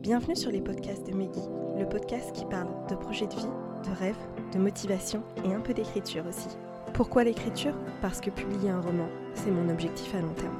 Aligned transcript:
Bienvenue 0.00 0.34
sur 0.34 0.50
les 0.50 0.62
podcasts 0.62 1.06
de 1.06 1.12
Meggy, 1.12 1.42
le 1.78 1.86
podcast 1.86 2.32
qui 2.32 2.46
parle 2.46 2.86
de 2.88 2.94
projets 2.94 3.26
de 3.26 3.34
vie, 3.34 3.42
de 3.84 3.94
rêves, 3.98 4.16
de 4.50 4.58
motivation 4.58 5.22
et 5.44 5.52
un 5.52 5.60
peu 5.60 5.74
d'écriture 5.74 6.26
aussi. 6.26 6.48
Pourquoi 6.94 7.22
l'écriture? 7.22 7.74
Parce 8.00 8.22
que 8.22 8.30
publier 8.30 8.70
un 8.70 8.80
roman, 8.80 9.10
c'est 9.34 9.50
mon 9.50 9.68
objectif 9.68 10.14
à 10.14 10.22
long 10.22 10.32
terme. 10.32 10.56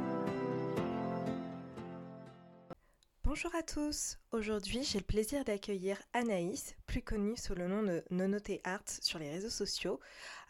Bonjour 3.24 3.54
à 3.54 3.62
tous, 3.62 4.18
aujourd'hui 4.30 4.82
j'ai 4.84 4.98
le 4.98 5.04
plaisir 5.04 5.42
d'accueillir 5.42 5.96
Anaïs, 6.12 6.76
plus 6.86 7.00
connue 7.00 7.38
sous 7.38 7.54
le 7.54 7.66
nom 7.66 7.82
de 7.82 8.04
Nonoté 8.10 8.60
Art 8.64 8.84
sur 9.00 9.18
les 9.18 9.30
réseaux 9.30 9.48
sociaux, 9.48 10.00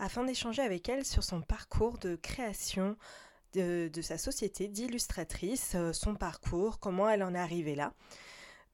afin 0.01 0.25
d'échanger 0.25 0.63
avec 0.63 0.89
elle 0.89 1.05
sur 1.05 1.23
son 1.23 1.43
parcours 1.43 1.99
de 1.99 2.17
création 2.17 2.97
de, 3.53 3.89
de 3.93 4.03
sa 4.03 4.19
société 4.19 4.67
d'illustratrice, 4.67 5.75
euh, 5.77 5.93
son 5.93 6.17
parcours, 6.17 6.81
comment 6.81 7.09
elle 7.09 7.23
en 7.23 7.37
est 7.37 7.39
arrivée 7.39 7.77
là. 7.77 7.93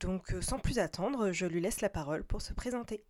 Donc 0.00 0.34
euh, 0.34 0.42
sans 0.42 0.58
plus 0.58 0.78
attendre, 0.78 1.32
je 1.32 1.46
lui 1.46 1.60
laisse 1.60 1.80
la 1.80 1.88
parole 1.88 2.24
pour 2.24 2.42
se 2.42 2.52
présenter. 2.52 3.04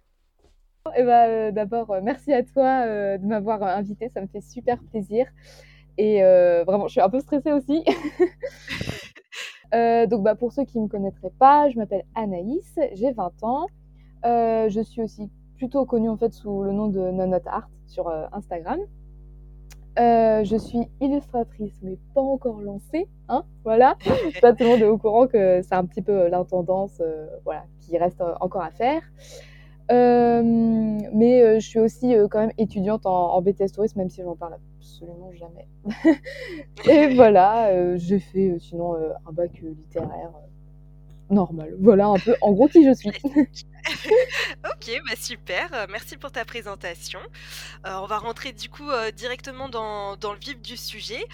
Eh 0.96 1.02
ben, 1.02 1.28
euh, 1.28 1.50
D'abord, 1.50 1.90
euh, 1.90 2.00
merci 2.02 2.32
à 2.32 2.44
toi 2.44 2.86
de 3.18 3.26
m'avoir 3.26 3.62
invité, 3.62 4.08
ça 4.08 4.20
me 4.20 4.28
fait 4.28 4.40
super 4.40 4.78
plaisir. 4.90 5.26
Et 5.98 6.20
vraiment, 6.66 6.88
je 6.88 6.92
suis 6.92 7.00
un 7.00 7.08
peu 7.08 7.20
stressée 7.20 7.52
aussi. 7.52 7.82
Donc, 9.72 10.22
bah, 10.22 10.34
pour 10.34 10.52
ceux 10.52 10.64
qui 10.64 10.78
ne 10.78 10.84
me 10.84 10.88
connaîtraient 10.88 11.32
pas, 11.38 11.70
je 11.70 11.78
m'appelle 11.78 12.04
Anaïs, 12.14 12.78
j'ai 12.92 13.12
20 13.12 13.42
ans. 13.42 13.66
Je 14.24 14.80
suis 14.84 15.02
aussi 15.02 15.30
plutôt 15.56 15.86
connue 15.86 16.10
en 16.10 16.18
fait 16.18 16.34
sous 16.34 16.62
le 16.62 16.72
nom 16.72 16.88
de 16.88 17.00
Nonot 17.00 17.40
Art 17.46 17.70
sur 17.86 18.10
Instagram. 18.32 18.78
Euh, 19.98 20.44
je 20.44 20.56
suis 20.56 20.80
illustratrice, 21.00 21.78
mais 21.82 21.96
pas 22.14 22.20
encore 22.20 22.60
lancée, 22.60 23.08
hein, 23.28 23.44
voilà. 23.64 23.96
pas 24.42 24.52
tout 24.52 24.64
le 24.64 24.70
monde 24.70 24.80
est 24.80 24.86
au 24.86 24.98
courant 24.98 25.26
que 25.26 25.62
c'est 25.62 25.74
un 25.74 25.86
petit 25.86 26.02
peu 26.02 26.28
l'intendance, 26.28 27.00
euh, 27.00 27.26
voilà, 27.44 27.64
qui 27.80 27.96
reste 27.96 28.20
euh, 28.20 28.34
encore 28.40 28.62
à 28.62 28.70
faire. 28.70 29.02
Euh, 29.92 30.42
mais 30.42 31.42
euh, 31.42 31.60
je 31.60 31.66
suis 31.66 31.78
aussi 31.78 32.14
euh, 32.14 32.26
quand 32.28 32.40
même 32.40 32.52
étudiante 32.58 33.06
en, 33.06 33.34
en 33.34 33.40
BTS 33.40 33.72
tourisme, 33.72 34.00
même 34.00 34.10
si 34.10 34.22
j'en 34.22 34.34
parle 34.34 34.58
absolument 34.78 35.32
jamais. 35.32 35.68
Et 36.90 37.06
voilà, 37.14 37.68
euh, 37.68 37.96
j'ai 37.96 38.18
fait 38.18 38.50
euh, 38.50 38.58
sinon 38.58 38.96
euh, 38.96 39.10
un 39.26 39.32
bac 39.32 39.50
euh, 39.62 39.68
littéraire 39.68 40.32
normal. 41.30 41.74
Voilà 41.80 42.06
un 42.06 42.18
peu, 42.18 42.34
en 42.40 42.52
gros, 42.52 42.68
qui 42.68 42.84
je 42.84 42.94
suis. 42.94 43.10
ok, 44.64 45.00
bah 45.06 45.16
super, 45.16 45.72
euh, 45.72 45.86
merci 45.90 46.16
pour 46.16 46.32
ta 46.32 46.44
présentation. 46.44 47.20
Euh, 47.86 47.98
on 48.02 48.06
va 48.06 48.18
rentrer 48.18 48.52
du 48.52 48.68
coup 48.68 48.90
euh, 48.90 49.10
directement 49.10 49.68
dans, 49.68 50.16
dans 50.16 50.32
le 50.32 50.38
vif 50.38 50.60
du 50.60 50.76
sujet. 50.76 51.24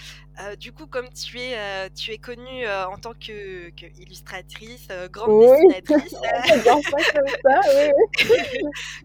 Euh, 0.41 0.57
du 0.57 0.73
coup, 0.73 0.87
comme 0.87 1.09
tu 1.11 1.39
es, 1.39 1.57
tu 1.91 2.11
es 2.11 2.19
connue 2.19 2.67
en 2.67 2.97
tant 2.97 3.13
que, 3.13 3.71
que 3.71 3.87
illustratrice, 4.01 4.89
grande 5.11 5.31
Oui, 5.31 5.69
dessinatrice, 5.69 6.11
ça 6.13 7.61
oui, 7.75 7.93
oui. 8.31 8.61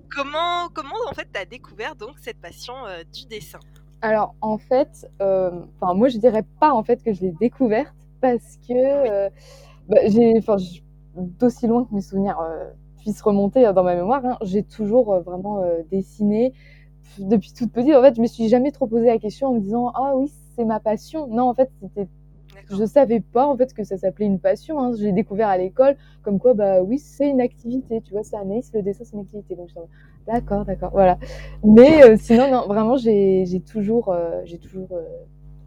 comment, 0.10 0.70
comment 0.74 0.96
en 1.10 1.14
fait 1.14 1.28
tu 1.34 1.40
as 1.40 1.46
découvert 1.46 1.96
donc 1.96 2.18
cette 2.22 2.40
passion 2.40 2.74
du 3.14 3.26
dessin? 3.26 3.60
Alors, 4.02 4.36
en 4.42 4.58
fait, 4.58 5.08
moi, 5.20 6.08
je 6.08 6.18
dirais 6.18 6.46
pas 6.60 6.72
en 6.72 6.84
fait 6.84 7.04
que 7.04 7.14
je 7.14 7.22
l'ai 7.22 7.34
découverte 7.40 7.94
parce 8.22 8.58
que 8.68 9.30
bah, 9.88 9.98
j'ai, 10.06 10.34
d'aussi 11.16 11.68
loin 11.68 11.86
que 11.86 11.94
mes 11.94 12.02
souvenirs 12.02 12.40
euh, 12.40 12.70
puissent 12.98 13.22
remonter 13.22 13.66
euh, 13.66 13.74
dans 13.74 13.84
ma 13.84 13.96
mémoire, 13.96 14.26
hein, 14.26 14.38
j'ai 14.42 14.64
toujours 14.64 15.14
euh, 15.14 15.20
vraiment 15.22 15.60
euh, 15.60 15.82
dessiné 15.92 16.54
depuis 17.20 17.54
toute 17.54 17.72
petite. 17.72 17.96
En 17.96 18.02
fait, 18.02 18.16
je 18.16 18.22
me 18.22 18.28
suis 18.28 18.48
jamais 18.50 18.72
trop 18.72 18.88
posé 18.88 19.08
la 19.08 19.18
question 19.18 19.48
en 19.50 19.54
me 19.54 19.60
disant 19.60 19.92
ah 19.96 20.14
oui, 20.16 20.32
c'est 20.56 20.66
ma 20.66 20.80
passion. 20.80 21.28
Non, 21.28 21.50
en 21.50 21.54
fait, 21.54 21.70
c'était 21.82 22.08
je 22.70 22.86
savais 22.86 23.20
pas 23.20 23.48
en 23.48 23.56
fait 23.56 23.74
que 23.74 23.84
ça 23.84 23.98
s'appelait 23.98 24.26
une 24.26 24.40
passion. 24.40 24.80
Hein. 24.80 24.92
J'ai 24.98 25.12
découvert 25.12 25.48
à 25.48 25.58
l'école 25.58 25.96
comme 26.24 26.40
quoi 26.40 26.54
bah 26.54 26.82
oui 26.82 27.00
c'est 27.00 27.30
une 27.30 27.42
activité. 27.42 28.02
Tu 28.02 28.12
vois 28.12 28.24
ça 28.24 28.40
Anaïs 28.40 28.72
le 28.74 28.82
dessin 28.82 29.04
c'est 29.06 29.14
une 29.14 29.22
activité. 29.22 29.56
Donc 29.56 29.70
d'accord 30.26 30.66
d'accord 30.66 30.92
voilà. 30.92 31.18
Mais 31.64 32.04
euh, 32.04 32.18
sinon 32.18 32.52
non 32.52 32.68
vraiment 32.68 32.98
j'ai 32.98 33.46
j'ai 33.46 33.62
toujours 33.62 34.10
euh, 34.10 34.42
j'ai 34.44 34.58
toujours 34.58 34.90
euh, 34.92 35.04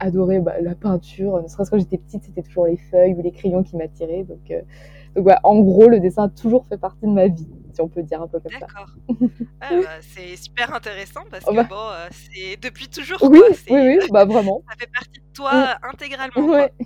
adoré 0.01 0.41
bah, 0.41 0.61
la 0.61 0.75
peinture. 0.75 1.41
Ne 1.43 1.49
serait-ce 1.49 1.71
que 1.71 1.77
quand 1.77 1.81
j'étais 1.81 1.99
petite 1.99 2.25
c'était 2.25 2.43
toujours 2.43 2.67
les 2.67 2.77
feuilles 2.77 3.15
ou 3.15 3.23
les 3.23 3.33
crayons 3.33 3.63
qui 3.63 3.77
m'attiraient. 3.77 4.25
Donc 4.25 4.51
euh, 4.51 4.61
donc 5.15 5.25
voilà 5.25 5.41
en 5.45 5.61
gros 5.61 5.89
le 5.89 6.01
dessin 6.01 6.25
a 6.25 6.29
toujours 6.29 6.67
fait 6.67 6.79
partie 6.79 7.07
de 7.07 7.13
ma 7.13 7.29
vie 7.29 7.49
si 7.73 7.81
on 7.81 7.89
peut 7.89 8.03
dire 8.03 8.21
un 8.23 8.27
peu 8.29 8.41
comme 8.41 8.53
ça. 8.53 8.59
D'accord. 8.61 8.89
Ah, 9.63 9.69
bah, 9.83 9.89
c'est 10.01 10.37
super 10.37 10.73
intéressant 10.75 11.21
parce 11.31 11.45
Oh, 11.47 11.51
que 11.51 11.57
bah. 11.57 11.67
bon, 11.69 11.77
euh, 11.77 12.09
c'est 12.11 12.57
depuis 12.57 12.89
toujours 12.89 13.19
Oui 13.23 13.41
quoi. 13.69 13.79
oui 13.79 13.99
bah 14.11 14.25
vraiment. 14.25 14.63
ça 14.71 14.77
fait 14.79 14.91
partie 14.93 15.21
de 15.21 15.33
toi 15.35 15.51
euh, 15.55 15.89
intégralement 15.93 16.47
quoi. 16.47 16.69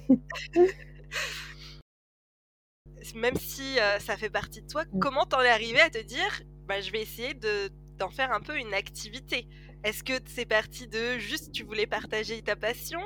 Même 3.14 3.36
si 3.36 3.78
euh, 3.78 3.98
ça 4.00 4.16
fait 4.16 4.30
partie 4.30 4.62
de 4.62 4.66
toi, 4.66 4.84
Mm. 4.92 4.98
comment 4.98 5.24
t'en 5.26 5.40
es 5.40 5.48
arrivé 5.48 5.80
à 5.80 5.90
te 5.90 6.02
dire, 6.02 6.42
bah, 6.66 6.80
je 6.80 6.90
vais 6.90 7.02
essayer 7.02 7.34
de 7.34 7.70
d'en 7.98 8.08
faire 8.10 8.32
un 8.32 8.40
peu 8.40 8.58
une 8.58 8.74
activité? 8.74 9.46
Est-ce 9.84 10.02
que 10.02 10.14
c'est 10.24 10.48
parti 10.48 10.86
de 10.86 11.18
juste 11.18 11.52
tu 11.52 11.62
voulais 11.62 11.86
partager 11.86 12.40
ta 12.40 12.56
passion 12.56 13.00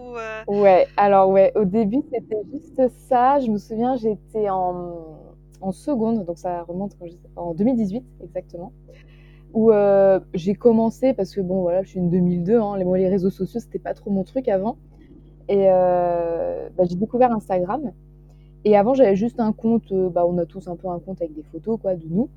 ou 0.00 0.16
euh, 0.16 0.42
Ouais, 0.48 0.88
alors 0.96 1.30
ouais, 1.30 1.52
au 1.54 1.64
début 1.64 2.02
c'était 2.12 2.42
juste 2.52 2.82
ça. 3.08 3.38
Je 3.38 3.48
me 3.48 3.58
souviens, 3.58 3.94
j'étais 3.94 4.48
en, 4.50 5.20
en 5.60 5.70
seconde, 5.70 6.24
donc 6.24 6.36
ça 6.36 6.64
remonte 6.64 6.96
quand 6.98 7.06
en 7.36 7.54
2018 7.54 8.04
exactement, 8.24 8.72
où 9.54 9.70
euh, 9.70 10.18
j'ai 10.34 10.54
commencé 10.56 11.14
parce 11.14 11.32
que 11.32 11.40
bon 11.40 11.60
voilà, 11.62 11.84
je 11.84 11.90
suis 11.90 12.00
une 12.00 12.10
2002, 12.10 12.60
hein, 12.60 12.76
les, 12.76 12.84
les 12.98 13.08
réseaux 13.08 13.30
sociaux 13.30 13.60
c'était 13.60 13.78
pas 13.78 13.94
trop 13.94 14.10
mon 14.10 14.24
truc 14.24 14.48
avant, 14.48 14.78
et 15.48 15.68
euh, 15.70 16.68
bah, 16.76 16.82
j'ai 16.90 16.96
découvert 16.96 17.30
Instagram. 17.30 17.92
Et 18.64 18.76
avant 18.76 18.94
j'avais 18.94 19.14
juste 19.14 19.38
un 19.38 19.52
compte, 19.52 19.92
bah 20.12 20.26
on 20.26 20.38
a 20.38 20.44
tous 20.44 20.66
un 20.66 20.74
peu 20.74 20.88
un 20.88 20.98
compte 20.98 21.22
avec 21.22 21.34
des 21.34 21.44
photos 21.44 21.78
quoi 21.80 21.94
de 21.94 22.06
nous, 22.10 22.30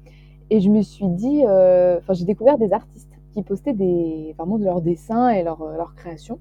et 0.52 0.60
je 0.60 0.70
me 0.70 0.84
suis 0.84 1.08
dit, 1.08 1.42
enfin 1.44 2.14
j'ai 2.14 2.26
découvert 2.26 2.60
des 2.60 2.72
artistes 2.72 3.09
qui 3.40 3.48
postaient 3.48 3.74
des 3.74 4.36
vraiment 4.38 4.58
de 4.58 4.66
leurs 4.66 4.82
dessins 4.82 5.30
et 5.30 5.44
leurs 5.44 5.64
leurs 5.78 5.96
créations. 5.96 6.40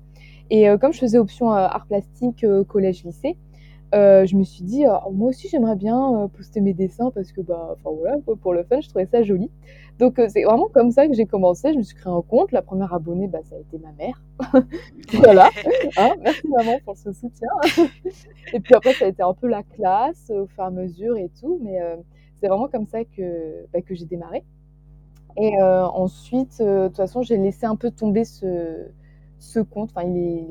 Et 0.50 0.68
euh, 0.68 0.78
comme 0.78 0.92
je 0.92 0.98
faisais 0.98 1.18
option 1.18 1.52
euh, 1.52 1.56
art 1.56 1.86
plastique 1.86 2.44
euh, 2.44 2.64
collège-lycée, 2.64 3.36
euh, 3.94 4.26
je 4.26 4.36
me 4.36 4.44
suis 4.44 4.64
dit, 4.64 4.84
euh, 4.86 4.90
moi 5.12 5.30
aussi 5.30 5.48
j'aimerais 5.48 5.76
bien 5.76 6.24
euh, 6.24 6.28
poster 6.28 6.60
mes 6.60 6.74
dessins 6.74 7.10
parce 7.10 7.32
que, 7.32 7.40
bah, 7.40 7.74
voilà, 7.84 8.18
pour 8.42 8.52
le 8.52 8.62
fun, 8.64 8.80
je 8.80 8.88
trouvais 8.88 9.06
ça 9.06 9.22
joli. 9.22 9.50
Donc 9.98 10.18
euh, 10.18 10.28
c'est 10.28 10.42
vraiment 10.42 10.68
comme 10.68 10.90
ça 10.90 11.06
que 11.06 11.14
j'ai 11.14 11.24
commencé. 11.24 11.72
Je 11.72 11.78
me 11.78 11.82
suis 11.82 11.96
créé 11.96 12.12
un 12.12 12.22
compte. 12.22 12.52
La 12.52 12.62
première 12.62 12.92
abonnée, 12.92 13.28
bah, 13.28 13.40
ça 13.44 13.56
a 13.56 13.58
été 13.58 13.78
ma 13.78 13.92
mère. 13.92 14.22
voilà. 15.14 15.50
Hein, 15.96 16.10
merci 16.20 16.46
maman 16.48 16.78
pour 16.84 16.96
ce 16.96 17.12
soutien. 17.12 17.48
et 18.52 18.60
puis 18.60 18.74
après, 18.74 18.92
ça 18.92 19.06
a 19.06 19.08
été 19.08 19.22
un 19.22 19.34
peu 19.34 19.48
la 19.48 19.62
classe 19.62 20.30
euh, 20.30 20.42
au 20.42 20.46
fur 20.46 20.64
et 20.64 20.66
à 20.66 20.70
mesure 20.70 21.16
et 21.16 21.30
tout. 21.40 21.58
Mais 21.62 21.80
euh, 21.80 21.96
c'est 22.40 22.48
vraiment 22.48 22.68
comme 22.68 22.86
ça 22.86 23.04
que, 23.04 23.66
bah, 23.72 23.80
que 23.80 23.94
j'ai 23.94 24.06
démarré. 24.06 24.44
Et 25.36 25.60
euh, 25.60 25.86
ensuite, 25.86 26.58
euh, 26.60 26.84
de 26.84 26.88
toute 26.88 26.96
façon, 26.96 27.22
j'ai 27.22 27.36
laissé 27.36 27.66
un 27.66 27.76
peu 27.76 27.90
tomber 27.90 28.24
ce, 28.24 28.88
ce 29.38 29.60
compte. 29.60 29.90
Enfin, 29.94 30.06
il 30.08 30.16
est, 30.16 30.46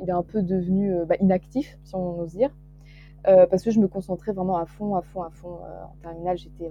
il 0.00 0.08
est, 0.08 0.12
un 0.12 0.22
peu 0.22 0.42
devenu 0.42 0.92
euh, 0.92 1.04
bah, 1.04 1.16
inactif, 1.20 1.78
si 1.84 1.94
on 1.94 2.20
ose 2.20 2.32
dire, 2.32 2.50
euh, 3.26 3.46
parce 3.46 3.62
que 3.62 3.70
je 3.70 3.80
me 3.80 3.88
concentrais 3.88 4.32
vraiment 4.32 4.56
à 4.56 4.66
fond, 4.66 4.94
à 4.96 5.02
fond, 5.02 5.22
à 5.22 5.30
fond. 5.30 5.58
Euh, 5.64 5.84
en 5.84 5.96
terminale, 6.02 6.38
j'étais 6.38 6.70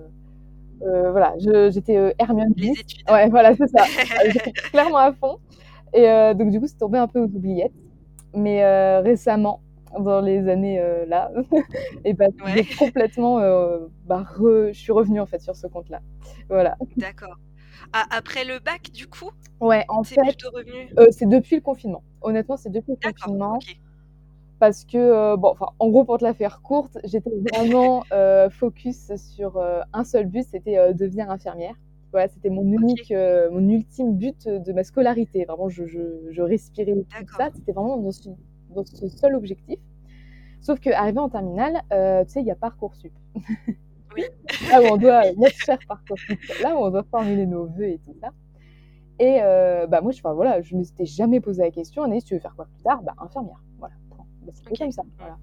euh, 0.84 1.12
voilà, 1.12 1.34
j'étais 1.38 2.16
Hermione 2.20 2.54
les 2.56 2.72
10. 2.72 2.80
études 2.80 3.10
Ouais, 3.10 3.30
voilà, 3.30 3.56
c'est 3.56 3.68
ça. 3.68 3.84
Clairement 4.72 4.98
à 4.98 5.12
fond. 5.12 5.38
Et 5.94 6.04
donc, 6.36 6.52
du 6.52 6.60
coup, 6.60 6.68
c'est 6.68 6.78
tombé 6.78 6.98
un 6.98 7.08
peu 7.08 7.20
aux 7.20 7.28
oubliettes. 7.28 7.72
Mais 8.36 9.00
récemment, 9.00 9.62
dans 10.00 10.22
les 10.22 10.48
années 10.50 10.80
euh, 10.80 11.06
là, 11.06 11.32
et 12.06 12.14
bah, 12.14 12.28
Ouais. 12.44 12.66
complètement, 12.78 13.40
euh, 13.40 13.80
bah, 14.06 14.26
re- 14.38 14.74
je 14.74 14.80
suis 14.80 14.92
revenue 14.92 15.20
en 15.20 15.26
fait 15.26 15.42
sur 15.42 15.56
ce 15.56 15.68
compte-là. 15.68 16.02
Voilà. 16.50 16.78
D'accord. 16.98 17.38
Ah, 17.94 18.06
après 18.12 18.44
le 18.44 18.60
bac, 18.60 18.92
du 18.92 19.08
coup, 19.08 19.32
Ouais, 19.60 19.86
en 19.88 20.04
fait, 20.04 20.22
plutôt 20.22 20.50
revenu. 20.52 20.90
euh, 21.00 21.08
c'est 21.12 21.28
depuis 21.28 21.56
le 21.56 21.62
confinement. 21.62 22.04
Honnêtement, 22.22 22.58
c'est 22.58 22.70
depuis 22.72 22.92
le 22.94 22.98
confinement. 23.12 23.60
Parce 24.60 24.86
que, 24.86 24.98
euh, 24.98 25.38
bon, 25.38 25.50
enfin, 25.52 25.68
en 25.78 25.90
gros, 25.90 26.04
pour 26.04 26.18
te 26.18 26.24
la 26.24 26.34
faire 26.34 26.62
courte, 26.64 26.98
j'étais 27.04 27.30
vraiment 27.54 28.04
euh, 28.14 28.50
focus 28.50 29.16
sur 29.16 29.62
un 29.94 30.04
seul 30.04 30.26
but, 30.26 30.44
c'était 30.50 30.94
devenir 30.94 31.30
infirmière. 31.30 31.76
Voilà, 32.12 32.28
c'était 32.30 32.50
mon 32.50 32.64
unique, 32.66 33.12
euh, 33.12 33.52
mon 33.52 33.68
ultime 33.70 34.16
but 34.18 34.48
de 34.48 34.74
ma 34.74 34.84
scolarité. 34.84 35.46
Vraiment, 35.46 35.70
je, 35.70 35.86
je, 35.86 36.00
je 36.32 36.42
respirais 36.42 36.96
tout 36.96 37.28
ça. 37.28 37.50
C'était 37.54 37.72
vraiment 37.74 37.98
dans 37.98 38.12
ce, 38.12 38.30
dans 38.78 38.86
ce 38.86 39.08
seul 39.10 39.36
objectif. 39.36 39.80
Sauf 40.62 40.80
qu'arrivé 40.80 41.20
en 41.20 41.30
terminale, 41.30 41.82
euh, 41.94 42.24
tu 42.26 42.32
sais, 42.32 42.42
il 42.42 42.48
y 42.48 42.52
a 42.52 42.56
Parcoursup. 42.56 43.14
Oui. 44.16 44.24
Là 44.72 44.82
où 44.82 44.86
on 44.94 44.98
doit 44.98 45.22
mettre 45.34 45.58
cher 45.58 45.78
Parcoursup, 45.88 46.40
là 46.64 46.76
où 46.76 46.80
on 46.80 46.90
doit 46.90 47.04
formuler 47.04 47.46
nos 47.46 47.68
vœux 47.68 47.90
et 47.90 48.00
tout 48.00 48.16
ça. 48.20 48.30
Et 49.20 49.40
euh, 49.44 49.86
bah 49.86 50.02
moi, 50.02 50.12
je, 50.12 50.22
voilà, 50.24 50.62
je 50.62 50.74
ne 50.74 50.80
m'étais 50.80 51.06
jamais 51.06 51.40
posé 51.40 51.62
la 51.62 51.70
question, 51.70 52.02
Anaïs, 52.04 52.24
tu 52.24 52.34
veux 52.34 52.40
faire 52.40 52.56
quoi 52.56 52.66
plus 52.66 52.82
tard? 52.82 53.04
Bah 53.04 53.14
infirmière, 53.20 53.62
voilà. 53.78 53.94
Bah, 54.10 54.52
C'était 54.56 54.72
Ok. 54.72 54.78
comme 54.80 54.92
ça, 54.92 55.04
voilà. 55.20 55.38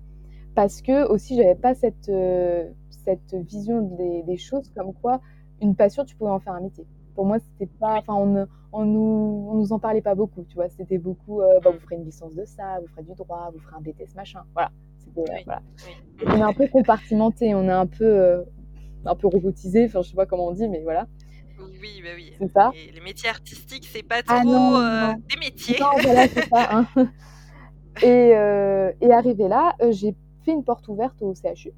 Parce 0.56 0.82
que 0.82 1.06
aussi, 1.06 1.36
j'avais 1.36 1.54
pas 1.54 1.74
cette, 1.74 2.08
euh, 2.08 2.68
cette 2.90 3.34
vision 3.34 3.82
des, 3.82 4.22
des 4.24 4.36
choses 4.38 4.68
comme 4.74 4.92
quoi 4.94 5.20
une 5.60 5.76
passion, 5.76 6.04
tu 6.04 6.16
pouvais 6.16 6.30
en 6.30 6.40
faire 6.40 6.54
un 6.54 6.60
métier. 6.60 6.86
Pour 7.14 7.26
moi, 7.26 7.38
c'était 7.38 7.70
pas, 7.78 7.98
enfin, 7.98 8.14
on, 8.14 8.26
ne- 8.26 8.44
on 8.72 8.84
nous, 8.84 9.48
on 9.50 9.54
nous 9.54 9.72
en 9.72 9.78
parlait 9.78 10.02
pas 10.02 10.14
beaucoup, 10.14 10.44
tu 10.48 10.54
vois. 10.56 10.68
C'était 10.68 10.98
beaucoup, 10.98 11.40
euh, 11.42 11.60
bah, 11.62 11.70
vous 11.70 11.78
ferez 11.80 11.96
une 11.96 12.04
licence 12.04 12.34
de 12.34 12.44
ça, 12.44 12.80
vous 12.80 12.88
ferez 12.88 13.02
du 13.04 13.14
droit, 13.14 13.50
vous 13.54 13.60
ferez 13.60 13.76
un 13.76 13.80
BTS 13.80 14.14
machin, 14.16 14.40
voilà. 14.52 14.70
voilà. 15.14 15.62
On 16.26 16.36
est 16.36 16.42
un 16.42 16.52
peu 16.52 16.66
compartimenté, 16.68 17.54
on 17.54 17.64
est 17.64 17.70
un 17.72 17.86
peu, 17.86 18.44
un 19.04 19.14
peu 19.14 19.26
robotisé, 19.28 19.84
enfin 19.86 20.02
je 20.02 20.08
sais 20.10 20.16
pas 20.16 20.26
comment 20.26 20.48
on 20.48 20.52
dit, 20.52 20.68
mais 20.68 20.82
voilà. 20.82 21.06
Oui, 21.80 22.00
bah 22.02 22.10
oui. 22.16 22.32
C'est 22.38 22.50
ça. 22.50 22.72
Et 22.74 22.90
les 22.90 23.00
métiers 23.00 23.28
artistiques, 23.28 23.86
c'est 23.86 24.02
pas 24.02 24.16
Ah 24.26 24.40
trop 24.40 24.50
non, 24.52 24.76
euh, 24.76 25.06
non. 25.08 25.14
des 25.30 25.38
métiers. 25.38 25.76
Non, 25.80 25.86
voilà, 26.02 26.26
c'est 26.28 26.48
ça. 26.48 26.68
hein. 26.78 26.86
Et, 28.02 28.32
euh, 28.34 28.90
et 29.00 29.12
arrivé 29.12 29.46
là, 29.46 29.76
euh, 29.80 29.92
j'ai 29.92 30.16
fait 30.44 30.50
une 30.52 30.64
porte 30.64 30.88
ouverte 30.88 31.22
au 31.22 31.32
CHU. 31.32 31.70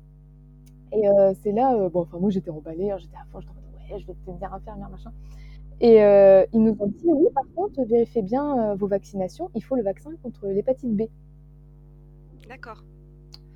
Et 0.92 1.06
euh, 1.06 1.34
c'est 1.42 1.52
là, 1.52 1.74
euh, 1.74 1.90
bon, 1.90 2.00
enfin 2.02 2.18
moi 2.18 2.30
j'étais 2.30 2.48
emballée, 2.50 2.90
hein, 2.90 2.96
j'étais 2.98 3.16
à 3.16 3.24
fond, 3.30 3.40
j'étais 3.40 3.52
je 3.88 4.06
vais 4.06 4.14
devenir 4.26 4.52
infirmière, 4.52 4.90
machin. 4.90 5.12
Et 5.80 6.02
euh, 6.02 6.46
ils 6.52 6.62
nous 6.62 6.76
ont 6.78 6.86
dit, 6.86 7.04
oui, 7.06 7.26
par 7.34 7.44
contre, 7.54 7.82
vérifiez 7.84 8.22
bien 8.22 8.70
euh, 8.70 8.74
vos 8.74 8.86
vaccinations, 8.86 9.50
il 9.54 9.62
faut 9.62 9.76
le 9.76 9.82
vaccin 9.82 10.10
contre 10.22 10.46
l'hépatite 10.48 10.94
B. 10.96 11.02
D'accord. 12.48 12.82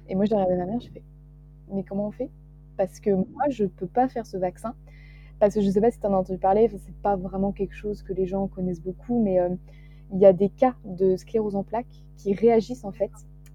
Et 0.09 0.15
moi 0.15 0.25
j'ai 0.25 0.35
regardé 0.35 0.56
ma 0.56 0.67
mère, 0.67 0.81
j'ai 0.81 0.91
fait, 0.91 1.05
mais 1.73 1.85
comment 1.85 2.09
on 2.09 2.11
fait? 2.11 2.31
Parce 2.77 2.99
que 2.99 3.11
moi 3.11 3.49
je 3.49 3.65
peux 3.65 3.87
pas 3.87 4.09
faire 4.09 4.27
ce 4.27 4.37
vaccin. 4.37 4.75
Parce 5.38 5.55
que 5.55 5.61
je 5.62 5.71
sais 5.71 5.81
pas 5.81 5.91
si 5.91 5.99
tu 5.99 6.06
en 6.06 6.12
as 6.12 6.19
entendu 6.19 6.38
parler, 6.38 6.69
c'est 6.69 6.94
pas 6.97 7.17
vraiment 7.17 7.53
quelque 7.53 7.75
chose 7.75 8.03
que 8.03 8.12
les 8.12 8.26
gens 8.26 8.47
connaissent 8.49 8.83
beaucoup, 8.83 9.23
mais 9.23 9.41
euh, 9.41 9.49
il 10.12 10.19
y 10.19 10.26
a 10.26 10.33
des 10.33 10.50
cas 10.50 10.75
de 10.85 11.17
sclérose 11.17 11.56
en 11.56 11.62
plaques 11.62 12.05
qui 12.17 12.35
réagissent 12.35 12.85
en 12.85 12.93
fait 12.93 13.12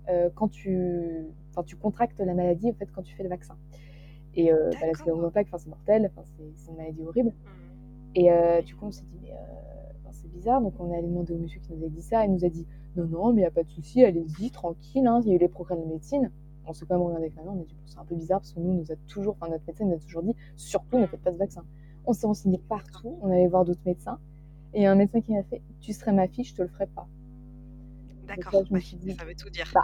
euh, 0.09 0.29
quand 0.33 0.47
tu, 0.47 1.25
tu 1.65 1.75
contractes 1.75 2.19
la 2.19 2.33
maladie 2.33 2.69
en 2.69 2.73
fait 2.73 2.89
quand 2.91 3.03
tu 3.03 3.13
fais 3.15 3.23
le 3.23 3.29
vaccin. 3.29 3.55
Et 4.35 4.51
euh, 4.51 4.69
bah, 4.71 4.87
la 4.87 4.93
sclérose 4.93 5.23
en 5.23 5.31
plaques, 5.31 5.47
c'est 5.57 5.67
mortel, 5.67 6.11
c'est 6.63 6.71
une 6.71 6.77
maladie 6.77 7.03
horrible. 7.03 7.29
Hmm. 7.29 8.15
Et 8.15 8.31
euh, 8.31 8.61
du 8.61 8.75
coup, 8.75 8.85
on 8.87 8.91
s'est 8.91 9.03
dit, 9.05 9.19
mais 9.21 9.31
euh, 9.31 10.09
c'est 10.11 10.29
bizarre. 10.31 10.61
Donc, 10.61 10.73
on 10.79 10.91
est 10.91 10.97
allé 10.97 11.07
demander 11.07 11.33
au 11.33 11.37
monsieur 11.37 11.59
qui 11.61 11.73
nous 11.73 11.85
a 11.85 11.89
dit 11.89 12.01
ça. 12.01 12.25
Il 12.25 12.31
nous 12.33 12.45
a 12.45 12.49
dit, 12.49 12.65
non, 12.95 13.05
non, 13.05 13.27
mais 13.33 13.41
il 13.41 13.43
n'y 13.43 13.45
a 13.45 13.51
pas 13.51 13.63
de 13.63 13.69
souci, 13.69 14.03
allez-y, 14.03 14.51
tranquille. 14.51 15.05
hein, 15.07 15.21
Il 15.23 15.29
y 15.29 15.31
a 15.31 15.35
eu 15.35 15.39
les 15.39 15.47
progrès 15.47 15.75
de 15.75 15.83
médecine. 15.85 16.31
On 16.67 16.73
s'est 16.73 16.85
quand 16.85 16.95
même 16.95 17.03
regardé 17.03 17.25
avec 17.25 17.35
ma 17.35 17.43
mère, 17.43 17.53
on 17.53 17.61
a 17.61 17.63
dit, 17.63 17.75
c'est 17.85 17.99
un 17.99 18.05
peu 18.05 18.15
bizarre 18.15 18.39
parce 18.39 18.51
que 18.53 18.59
nous, 18.59 18.73
nous 18.73 18.91
a 18.91 18.95
toujours, 19.07 19.35
enfin, 19.39 19.51
notre 19.51 19.63
médecin 19.67 19.85
nous 19.85 19.93
a 19.93 19.97
toujours 19.99 20.23
dit, 20.23 20.33
surtout, 20.55 20.97
ne 20.97 21.05
faites 21.05 21.21
pas 21.21 21.31
ce 21.31 21.37
vaccin. 21.37 21.63
On 22.07 22.13
s'est 22.13 22.25
renseigné 22.25 22.57
partout, 22.57 23.17
on 23.21 23.29
allait 23.31 23.47
voir 23.47 23.65
d'autres 23.65 23.81
médecins. 23.85 24.17
Et 24.73 24.79
il 24.79 24.83
y 24.83 24.85
a 24.87 24.91
un 24.91 24.95
médecin 24.95 25.21
qui 25.21 25.33
m'a 25.33 25.43
fait, 25.43 25.61
tu 25.79 25.93
serais 25.93 26.11
ma 26.11 26.27
fille, 26.27 26.43
je 26.43 26.55
te 26.55 26.61
le 26.63 26.67
ferais 26.67 26.87
pas. 26.87 27.07
D'accord. 28.27 28.63
dit, 28.63 29.13
ça 29.13 29.25
veut 29.25 29.35
tout 29.35 29.49
dire. 29.49 29.69
bah, 29.73 29.83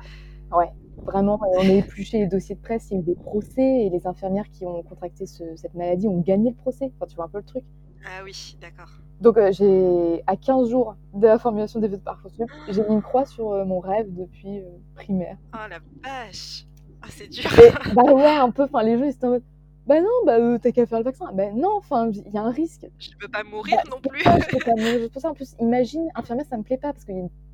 Ouais, 0.58 0.72
vraiment, 1.06 1.40
et 1.46 1.58
on 1.58 1.70
a 1.70 1.74
épluché 1.74 2.20
les 2.20 2.28
dossiers 2.28 2.56
de 2.56 2.62
presse, 2.62 2.90
il 2.90 2.94
y 2.94 2.98
a 2.98 3.00
eu 3.00 3.04
des 3.04 3.16
procès 3.16 3.62
et 3.86 3.90
les 3.90 4.06
infirmières 4.08 4.50
qui 4.52 4.66
ont 4.66 4.82
contracté 4.84 5.26
ce- 5.26 5.56
cette 5.56 5.74
maladie 5.74 6.08
ont 6.08 6.20
gagné 6.22 6.50
le 6.52 6.56
procès. 6.56 6.92
Enfin, 6.96 7.06
tu 7.08 7.16
vois 7.16 7.26
un 7.26 7.30
peu 7.30 7.40
le 7.40 7.44
truc. 7.44 7.64
Ah 8.06 8.24
oui, 8.24 8.58
d'accord. 8.62 8.90
Donc, 9.20 9.38
euh, 9.38 9.52
j'ai, 9.52 10.24
à 10.26 10.36
15 10.36 10.70
jours 10.70 10.96
de 11.14 11.28
la 11.28 11.38
formulation 11.38 11.80
des 11.80 11.88
vœux 11.88 11.98
de 11.98 12.02
Parcoursup, 12.02 12.50
j'ai 12.70 12.82
mis 12.88 12.94
une 12.96 13.02
croix 13.04 13.26
sur 13.26 13.52
euh, 13.52 13.66
mon 13.66 13.80
rêve 13.80 14.08
depuis 14.14 14.60
euh, 14.60 14.64
primaire. 14.96 15.38
Oh 15.54 15.68
la 15.70 15.78
vache. 16.04 16.66
Ah, 17.04 17.08
c'est 17.10 17.28
dur. 17.28 17.44
Et, 17.60 17.72
bah 17.96 18.04
ouais, 18.12 18.26
un 18.38 18.50
peu, 18.50 18.64
enfin, 18.64 18.82
les 18.84 18.98
gens, 18.98 19.06
ils 19.06 19.10
étaient 19.12 19.26
en 19.28 19.32
mode, 19.32 19.44
bah 19.86 20.00
non, 20.02 20.08
bah 20.26 20.38
euh, 20.40 20.58
t'as 20.60 20.72
qu'à 20.72 20.86
faire 20.88 20.98
le 21.00 21.04
vaccin. 21.04 21.32
Bah 21.34 21.52
non, 21.54 21.70
enfin, 21.78 22.10
il 22.10 22.32
y 22.34 22.38
a 22.38 22.42
un 22.44 22.52
risque. 22.52 22.88
Je 22.98 23.10
peux 23.20 23.28
pas 23.28 23.44
mourir 23.44 23.78
Bah, 23.78 23.90
non 23.92 23.98
c'est 24.04 24.10
plus. 24.10 24.24
ça, 24.24 24.40
je 24.40 24.58
peux 24.58 24.64
pas 24.66 24.72
mourir. 24.76 25.00
C'est 25.02 25.12
pour 25.12 25.22
ça, 25.22 25.30
en 25.30 25.34
plus, 25.36 25.56
imagine, 25.60 26.08
infirmière, 26.16 26.46
ça 26.50 26.58
me 26.58 26.64
plaît 26.64 26.78
pas, 26.78 26.92
parce 26.94 27.06
que 27.06 27.14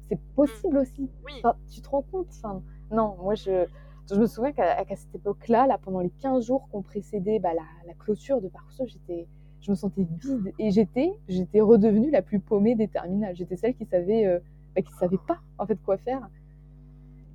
c'est 0.09 0.19
possible 0.35 0.77
aussi. 0.77 1.09
Oui. 1.25 1.33
Enfin, 1.39 1.55
tu 1.69 1.81
te 1.81 1.89
rends 1.89 2.01
compte 2.03 2.27
enfin, 2.29 2.61
Non, 2.91 3.15
moi, 3.21 3.35
je, 3.35 3.65
je 4.09 4.15
me 4.15 4.25
souviens 4.25 4.51
qu'à 4.51 4.83
cette 4.95 5.13
époque-là, 5.15 5.67
là, 5.67 5.77
pendant 5.81 5.99
les 5.99 6.09
15 6.21 6.45
jours 6.45 6.67
qu'on 6.71 6.81
précédait 6.81 7.39
bah, 7.39 7.53
la, 7.53 7.63
la 7.87 7.93
clôture 7.93 8.41
de 8.41 8.47
Parcoursup, 8.47 8.87
j'étais, 8.87 9.27
je 9.61 9.71
me 9.71 9.75
sentais 9.75 10.05
vide. 10.21 10.53
Et 10.59 10.71
j'étais, 10.71 11.11
j'étais 11.27 11.61
redevenue 11.61 12.11
la 12.11 12.21
plus 12.21 12.39
paumée 12.39 12.75
des 12.75 12.87
terminales. 12.87 13.35
J'étais 13.35 13.57
celle 13.57 13.73
qui 13.75 13.85
savait, 13.85 14.25
euh, 14.25 14.39
bah, 14.75 14.81
qui 14.81 14.93
savait 14.93 15.19
pas, 15.27 15.39
en 15.57 15.65
fait, 15.65 15.77
quoi 15.83 15.97
faire. 15.97 16.21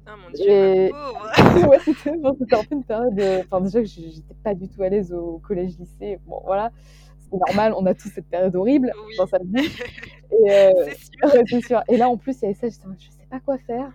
Oh 0.07 0.11
mon 0.21 0.31
dieu, 0.33 0.49
Et- 0.51 0.91
ma 0.91 0.99
pauvre. 0.99 1.69
ouais, 1.71 1.79
c'était 1.85 2.75
une 2.75 2.83
période. 2.85 3.21
euh, 3.21 3.43
Enfin, 3.45 3.61
déjà 3.61 3.85
j'étais 3.85 4.35
pas 4.43 4.55
du 4.55 4.69
tout 4.69 4.83
à 4.83 4.89
l'aise 4.89 5.13
au 5.13 5.39
collège-lycée. 5.47 6.19
Bon, 6.27 6.41
voilà, 6.45 6.73
c'est 7.21 7.37
normal, 7.39 7.73
on 7.77 7.87
a 7.87 7.95
tous 7.95 8.09
cette 8.09 8.27
période 8.27 8.57
horrible 8.57 8.93
Oui. 9.07 9.15
dans 9.19 9.27
sa 9.27 9.39
vie. 9.39 9.69
Et, 10.45 10.51
euh, 10.51 10.73
C'est 10.89 10.97
sûr. 10.99 11.13
ouais, 11.35 11.43
c'est 11.47 11.61
sûr. 11.61 11.83
Et 11.89 11.97
là, 11.99 12.09
en 12.09 12.17
plus, 12.17 12.37
il 12.41 12.43
y 12.43 12.45
avait 12.47 12.55
ça, 12.55 12.67
mode, 12.89 12.97
je 12.99 13.11
sais 13.11 13.27
pas 13.31 13.39
quoi 13.39 13.59
faire. 13.59 13.93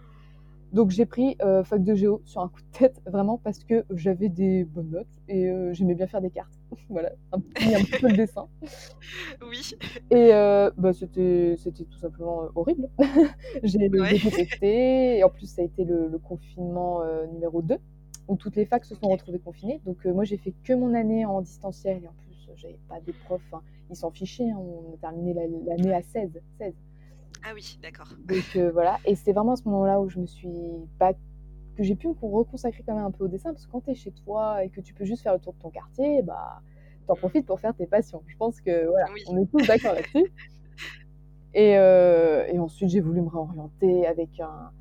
Donc, 0.74 0.92
j'ai 0.92 1.06
pris 1.06 1.38
euh, 1.42 1.64
fac 1.64 1.84
de 1.84 1.96
géo 1.96 2.22
sur 2.26 2.42
un 2.42 2.50
coup 2.50 2.60
de 2.62 2.78
tête, 2.78 3.02
vraiment 3.06 3.38
parce 3.38 3.64
que 3.64 3.86
j'avais 3.92 4.30
des 4.30 4.66
bonnes 4.66 4.90
notes 4.92 5.08
et 5.30 5.48
euh, 5.50 5.72
j'aimais 5.74 5.96
bien 5.96 6.08
faire 6.08 6.22
des 6.22 6.30
cartes. 6.30 6.54
voilà, 6.90 7.12
un 7.32 7.40
petit, 7.40 7.74
un 7.74 7.80
petit 7.84 8.00
peu 8.02 8.08
le 8.10 8.18
dessin. 8.18 8.48
Oui. 9.50 9.72
Et 10.12 10.34
euh, 10.34 10.70
bah, 10.78 10.94
c'était 10.94 11.56
c'était 11.58 11.86
tout 11.86 11.98
simplement 11.98 12.44
horrible. 12.56 12.90
j'ai 13.64 13.90
Ouais. 13.90 14.14
détesté. 14.20 15.18
Et 15.18 15.24
en 15.24 15.30
plus, 15.30 15.48
ça 15.48 15.62
a 15.62 15.66
été 15.66 15.84
le, 15.86 16.08
le 16.10 16.18
confinement 16.20 17.02
numéro 17.32 17.62
2, 17.62 17.78
où 18.28 18.36
toutes 18.36 18.56
les 18.58 18.66
facs 18.66 18.86
se 18.86 18.96
sont 18.96 19.08
retrouvées 19.10 19.40
confinées. 19.40 19.82
Donc, 19.86 20.04
moi, 20.06 20.24
j'ai 20.26 20.38
fait 20.38 20.54
que 20.64 20.74
mon 20.74 20.94
année 20.94 21.26
en 21.26 21.42
distanciel. 21.42 22.04
Et 22.04 22.08
en 22.08 22.14
plus, 22.26 22.50
j'avais 22.56 22.78
pas 22.90 23.00
des 23.00 23.14
profs. 23.14 23.42
hein. 23.54 23.62
Ils 23.90 23.96
s'en 23.96 24.12
fichaient. 24.12 24.50
hein. 24.50 24.58
On 24.60 24.94
a 24.94 24.98
terminé 24.98 25.34
la- 25.34 25.48
l'année 25.76 25.94
à 25.94 26.02
16. 26.02 26.42
16. 26.60 26.74
Ah 27.46 27.52
oui, 27.54 27.78
d'accord. 27.82 28.08
Donc, 28.28 28.44
euh, 28.56 28.72
voilà. 28.72 28.98
Et 29.06 29.16
c'est 29.16 29.34
vraiment 29.34 29.54
à 29.54 29.56
ce 29.56 29.64
moment-là 29.66 30.00
où 30.02 30.10
je 30.10 30.20
me 30.20 30.26
suis. 30.26 30.50
Pas, 31.00 31.14
que 31.76 31.84
j'ai 31.84 31.96
pu 31.96 32.08
me 32.08 32.14
reconsacrer 32.22 32.84
quand 32.86 32.96
même 32.96 33.06
un 33.06 33.12
peu 33.12 33.26
au 33.26 33.28
dessin. 33.28 33.52
Parce 33.54 33.66
que 33.66 33.72
quand 33.72 33.82
tu 33.82 33.92
es 33.92 33.96
chez 33.96 34.12
toi 34.12 34.64
et 34.64 34.70
que 34.70 34.82
tu 34.82 34.94
peux 34.94 35.06
juste 35.06 35.22
faire 35.24 35.34
le 35.34 35.40
tour 35.40 35.54
de 35.54 35.60
ton 35.60 35.70
quartier, 35.70 36.22
bah. 36.24 36.62
T'en 37.08 37.16
profites 37.16 37.46
pour 37.46 37.60
faire 37.62 37.74
tes 37.74 37.86
passions. 37.88 38.22
Je 38.28 38.36
pense 38.36 38.60
que 38.60 38.86
voilà, 38.88 39.06
Oui. 39.14 39.24
on 39.30 39.38
est 39.38 39.46
tous 39.46 39.66
d'accord 39.66 39.94
là-dessus. 39.94 40.30
Et, 41.54 41.78
euh, 41.78 42.46
et 42.52 42.60
ensuite, 42.60 42.90
j'ai 42.90 43.00
voulu 43.00 43.22
me 43.22 43.30
réorienter 43.30 44.06
avec 44.06 44.40
un 44.42 44.72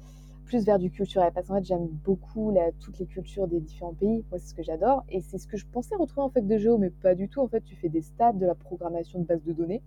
plus 0.44 0.64
vers 0.66 0.78
du 0.78 0.90
culturel 0.90 1.30
parce 1.34 1.46
qu'en 1.48 1.54
fait, 1.56 1.64
j'aime 1.64 1.86
beaucoup 1.86 2.50
la, 2.50 2.70
toutes 2.72 2.98
les 2.98 3.06
cultures 3.06 3.48
des 3.48 3.60
différents 3.60 3.94
pays. 3.94 4.24
Moi, 4.30 4.38
c'est 4.38 4.48
ce 4.48 4.54
que 4.54 4.62
j'adore 4.62 5.02
et 5.08 5.20
c'est 5.22 5.38
ce 5.38 5.46
que 5.46 5.56
je 5.56 5.64
pensais 5.66 5.94
retrouver 5.96 6.24
en 6.26 6.28
fac 6.30 6.46
de 6.46 6.58
géo, 6.58 6.76
mais 6.76 6.90
pas 6.90 7.14
du 7.14 7.28
tout. 7.28 7.40
En 7.40 7.48
fait, 7.48 7.62
tu 7.62 7.76
fais 7.76 7.88
des 7.88 8.02
stades 8.02 8.38
de 8.38 8.44
la 8.46 8.54
programmation 8.54 9.20
de 9.20 9.24
base 9.24 9.42
de 9.44 9.52
données. 9.52 9.82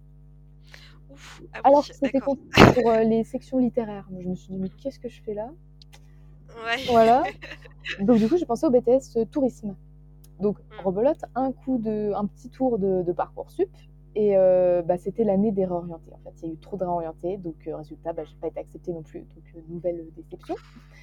Ah 1.53 1.61
Alors 1.63 1.83
oui, 1.87 1.93
c'était 1.93 2.19
pour 2.19 2.37
euh, 2.89 3.03
les 3.03 3.23
sections 3.23 3.57
littéraires. 3.59 4.07
Moi, 4.11 4.21
je 4.23 4.27
me 4.29 4.35
suis 4.35 4.53
dit, 4.53 4.59
mais 4.59 4.69
qu'est-ce 4.69 4.99
que 4.99 5.09
je 5.09 5.21
fais 5.21 5.33
là? 5.33 5.51
Ouais. 6.65 6.83
Voilà. 6.87 7.23
Donc, 8.01 8.17
du 8.17 8.27
coup, 8.27 8.37
j'ai 8.37 8.45
pensé 8.45 8.65
au 8.65 8.69
BTS 8.71 9.17
euh, 9.17 9.25
tourisme. 9.25 9.75
Donc, 10.39 10.57
Mm. 10.59 10.85
rebelote, 10.85 11.25
un 11.35 11.51
coup 11.51 11.77
de, 11.79 12.13
un 12.15 12.25
petit 12.25 12.49
tour 12.49 12.79
de, 12.79 13.03
de 13.03 13.11
Parcoursup. 13.11 13.69
Et 14.15 14.35
euh, 14.37 14.81
bah, 14.81 14.97
c'était 14.97 15.23
l'année 15.23 15.51
des 15.51 15.65
réorientés. 15.65 16.11
En 16.13 16.17
fait, 16.19 16.33
il 16.41 16.47
y 16.47 16.51
a 16.51 16.53
eu 16.53 16.57
trop 16.57 16.77
de 16.77 16.83
réorientés. 16.83 17.37
Donc, 17.37 17.55
euh, 17.67 17.75
résultat, 17.77 18.13
bah, 18.13 18.23
j'ai 18.25 18.35
pas 18.41 18.47
été 18.47 18.59
acceptée 18.59 18.91
non 18.91 19.03
plus. 19.03 19.19
Donc, 19.21 19.63
nouvelle 19.69 20.05
déception. 20.15 20.55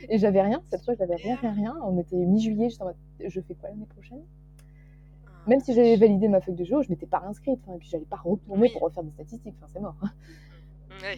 Et 0.08 0.18
j'avais 0.18 0.42
rien. 0.42 0.60
Cette 0.70 0.84
fois, 0.84 0.94
j'avais 0.98 1.14
rien, 1.16 1.36
rien, 1.36 1.52
rien. 1.52 1.74
On 1.84 1.98
était 1.98 2.16
mi-juillet. 2.16 2.68
J'étais 2.70 2.82
en 2.82 2.86
mode, 2.86 2.96
je 3.24 3.40
fais 3.40 3.54
quoi 3.54 3.68
l'année 3.70 3.86
prochaine? 3.86 4.22
Même 5.46 5.60
si 5.60 5.74
j'avais 5.74 5.96
validé 5.96 6.28
ma 6.28 6.40
feuille 6.40 6.54
de 6.54 6.64
géo, 6.64 6.82
je 6.82 6.90
m'étais 6.90 7.06
pas 7.06 7.18
réinscrite. 7.18 7.60
Enfin, 7.64 7.76
et 7.76 7.78
puis, 7.78 7.88
j'allais 7.88 8.04
pas 8.04 8.20
retourner 8.22 8.68
pour 8.70 8.82
refaire 8.82 9.02
des 9.02 9.10
statistiques. 9.12 9.54
Enfin, 9.58 9.70
c'est 9.72 9.80
mort. 9.80 9.96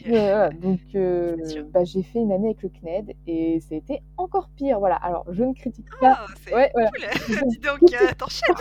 Ouais. 0.06 0.50
Donc 0.60 0.80
euh, 0.94 1.36
bah, 1.72 1.84
j'ai 1.84 2.02
fait 2.02 2.18
une 2.18 2.32
année 2.32 2.48
avec 2.48 2.62
le 2.62 2.68
CNED 2.68 3.14
et 3.26 3.60
ça 3.60 3.74
a 3.74 3.78
été 3.78 4.02
encore 4.16 4.48
pire. 4.56 4.78
Voilà, 4.80 4.96
alors 4.96 5.24
je 5.30 5.44
ne 5.44 5.52
critique 5.52 5.86
pas. 6.00 6.16
Ah, 6.18 6.26
c'est 6.44 6.54
Ouais, 6.54 6.70
voilà. 6.74 6.90
cool. 6.90 7.48
Dis 7.48 7.58
donc, 7.58 7.92
euh, 7.92 8.12
t'enchaînes. 8.18 8.54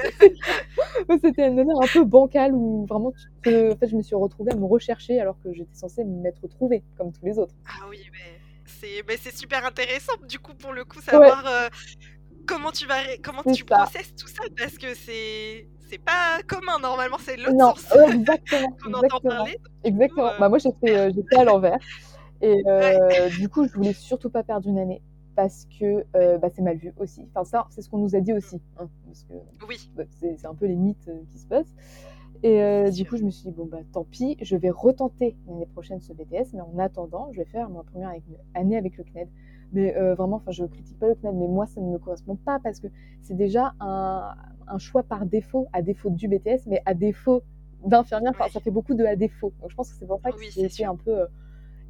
C'était 1.22 1.48
une 1.48 1.60
année 1.60 1.74
un 1.76 1.88
peu 1.88 2.04
bancale 2.04 2.54
où 2.54 2.86
vraiment, 2.86 3.12
tu 3.12 3.28
te- 3.44 3.74
en 3.74 3.76
fait, 3.78 3.88
je 3.88 3.96
me 3.96 4.02
suis 4.02 4.16
retrouvée 4.16 4.52
à 4.52 4.56
me 4.56 4.66
rechercher 4.66 5.20
alors 5.20 5.38
que 5.44 5.52
j'étais 5.54 5.74
censée 5.74 6.04
m'être 6.04 6.42
retrouvée 6.44 6.84
comme 6.98 7.12
tous 7.12 7.26
les 7.26 7.38
autres. 7.40 7.56
Ah 7.68 7.86
oui, 7.90 8.00
mais 8.12 8.40
c'est 8.66 9.04
mais 9.08 9.18
c'est 9.18 9.36
super 9.36 9.66
intéressant 9.66 10.14
du 10.28 10.40
coup 10.40 10.54
pour 10.54 10.74
le 10.74 10.84
coup 10.84 11.02
savoir 11.02 11.46
euh, 11.48 11.68
comment 12.48 12.72
tu 12.72 12.88
vas 12.88 13.18
comment 13.24 13.44
tu 13.44 13.64
ça. 13.70 13.92
processes 13.92 14.16
tout 14.16 14.28
ça? 14.28 14.44
Parce 14.58 14.78
que 14.78 14.96
c'est 14.96 15.70
c'est 15.90 16.00
pas 16.00 16.42
commun 16.48 16.80
normalement 16.80 17.20
c'est 17.20 17.38
l'autre 17.38 17.56
Non, 17.56 17.74
ouais, 17.96 18.14
exactement, 18.16 18.70
qu'on 18.84 18.94
entend 18.94 19.22
exactement, 19.22 19.30
parler. 19.30 19.58
exactement. 19.84 20.32
euh, 20.32 20.38
Bah, 20.40 20.50
moi, 20.50 20.60
fait, 20.60 20.98
euh, 20.98 21.12
fait 21.30 21.38
à 21.38 21.46
l'envers 21.46 21.80
et 22.42 22.64
euh, 22.68 23.30
du 23.32 23.50
coup, 23.50 23.68
je 23.68 23.74
voulais 23.74 23.94
surtout 23.94 24.30
pas 24.30 24.44
perdre 24.44 24.68
une 24.70 24.80
année 24.80 25.04
parce 25.36 25.68
que 25.80 26.06
euh, 26.16 26.38
bah, 26.40 26.50
c'est 26.54 26.62
mal 26.64 26.78
vu 26.78 26.94
aussi. 26.98 27.28
Enfin, 27.34 27.46
ça, 27.46 27.68
c'est 27.72 27.82
ce 27.82 27.90
qu'on 27.90 28.00
nous 28.00 28.16
a 28.16 28.22
dit 28.22 28.34
aussi, 28.34 28.62
hein, 28.78 28.90
parce 29.06 29.24
que 29.26 29.34
Oui, 29.68 29.92
bah, 29.96 30.04
c'est 30.20 30.38
c'est 30.38 30.48
un 30.48 30.56
peu 30.56 30.66
les 30.68 30.76
mythes 30.76 31.08
euh, 31.10 31.24
qui 31.32 31.40
se 31.40 31.48
passent. 31.48 31.74
Et 32.44 32.62
euh, 32.64 32.92
du 32.92 33.06
coup, 33.08 33.18
je 33.18 33.24
me 33.24 33.32
suis 33.32 33.50
dit, 33.50 33.52
bon, 33.52 33.66
bah 33.66 33.80
tant 33.94 34.04
pis, 34.04 34.38
je 34.42 34.56
vais 34.58 34.70
retenter 34.70 35.38
l'année 35.48 35.66
prochaine 35.68 36.02
ce 36.02 36.14
BTS, 36.14 36.54
mais 36.54 36.62
en 36.62 36.78
attendant, 36.80 37.30
je 37.34 37.40
vais 37.40 37.46
faire 37.46 37.70
ma 37.70 37.84
première 37.84 38.12
année 38.56 38.78
avec 38.78 38.98
le 38.98 39.04
CNED. 39.04 39.30
Mais 39.74 39.96
euh, 39.98 40.16
vraiment, 40.16 40.38
enfin, 40.38 40.52
je 40.52 40.64
critique 40.66 40.98
pas 41.00 41.08
le 41.08 41.16
CNED, 41.16 41.36
mais 41.36 41.48
moi, 41.48 41.66
ça 41.66 41.82
ne 41.82 41.88
me 41.92 41.98
correspond 41.98 42.36
pas 42.36 42.60
parce 42.60 42.80
que 42.80 42.88
c'est 43.22 43.36
déjà 43.36 43.74
un, 43.80 44.34
un 44.68 44.78
choix 44.78 45.04
par 45.04 45.26
défaut, 45.26 45.68
à 45.74 45.82
défaut 45.82 46.10
du 46.10 46.28
BTS, 46.28 46.68
mais 46.68 46.82
à 46.86 46.94
défaut 46.94 47.42
d'infirmière. 47.86 48.32
Enfin, 48.34 48.46
Ouais. 48.46 48.50
ça 48.50 48.60
fait 48.62 48.72
beaucoup 48.72 48.94
de 48.94 49.04
à 49.04 49.16
défaut. 49.16 49.54
Donc, 49.62 49.70
je 49.72 49.76
pense 49.76 49.92
que 49.92 49.98
c'est 49.98 50.08
pour 50.08 50.20
ça 50.22 50.32
que 50.32 50.38
Oui, 50.38 50.70
c'est 50.70 50.86
un 50.86 50.96
peu 50.96 51.22
euh, 51.22 51.26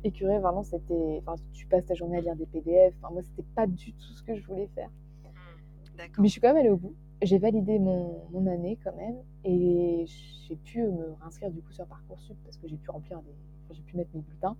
écurée. 0.03 0.39
Vraiment, 0.39 0.63
c'était. 0.63 1.21
Enfin, 1.25 1.35
tu 1.53 1.67
passes 1.67 1.85
ta 1.85 1.93
journée 1.93 2.17
à 2.17 2.21
lire 2.21 2.35
des 2.35 2.45
PDF. 2.47 2.95
Enfin, 3.01 3.13
moi, 3.13 3.21
c'était 3.21 3.47
pas 3.55 3.67
du 3.67 3.93
tout 3.93 4.11
ce 4.13 4.23
que 4.23 4.35
je 4.35 4.45
voulais 4.47 4.67
faire. 4.73 4.89
D'accord. 5.97 6.15
Mais 6.21 6.27
je 6.27 6.31
suis 6.31 6.41
quand 6.41 6.49
même 6.49 6.57
allée 6.57 6.69
au 6.69 6.77
bout. 6.77 6.93
J'ai 7.23 7.39
validé 7.39 7.79
mon, 7.79 8.21
mon 8.31 8.45
année 8.45 8.77
quand 8.83 8.95
même 8.95 9.15
et 9.43 10.05
j'ai 10.47 10.55
pu 10.55 10.83
me 10.83 11.13
réinscrire 11.19 11.49
du 11.49 11.61
coup 11.63 11.71
sur 11.71 11.85
Parcoursup 11.87 12.37
parce 12.43 12.57
que 12.57 12.67
j'ai 12.67 12.77
pu 12.77 12.91
remplir 12.91 13.19
des, 13.23 13.31
enfin, 13.65 13.73
j'ai 13.73 13.81
pu 13.81 13.97
mettre 13.97 14.11
mes 14.13 14.21
bulletins. 14.21 14.55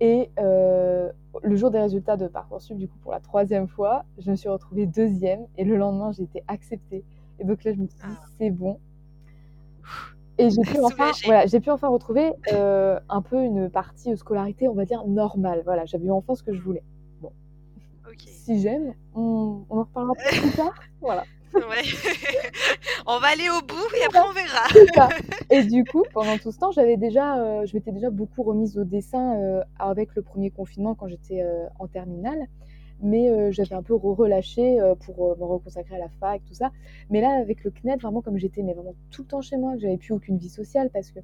Et 0.00 0.30
le 0.36 1.56
jour 1.56 1.70
des 1.70 1.80
résultats 1.80 2.16
de 2.16 2.26
Parcoursup, 2.26 2.76
du 2.76 2.88
coup, 2.88 2.98
pour 2.98 3.12
la 3.12 3.20
troisième 3.20 3.68
fois, 3.68 4.04
je 4.18 4.30
me 4.30 4.36
suis 4.36 4.48
retrouvée 4.48 4.86
deuxième 4.86 5.46
et 5.56 5.64
le 5.64 5.76
lendemain, 5.76 6.12
j'ai 6.12 6.24
été 6.24 6.42
acceptée. 6.48 7.04
Et 7.38 7.44
donc 7.44 7.64
là, 7.64 7.72
je 7.72 7.78
me 7.78 7.86
suis 7.86 7.96
dit, 7.96 8.04
ah. 8.04 8.24
c'est 8.38 8.50
bon. 8.50 8.78
Et 10.38 10.50
j'ai 10.50 10.62
pu, 10.62 10.78
enfin, 10.82 11.12
voilà, 11.24 11.46
pu 11.46 11.70
enfin 11.70 11.88
retrouver 11.88 12.32
un 12.52 13.22
peu 13.22 13.42
une 13.42 13.70
partie 13.70 14.10
de 14.10 14.16
scolarité, 14.16 14.68
on 14.68 14.74
va 14.74 14.84
dire, 14.84 15.06
normale. 15.06 15.62
Voilà, 15.64 15.84
j'avais 15.86 16.06
eu 16.06 16.10
enfin 16.10 16.34
ce 16.34 16.42
que 16.42 16.52
je 16.52 16.60
voulais. 16.60 16.84
Bon. 17.20 17.32
Si 18.18 18.60
j'aime, 18.60 18.94
on, 19.14 19.64
on, 19.70 19.78
en 19.78 19.82
reparlera 19.84 20.14
plus 20.14 20.52
tard. 20.56 20.74
Voilà. 21.00 21.24
Ouais. 21.56 21.82
on 23.06 23.18
va 23.18 23.28
aller 23.28 23.48
au 23.48 23.64
bout 23.64 23.88
et 23.98 24.04
après 24.04 24.20
on 24.20 24.32
verra. 24.32 25.08
Et 25.50 25.62
du 25.64 25.84
coup, 25.84 26.04
pendant 26.12 26.36
tout 26.38 26.52
ce 26.52 26.58
temps, 26.58 26.70
j'avais 26.70 26.96
déjà, 26.96 27.38
euh, 27.38 27.66
je 27.66 27.74
m'étais 27.74 27.92
déjà 27.92 28.10
beaucoup 28.10 28.42
remise 28.42 28.78
au 28.78 28.84
dessin 28.84 29.36
euh, 29.36 29.62
avec 29.78 30.14
le 30.14 30.22
premier 30.22 30.50
confinement 30.50 30.94
quand 30.94 31.08
j'étais 31.08 31.42
euh, 31.42 31.66
en 31.78 31.86
terminale. 31.86 32.46
Mais 33.02 33.52
j'avais 33.52 33.74
un 33.74 33.82
peu 33.82 33.94
relâché 33.94 34.78
pour 35.04 35.36
me 35.36 35.44
reconsacrer 35.44 35.96
à 35.96 35.98
la 35.98 36.08
fac, 36.18 36.42
tout 36.46 36.54
ça. 36.54 36.70
Mais 37.10 37.20
là, 37.20 37.38
avec 37.38 37.62
le 37.62 37.70
CNED, 37.70 38.00
vraiment 38.00 38.22
comme 38.22 38.38
j'étais 38.38 38.62
mais 38.62 38.72
vraiment 38.72 38.94
tout 39.10 39.20
le 39.20 39.28
temps 39.28 39.42
chez 39.42 39.58
moi, 39.58 39.74
que 39.74 39.80
j'avais 39.80 39.98
plus 39.98 40.14
aucune 40.14 40.38
vie 40.38 40.48
sociale 40.48 40.88
parce 40.90 41.10
que 41.10 41.20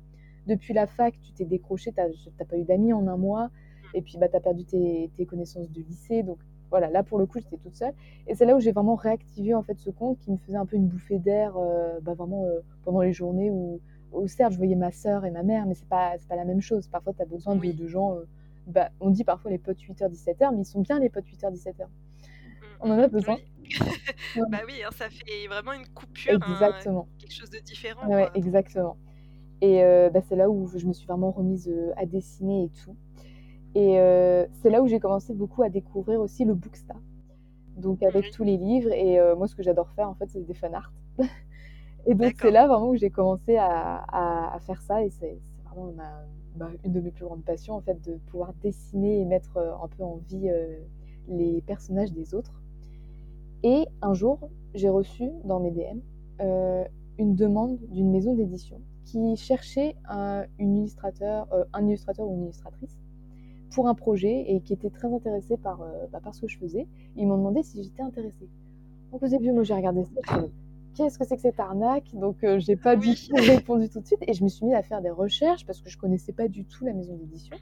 depuis 0.47 0.75
la 0.75 0.87
fac, 0.87 1.15
tu 1.23 1.33
t'es 1.33 1.47
décroché, 1.47 1.91
tu 1.91 1.99
n'as 1.99 2.45
pas 2.45 2.59
eu 2.59 2.65
d'amis 2.65 2.93
en 2.93 3.07
un 3.07 3.17
mois. 3.17 3.49
Et 3.95 4.03
puis, 4.03 4.19
bah, 4.19 4.29
tu 4.29 4.37
as 4.37 4.41
perdu 4.41 4.67
tes, 4.67 5.11
tes 5.17 5.25
connaissances 5.25 5.71
de 5.71 5.81
lycée. 5.81 6.23
Donc, 6.23 6.39
voilà, 6.73 6.89
là 6.89 7.03
pour 7.03 7.19
le 7.19 7.27
coup, 7.27 7.39
j'étais 7.39 7.59
toute 7.59 7.77
seule. 7.77 7.93
Et 8.27 8.35
c'est 8.35 8.47
là 8.47 8.57
où 8.57 8.61
j'ai 8.61 8.73
vraiment 8.73 8.95
réactivé 8.95 9.55
en 9.55 9.63
fait 9.63 9.79
ce 9.79 9.91
compte 9.91 10.19
qui 10.21 10.31
me 10.31 10.39
faisait 10.39 10.57
un 10.57 10.65
peu 10.65 10.77
une 10.77 10.89
bouffée 10.89 11.19
d'air, 11.19 11.55
euh, 11.59 12.01
bah, 12.01 12.15
vraiment 12.15 12.45
euh, 12.45 12.61
pendant 12.83 13.03
les 13.03 13.13
journées 13.13 13.51
où, 13.51 13.79
certes 14.27 14.53
je 14.53 14.57
voyais 14.57 14.75
ma 14.75 14.91
sœur 14.91 15.27
et 15.27 15.31
ma 15.31 15.43
mère, 15.43 15.67
mais 15.67 15.75
c'est 15.75 15.89
pas 15.89 16.15
pas 16.29 16.35
la 16.37 16.47
même 16.47 16.63
chose. 16.63 16.89
Parfois, 16.89 17.13
tu 17.13 17.21
as 17.21 17.27
besoin 17.27 17.57
de, 17.57 17.87
gens. 17.87 18.15
Euh, 18.15 18.25
bah, 18.67 18.89
on 19.01 19.11
dit 19.11 19.23
parfois 19.23 19.51
les 19.51 19.59
potes 19.59 19.81
8h 19.81 20.11
17h, 20.11 20.55
mais 20.55 20.63
ils 20.63 20.65
sont 20.65 20.81
bien 20.81 20.99
les 20.99 21.11
potes 21.11 21.27
8h 21.27 21.53
17h. 21.53 21.85
On 22.81 22.91
en 22.91 22.99
a 22.99 23.09
besoin. 23.09 23.37
bah 24.49 24.61
oui, 24.67 24.83
hein, 24.83 24.91
ça 24.93 25.11
fait 25.11 25.47
vraiment 25.47 25.75
une 25.75 25.87
coupure, 25.89 26.41
hein, 26.43 26.53
exactement. 26.53 27.07
quelque 27.19 27.35
chose 27.35 27.51
de 27.51 27.59
différent. 27.59 28.09
Ouais, 28.09 28.31
exactement. 28.35 28.97
Et 29.61 29.83
bah, 30.13 30.21
c'est 30.27 30.37
là 30.37 30.49
où 30.49 30.67
je 30.75 30.87
me 30.87 30.95
suis 30.95 31.07
vraiment 31.07 31.33
remise 31.33 31.71
à 31.99 32.07
dessiner 32.07 32.65
et 32.65 32.71
tout. 32.83 32.97
Et 33.75 33.99
euh, 33.99 34.47
c'est 34.61 34.71
là 34.71 34.83
où 34.83 34.87
j'ai 34.87 35.01
commencé 35.01 35.33
beaucoup 35.33 35.63
à 35.63 35.71
découvrir 35.71 36.21
aussi 36.21 36.45
le 36.45 36.55
booksta. 36.55 36.95
Donc 37.77 38.03
avec 38.03 38.31
tous 38.31 38.45
les 38.45 38.57
livres. 38.57 38.93
Et 38.93 39.19
euh, 39.19 39.35
moi, 39.35 39.49
ce 39.49 39.55
que 39.55 39.63
j'adore 39.63 39.91
faire, 39.91 40.09
en 40.09 40.15
fait, 40.15 40.31
c'est 40.31 40.45
des 40.45 40.55
fan 40.55 40.75
art. 40.75 40.93
et 42.07 42.15
donc 42.15 42.35
c'est 42.41 42.51
là 42.51 42.67
vraiment 42.67 42.91
où 42.91 42.97
j'ai 42.97 43.11
commencé 43.11 43.57
à, 43.57 44.05
à, 44.55 44.59
faire 44.61 44.83
ça. 44.83 45.03
Et 45.03 45.11
c'est 45.11 45.39
vraiment 45.65 45.93
ma, 45.93 46.25
bah, 46.57 46.71
une 46.85 46.93
de 46.93 47.01
mes 47.01 47.11
plus 47.11 47.25
grandes 47.25 47.45
passions, 47.45 47.75
en 47.75 47.81
fait, 47.81 47.99
de 48.07 48.19
pouvoir 48.27 48.53
dessiner 48.63 49.21
et 49.21 49.25
mettre 49.25 49.57
euh, 49.57 49.73
un 49.83 49.89
peu 49.89 50.03
en 50.03 50.21
vie 50.29 50.51
les 51.29 51.63
personnages 51.63 52.13
des 52.13 52.35
autres. 52.35 52.61
Et 53.63 53.87
un 54.03 54.13
jour, 54.13 54.51
j'ai 54.75 54.89
reçu 54.89 55.31
dans 55.45 55.61
mes 55.61 55.71
DM 55.71 56.01
une 57.19 57.37
demande 57.37 57.79
d'une 57.91 58.11
maison 58.11 58.35
d'édition 58.35 58.81
qui 59.05 59.37
cherchait 59.37 59.95
un, 60.09 60.45
une 60.59 60.79
illustrateur, 60.79 61.47
un 61.73 61.87
illustrateur 61.87 62.27
ou 62.27 62.35
une 62.35 62.45
illustratrice 62.45 63.02
pour 63.75 63.89
un 63.89 63.95
projet 63.95 64.45
et 64.49 64.61
qui 64.61 64.73
étaient 64.73 64.91
très 64.91 65.13
intéressés 65.13 65.57
par, 65.57 65.83
euh, 65.83 66.07
bah, 66.13 66.21
par 66.23 66.35
ce 66.35 66.43
que 66.43 66.49
je 66.49 66.59
faisais. 66.59 66.87
Ils 67.17 67.27
m'ont 67.27 67.39
demandé 67.39 67.63
si 67.63 67.83
j'étais 67.83 68.03
intéressée. 68.03 68.49
Donc 69.11 69.23
au 69.23 69.29
début, 69.29 69.53
moi 69.53 69.63
j'ai 69.63 69.75
regardé 69.75 70.05
ça, 70.05 70.45
qu'est-ce 70.95 71.19
que 71.19 71.27
c'est 71.27 71.37
que 71.37 71.43
cette 71.43 71.61
arnaque? 71.61 72.15
Donc 72.15 72.43
euh, 72.45 72.59
j'ai 72.59 72.77
pas 72.77 72.97
du 72.97 73.15
tout 73.15 73.35
répondu 73.35 73.89
tout 73.89 74.01
de 74.01 74.07
suite 74.07 74.21
et 74.27 74.33
je 74.33 74.43
me 74.45 74.49
suis 74.49 74.65
mis 74.67 74.75
à 74.75 74.83
faire 74.83 75.03
des 75.03 75.11
recherches 75.11 75.67
parce 75.67 75.81
que 75.81 75.91
je 75.91 75.99
connaissais 75.99 76.33
pas 76.33 76.49
du 76.49 76.65
tout 76.65 76.85
la 76.85 76.93
maison 76.93 77.15
d'édition. 77.15 77.57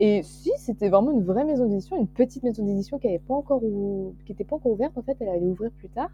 Et 0.00 0.22
si 0.22 0.50
c'était 0.58 0.88
vraiment 0.88 1.10
une 1.10 1.24
vraie 1.24 1.44
maison 1.44 1.66
d'édition, 1.66 1.96
une 1.96 2.06
petite 2.06 2.44
maison 2.44 2.64
d'édition 2.64 2.98
qui 2.98 3.08
n'était 3.08 3.24
pas 3.24 3.34
encore 3.34 3.60
qui 4.24 4.32
était 4.32 4.44
pas 4.44 4.56
encore 4.56 4.72
ouverte 4.72 4.96
en 4.96 5.02
fait, 5.02 5.16
elle 5.20 5.28
allait 5.28 5.46
ouvrir 5.46 5.72
plus 5.72 5.88
tard. 5.88 6.10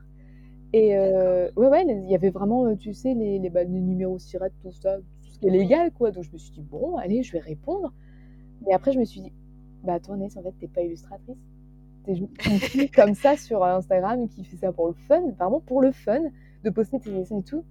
Et 0.73 0.97
euh, 0.97 1.51
ouais 1.57 1.69
ouais, 1.69 1.85
il 1.87 2.11
y 2.11 2.15
avait 2.15 2.31
vraiment, 2.31 2.75
tu 2.77 2.95
sais, 2.95 3.15
les, 3.15 3.39
les, 3.39 3.51
bah, 3.51 3.63
les 3.63 3.81
numéros 3.81 4.19
SIRET, 4.19 4.51
tout 4.63 4.73
ça, 4.73 4.97
tout 4.97 5.31
ce 5.31 5.39
qui 5.39 5.47
est 5.47 5.51
légal 5.51 5.93
quoi. 5.93 6.11
Donc 6.11 6.25
je 6.25 6.33
me 6.33 6.39
suis 6.39 6.53
dit 6.53 6.63
bon, 6.63 6.97
allez, 6.97 7.23
je 7.23 7.33
vais 7.33 7.39
répondre. 7.41 7.93
Et 8.69 8.75
après, 8.75 8.93
je 8.93 8.99
me 8.99 9.05
suis 9.05 9.21
dit, 9.21 9.33
bah 9.83 10.01
toi, 10.01 10.17
Ness, 10.17 10.37
en 10.37 10.43
fait, 10.43 10.55
t'es 10.59 10.69
pas 10.69 10.83
illustratrice. 10.83 11.37
T'es 12.05 12.15
juste 12.15 12.95
comme 12.95 13.15
ça 13.15 13.37
sur 13.37 13.65
Instagram 13.65 14.29
qui 14.29 14.45
fait 14.45 14.57
ça 14.57 14.73
pour 14.73 14.89
le 14.89 14.95
fun, 14.95 15.31
vraiment 15.39 15.61
pour 15.61 15.81
le 15.81 15.93
fun, 15.93 16.21
de 16.63 16.71
poster 16.71 16.99
tes 17.01 17.11
dessins 17.11 17.39
et 17.39 17.43
tout. 17.43 17.65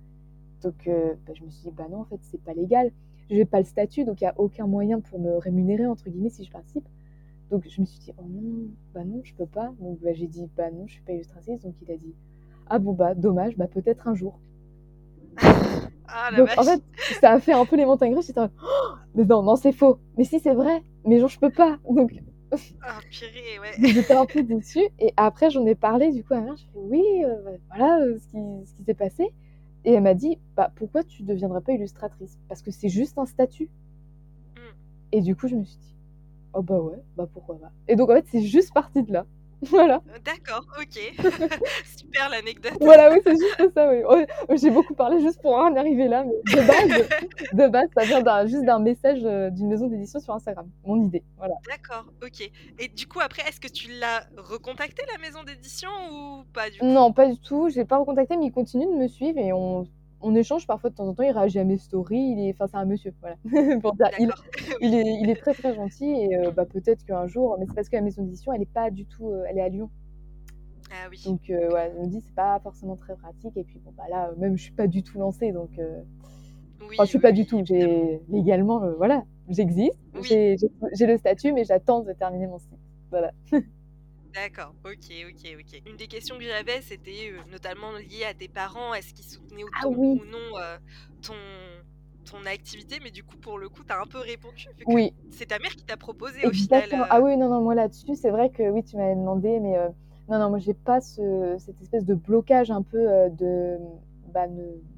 Donc, 0.62 0.88
euh, 0.88 1.14
bah, 1.26 1.34
je 1.36 1.44
me 1.44 1.50
suis 1.50 1.70
dit, 1.70 1.76
bah 1.76 1.88
non, 1.90 2.00
en 2.00 2.06
fait, 2.06 2.20
c'est 2.22 2.42
pas 2.42 2.54
légal. 2.54 2.92
Je 3.30 3.36
n'ai 3.36 3.46
pas 3.46 3.60
le 3.60 3.66
statut, 3.66 4.06
donc 4.06 4.22
il 4.22 4.26
n'y 4.26 4.30
a 4.30 4.40
aucun 4.40 4.68
moyen 4.68 5.00
pour 5.00 5.20
me 5.20 5.38
rémunérer, 5.38 5.86
entre 5.86 6.10
guillemets, 6.10 6.30
si 6.30 6.44
je 6.44 6.52
participe. 6.52 6.88
Donc, 7.52 7.68
je 7.68 7.82
me 7.82 7.86
suis 7.86 8.00
dit, 8.00 8.14
oh 8.18 8.26
non, 8.28 8.68
bah 8.94 9.04
non, 9.04 9.22
je 9.24 9.34
peux 9.34 9.46
pas. 9.46 9.74
Donc, 9.80 10.00
bah, 10.02 10.14
j'ai 10.14 10.28
dit, 10.28 10.48
bah 10.56 10.72
non, 10.72 10.88
je 10.88 10.94
suis 10.94 11.04
pas 11.04 11.14
illustratrice. 11.14 11.62
Donc, 11.62 11.76
il 11.82 11.92
a 11.92 11.98
dit, 11.98 12.14
ah 12.68 12.80
bon, 12.80 12.94
bah 12.94 13.14
dommage, 13.16 13.58
bah 13.58 13.68
peut-être 13.68 14.08
un 14.08 14.16
jour. 14.16 14.40
Ah, 16.16 16.30
Donc, 16.38 16.50
en 16.58 16.64
fait, 16.64 16.82
ça 17.20 17.32
a 17.32 17.40
fait 17.40 17.54
un 17.54 17.66
peu 17.66 17.76
les 17.76 17.86
montagnes 17.86 18.16
russes. 18.16 18.28
J'étais 18.28 18.42
oh, 18.42 18.96
mais 19.16 19.26
non, 19.26 19.42
non, 19.42 19.56
c'est 19.56 19.72
faux. 19.72 20.00
Mais 20.18 20.24
si, 20.24 20.40
c'est 20.40 20.54
vrai. 20.54 20.84
Mais 21.06 21.20
genre, 21.20 21.30
je 21.30 21.40
peux 21.40 21.50
pas. 21.50 21.80
Donc, 21.90 22.14
ah, 22.82 23.00
purée, 23.10 23.60
ouais. 23.60 23.72
J'étais 23.94 24.14
un 24.14 24.26
peu 24.26 24.44
déçue. 24.44 24.88
Et 25.00 25.14
après, 25.18 25.50
j'en 25.50 25.66
ai 25.66 25.76
parlé 25.76 26.12
du 26.12 26.24
coup 26.24 26.34
à 26.34 26.38
ma 26.38 26.44
mère. 26.44 26.56
Je 26.56 26.64
fait 26.64 26.70
oui, 26.76 27.04
euh, 27.24 27.58
voilà 27.70 28.00
euh, 28.02 28.18
ce 28.20 28.28
qui, 28.28 28.38
ce 28.68 28.74
qui 28.76 28.84
s'est 28.84 28.94
passé. 28.94 29.34
Et 29.86 29.94
elle 29.94 30.04
m'a 30.04 30.14
dit, 30.14 30.38
bah, 30.56 30.72
pourquoi 30.76 31.04
tu 31.04 31.24
ne 31.24 31.28
deviendrais 31.28 31.62
pas 31.62 31.74
illustratrice? 31.74 32.38
Parce 32.48 32.62
que 32.62 32.72
c'est 32.72 32.90
juste 32.90 33.18
un 33.18 33.26
statut. 33.26 33.70
Mm. 34.56 34.60
Et 35.14 35.22
du 35.22 35.36
coup, 35.36 35.48
je 35.48 35.56
me 35.56 35.64
suis 35.64 35.78
dit, 35.78 35.96
oh 36.54 36.62
bah 36.62 36.80
ouais, 36.80 37.02
bah 37.18 37.28
pourquoi 37.32 37.60
pas. 37.60 37.72
Et 37.88 37.96
donc, 37.96 38.10
en 38.10 38.14
fait, 38.14 38.26
c'est 38.32 38.42
juste 38.44 38.74
parti 38.74 39.04
de 39.04 39.12
là. 39.12 39.26
Voilà. 39.70 40.02
D'accord, 40.24 40.66
ok. 40.80 41.14
Super 41.98 42.30
l'anecdote. 42.30 42.74
Voilà, 42.82 43.12
oui, 43.12 43.20
c'est 43.26 43.32
juste 43.32 43.74
ça. 43.74 43.90
Oui. 43.90 44.04
Oh, 44.08 44.56
j'ai 44.56 44.70
beaucoup 44.70 44.94
parlé 44.94 45.22
juste 45.22 45.42
pour 45.42 45.56
en 45.56 45.76
arriver 45.76 46.08
là, 46.08 46.24
mais 46.24 46.54
de 46.54 46.68
base, 46.68 47.08
de 47.54 47.68
base 47.68 47.90
ça 47.98 48.04
vient 48.06 48.46
juste 48.46 48.66
d'un 48.66 48.80
message 48.80 49.20
euh, 49.24 49.50
d'une 49.50 49.70
maison 49.70 49.88
d'édition 49.88 50.20
sur 50.20 50.34
Instagram. 50.34 50.70
Mon 50.86 51.04
idée, 51.04 51.24
voilà. 51.38 51.56
D'accord, 51.68 52.06
ok. 52.24 52.50
Et 52.80 52.88
du 52.88 53.08
coup, 53.08 53.20
après, 53.20 53.44
est-ce 53.48 53.60
que 53.60 53.68
tu 53.68 53.90
l'as 54.00 54.26
recontacté 54.38 55.04
la 55.12 55.20
maison 55.20 55.44
d'édition 55.44 55.90
ou 56.12 56.44
pas 56.54 56.70
du 56.70 56.80
tout? 56.80 56.86
Non, 56.86 57.12
pas 57.14 57.28
du 57.28 57.40
tout. 57.40 57.70
Je 57.70 57.76
l'ai 57.76 57.86
pas 57.86 57.98
recontacté, 57.98 58.38
mais 58.38 58.48
il 58.48 58.52
continue 58.52 58.86
de 58.86 58.98
me 59.00 59.08
suivre 59.08 59.38
et 59.38 59.54
on 59.54 59.88
on 60.24 60.36
échange 60.36 60.66
parfois 60.66 60.90
de 60.90 60.96
temps 60.96 61.08
en 61.08 61.14
temps, 61.14 61.24
il 61.24 61.32
réagit 61.32 61.60
à 61.60 61.64
mes 61.64 61.78
stories, 61.78 62.18
il 62.18 62.40
est, 62.40 62.54
enfin 62.54 62.68
c'est 62.68 62.78
un 62.78 62.86
monsieur, 62.86 63.14
voilà. 63.22 63.36
il, 64.82 64.96
est, 64.96 65.20
il 65.22 65.30
est 65.30 65.36
très 65.36 65.54
très 65.54 65.76
gentil 65.76 66.06
et 66.06 66.38
euh, 66.38 66.52
bah, 66.52 66.66
peut-être 66.66 67.06
qu'un 67.06 67.28
jour, 67.28 67.58
mais 67.60 67.66
c'est 67.68 67.76
parce 67.76 67.90
que 67.90 67.96
la 67.96 68.02
maison 68.02 68.24
d'édition, 68.24 68.54
elle 68.54 68.62
est 68.62 68.74
pas 68.74 68.90
du 68.90 69.06
tout, 69.06 69.30
euh, 69.30 69.44
elle 69.50 69.58
est 69.58 69.62
à 69.62 69.70
Lyon. 69.70 69.90
Ah 70.92 71.08
oui. 71.12 71.22
Donc 71.26 71.50
euh, 71.50 71.72
ouais, 71.74 71.92
on 71.98 72.04
me 72.04 72.08
dit 72.08 72.22
c'est 72.22 72.36
pas 72.36 72.60
forcément 72.60 72.96
très 72.96 73.16
pratique 73.16 73.58
et 73.58 73.64
puis 73.64 73.80
bon 73.84 73.92
bah 73.98 74.04
là 74.10 74.32
même 74.38 74.58
je 74.58 74.64
suis 74.64 74.74
pas 74.74 74.86
du 74.86 75.02
tout 75.02 75.18
lancée 75.18 75.52
donc 75.52 75.72
oui, 75.78 76.88
enfin, 76.94 77.06
je 77.06 77.10
suis 77.10 77.20
pas 77.20 77.32
du 77.32 77.48
tout, 77.48 77.64
j'ai 77.66 78.22
légalement 78.30 78.80
voilà, 78.98 79.24
j'existe, 79.50 79.98
j'ai 80.22 80.56
le 81.08 81.18
statut 81.18 81.52
mais 81.52 81.64
j'attends 81.64 82.02
de 82.02 82.14
terminer 82.14 82.48
mon 82.48 82.60
site. 82.60 82.78
Voilà. 83.10 83.32
D'accord, 84.34 84.74
ok, 84.84 85.12
ok, 85.30 85.58
ok. 85.60 85.82
Une 85.88 85.96
des 85.96 86.08
questions 86.08 86.38
que 86.38 86.44
j'avais, 86.44 86.82
c'était 86.82 87.32
euh, 87.32 87.52
notamment 87.52 87.92
liée 87.92 88.26
à 88.28 88.34
tes 88.34 88.48
parents. 88.48 88.94
Est-ce 88.94 89.14
qu'ils 89.14 89.26
soutenaient 89.26 89.64
ah 89.82 89.88
ou 89.88 90.16
non 90.26 90.58
euh, 90.60 90.78
ton, 91.22 91.36
ton 92.26 92.44
activité? 92.48 92.98
Mais 93.04 93.12
du 93.12 93.24
coup, 93.24 93.38
pour 93.38 93.60
le 93.60 93.70
coup, 93.70 93.84
tu 93.84 93.94
as 93.94 94.02
un 94.02 94.08
peu 94.08 94.20
répondu. 94.20 94.68
oui. 94.88 95.14
C'est 95.30 95.48
ta 95.48 95.60
mère 95.60 95.76
qui 95.76 95.84
t'a 95.84 95.98
proposé 95.98 96.46
au 96.46 96.52
final. 96.52 96.90
Ah 97.10 97.22
oui, 97.22 97.38
non, 97.38 97.50
non, 97.50 97.62
moi 97.62 97.76
là-dessus, 97.76 98.16
c'est 98.16 98.32
vrai 98.32 98.50
que 98.50 98.64
oui, 98.64 98.84
tu 98.84 98.98
m'avais 98.98 99.16
demandé, 99.16 99.60
mais 99.60 99.78
euh, 99.78 99.90
non, 100.30 100.40
non, 100.40 100.50
moi, 100.50 100.60
j'ai 100.60 100.74
pas 100.74 101.00
ce, 101.00 101.56
cette 101.60 101.80
espèce 101.82 102.06
de 102.06 102.16
blocage 102.16 102.72
un 102.72 102.82
peu 102.82 103.30
de 103.38 103.78
bah, 104.34 104.48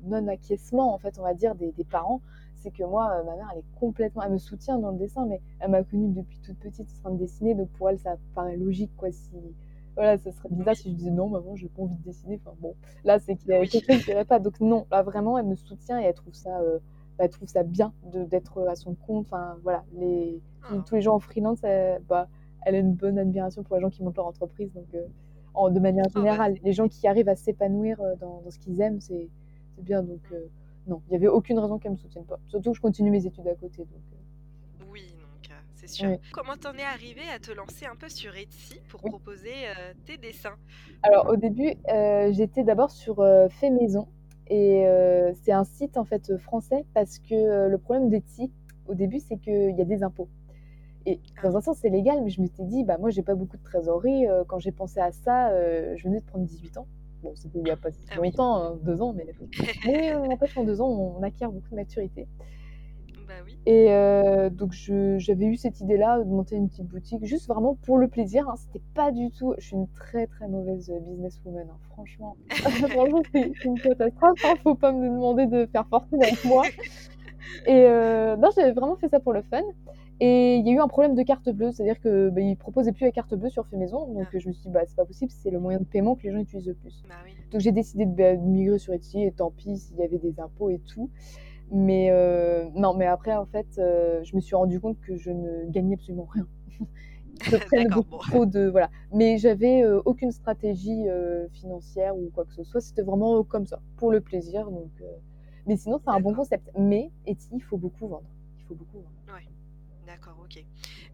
non-acquiescement, 0.05 0.93
en 0.93 0.97
fait, 0.97 1.19
on 1.19 1.23
va 1.23 1.33
dire, 1.33 1.55
des, 1.55 1.73
des 1.73 1.83
parents 1.83 2.21
c'est 2.65 2.71
que 2.71 2.83
moi, 2.83 3.11
euh, 3.11 3.23
ma 3.23 3.35
mère, 3.35 3.47
elle 3.53 3.59
est 3.59 3.79
complètement, 3.79 4.23
elle 4.23 4.31
me 4.31 4.37
soutient 4.39 4.79
dans 4.79 4.89
le 4.89 4.97
dessin, 4.97 5.25
mais 5.27 5.39
elle 5.59 5.69
m'a 5.69 5.83
connue 5.83 6.09
depuis 6.09 6.39
toute 6.39 6.57
petite 6.57 6.89
en 6.97 7.01
train 7.01 7.11
de 7.11 7.19
dessiner, 7.19 7.53
donc 7.53 7.69
pour 7.69 7.89
elle, 7.89 7.99
ça 7.99 8.15
paraît 8.33 8.57
logique, 8.57 8.91
quoi. 8.97 9.11
Si, 9.11 9.35
voilà, 9.95 10.17
ça 10.17 10.31
serait 10.31 10.49
bizarre 10.49 10.75
si 10.75 10.89
je 10.89 10.95
disais 10.95 11.11
non, 11.11 11.29
maman, 11.29 11.55
j'ai 11.55 11.69
pas 11.69 11.83
envie 11.83 11.95
de 11.95 12.03
dessiner. 12.03 12.41
Enfin 12.43 12.55
bon, 12.59 12.73
là, 13.03 13.19
c'est 13.19 13.35
qu'il 13.35 13.49
y 13.49 13.53
a 13.53 13.65
quelque 13.65 13.93
chose 13.93 14.03
qui 14.03 14.11
irait 14.11 14.25
pas. 14.25 14.39
Donc 14.39 14.59
non, 14.59 14.87
là, 14.91 15.03
vraiment, 15.03 15.37
elle 15.37 15.45
me 15.45 15.55
soutient 15.55 16.01
et 16.01 16.05
elle 16.05 16.13
trouve 16.15 16.33
ça, 16.33 16.59
euh, 16.59 16.79
bah, 17.17 17.25
elle 17.25 17.29
trouve 17.29 17.47
ça 17.47 17.63
bien 17.63 17.93
d'être 18.03 18.67
à 18.67 18.75
son 18.75 18.95
compte. 18.95 19.27
Enfin 19.27 19.57
voilà, 19.63 19.85
les, 19.93 20.41
ah. 20.63 20.83
tous 20.85 20.95
les 20.95 21.01
gens 21.01 21.15
en 21.15 21.19
freelance, 21.19 21.63
elle, 21.63 22.01
bah, 22.09 22.27
elle 22.65 22.75
a 22.75 22.79
une 22.79 22.93
bonne 22.93 23.19
admiration 23.19 23.63
pour 23.63 23.75
les 23.75 23.81
gens 23.81 23.89
qui 23.89 24.03
montent 24.03 24.17
leur 24.17 24.27
entreprise. 24.27 24.73
Donc 24.73 24.87
euh, 24.95 25.05
en, 25.53 25.69
de 25.69 25.79
manière 25.79 26.05
ah, 26.07 26.11
bah, 26.13 26.19
générale, 26.19 26.57
les 26.63 26.73
gens 26.73 26.89
qui 26.89 27.07
arrivent 27.07 27.29
à 27.29 27.35
s'épanouir 27.35 28.01
dans, 28.19 28.41
dans, 28.41 28.49
ce 28.49 28.59
qu'ils 28.59 28.81
aiment, 28.81 28.99
c'est 28.99 29.29
bien. 29.77 30.03
Donc 30.03 30.33
non, 30.87 31.01
il 31.07 31.11
n'y 31.11 31.15
avait 31.17 31.27
aucune 31.27 31.59
raison 31.59 31.77
qu'elle 31.79 31.91
me 31.91 31.97
soutienne 31.97 32.25
pas. 32.25 32.39
Surtout 32.47 32.71
que 32.71 32.77
je 32.77 32.81
continue 32.81 33.09
mes 33.11 33.25
études 33.25 33.47
à 33.47 33.55
côté. 33.55 33.79
Donc, 33.79 34.01
euh. 34.13 34.85
Oui, 34.91 35.13
donc 35.19 35.49
euh, 35.51 35.53
c'est 35.73 35.87
sûr. 35.87 36.17
Comment 36.33 36.55
t'en 36.55 36.73
es 36.73 36.83
arrivé 36.83 37.21
à 37.33 37.39
te 37.39 37.51
lancer 37.51 37.85
un 37.85 37.95
peu 37.95 38.09
sur 38.09 38.35
Etsy 38.35 38.79
pour 38.89 39.01
proposer 39.01 39.53
euh, 39.67 39.93
tes 40.05 40.17
dessins? 40.17 40.57
Alors 41.03 41.27
au 41.29 41.35
début, 41.35 41.75
j'étais 42.31 42.63
d'abord 42.63 42.91
sur 42.91 43.17
Fait 43.49 43.69
Maison. 43.69 44.07
Et 44.47 44.85
c'est 45.43 45.51
un 45.51 45.63
site 45.63 45.97
en 45.97 46.05
fait 46.05 46.37
français 46.37 46.85
parce 46.93 47.17
que 47.19 47.67
le 47.67 47.77
problème 47.77 48.09
d'Etsy, 48.09 48.51
au 48.87 48.93
début, 48.93 49.19
c'est 49.19 49.37
qu'il 49.37 49.75
y 49.75 49.81
a 49.81 49.85
des 49.85 50.03
impôts. 50.03 50.29
Et 51.05 51.19
dans 51.43 51.55
un 51.55 51.61
sens, 51.61 51.77
c'est 51.81 51.89
légal, 51.89 52.21
mais 52.23 52.29
je 52.29 52.41
m'étais 52.41 52.63
dit, 52.63 52.83
bah 52.83 52.97
moi, 52.99 53.11
j'ai 53.11 53.21
pas 53.21 53.35
beaucoup 53.35 53.57
de 53.57 53.63
trésorerie. 53.63 54.27
euh, 54.27 54.43
quand 54.47 54.57
j'ai 54.59 54.71
pensé 54.71 54.99
à 54.99 55.11
ça, 55.11 55.49
euh, 55.49 55.93
je 55.95 56.07
venais 56.07 56.19
de 56.19 56.25
prendre 56.25 56.45
18 56.45 56.77
ans. 56.77 56.87
Bon, 57.25 57.33
c'était 57.33 57.57
il 57.57 57.67
y 57.67 57.71
a 57.71 57.75
pas 57.75 57.89
si 57.91 58.05
Ah 58.11 58.17
oui. 58.21 58.27
longtemps, 58.27 58.61
hein, 58.61 58.79
deux 58.83 59.01
ans, 59.01 59.11
mais, 59.11 59.25
mais 59.85 60.13
euh, 60.13 60.19
en 60.19 60.37
fait, 60.37 60.59
en 60.59 60.63
deux 60.63 60.79
ans, 60.79 60.89
on 61.17 61.23
acquiert 61.23 61.51
beaucoup 61.51 61.71
de 61.71 61.75
maturité. 61.75 62.27
Bah 63.27 63.33
oui. 63.43 63.57
Et 63.65 63.87
euh, 63.89 64.51
donc, 64.51 64.73
j'avais 64.73 65.45
eu 65.45 65.55
cette 65.55 65.81
idée-là 65.81 66.19
de 66.19 66.29
monter 66.29 66.55
une 66.55 66.69
petite 66.69 66.85
boutique, 66.85 67.25
juste 67.25 67.47
vraiment 67.47 67.79
pour 67.81 67.97
le 67.97 68.09
plaisir. 68.09 68.47
Hein. 68.47 68.53
C'était 68.57 68.85
pas 68.93 69.11
du 69.11 69.31
tout. 69.31 69.55
Je 69.57 69.65
suis 69.65 69.75
une 69.75 69.87
très 69.87 70.27
très 70.27 70.47
mauvaise 70.47 70.93
businesswoman, 71.07 71.67
hein, 71.67 71.77
franchement. 71.89 72.37
franchement, 72.51 73.23
c'est 73.31 73.65
une 73.65 73.79
catastrophe. 73.79 74.45
Hein. 74.45 74.53
Faut 74.61 74.75
pas 74.75 74.91
me 74.91 75.09
demander 75.09 75.47
de 75.47 75.65
faire 75.65 75.87
fortune 75.87 76.21
avec 76.21 76.45
moi. 76.45 76.61
Et 77.65 77.85
euh, 77.87 78.37
non, 78.37 78.49
j'avais 78.55 78.73
vraiment 78.73 78.97
fait 78.97 79.09
ça 79.09 79.19
pour 79.19 79.33
le 79.33 79.41
fun. 79.41 79.63
Et 80.21 80.55
il 80.55 80.65
y 80.65 80.69
a 80.71 80.73
eu 80.73 80.79
un 80.79 80.87
problème 80.87 81.13
de 81.15 81.23
carte 81.23 81.49
bleue, 81.49 81.71
c'est-à-dire 81.71 81.99
que 81.99 82.29
bah, 82.29 82.41
proposaient 82.57 82.93
plus 82.93 83.03
la 83.05 83.11
carte 83.11 83.35
bleue 83.35 83.49
sur 83.49 83.67
Fait 83.67 83.75
Maison. 83.75 84.07
Donc 84.13 84.27
Ah. 84.33 84.37
je 84.39 84.47
me 84.47 84.53
suis 84.53 84.63
dit, 84.63 84.69
bah, 84.69 84.81
c'est 84.87 84.95
pas 84.95 85.05
possible, 85.05 85.31
c'est 85.31 85.51
le 85.51 85.59
moyen 85.59 85.79
de 85.79 85.83
paiement 85.83 86.15
que 86.15 86.23
les 86.23 86.31
gens 86.31 86.39
utilisent 86.39 86.67
le 86.67 86.73
plus. 86.73 87.03
Bah 87.09 87.15
oui. 87.25 87.31
Donc 87.51 87.59
j'ai 87.61 87.71
décidé 87.73 88.05
de, 88.05 88.15
bah, 88.15 88.35
de 88.35 88.41
migrer 88.41 88.79
sur 88.79 88.93
Etsy 88.93 89.21
et 89.23 89.31
tant 89.31 89.51
pis 89.51 89.77
s'il 89.77 89.97
y 89.97 90.03
avait 90.03 90.17
des 90.17 90.39
impôts 90.39 90.69
et 90.69 90.79
tout. 90.79 91.09
Mais 91.71 92.11
euh, 92.11 92.69
non, 92.75 92.93
mais 92.93 93.07
après 93.07 93.35
en 93.35 93.45
fait, 93.45 93.67
euh, 93.77 94.23
je 94.23 94.35
me 94.35 94.41
suis 94.41 94.55
rendu 94.55 94.79
compte 94.79 94.99
que 95.01 95.17
je 95.17 95.31
ne 95.31 95.65
gagnais 95.69 95.95
absolument 95.95 96.27
rien. 96.31 96.47
Je 97.43 97.57
prenais 97.57 97.89
beaucoup 97.89 98.11
bon. 98.11 98.17
trop 98.19 98.45
de 98.45 98.65
voilà. 98.67 98.89
Mais 99.11 99.37
j'avais 99.37 99.83
euh, 99.83 100.01
aucune 100.05 100.31
stratégie 100.31 101.03
financière 101.51 102.15
ou 102.15 102.29
quoi 102.33 102.45
que 102.45 102.53
ce 102.53 102.63
soit. 102.63 102.79
C'était 102.79 103.01
vraiment 103.01 103.43
comme 103.43 103.65
ça, 103.65 103.81
pour 103.97 104.09
le 104.09 104.21
plaisir. 104.21 104.71
Donc, 104.71 105.03
mais 105.67 105.75
sinon 105.75 105.99
c'est 106.01 106.09
un 106.09 106.21
bon 106.21 106.33
concept. 106.33 106.71
Mais 106.79 107.11
Etsy, 107.25 107.49
il 107.51 107.59
faut 107.61 107.75
beaucoup 107.77 108.07
vendre. 108.07 108.29
Il 108.59 108.63
faut 108.63 108.75
beaucoup 108.75 108.99
vendre. 108.99 109.09
D'accord, 110.05 110.37
ok. 110.43 110.63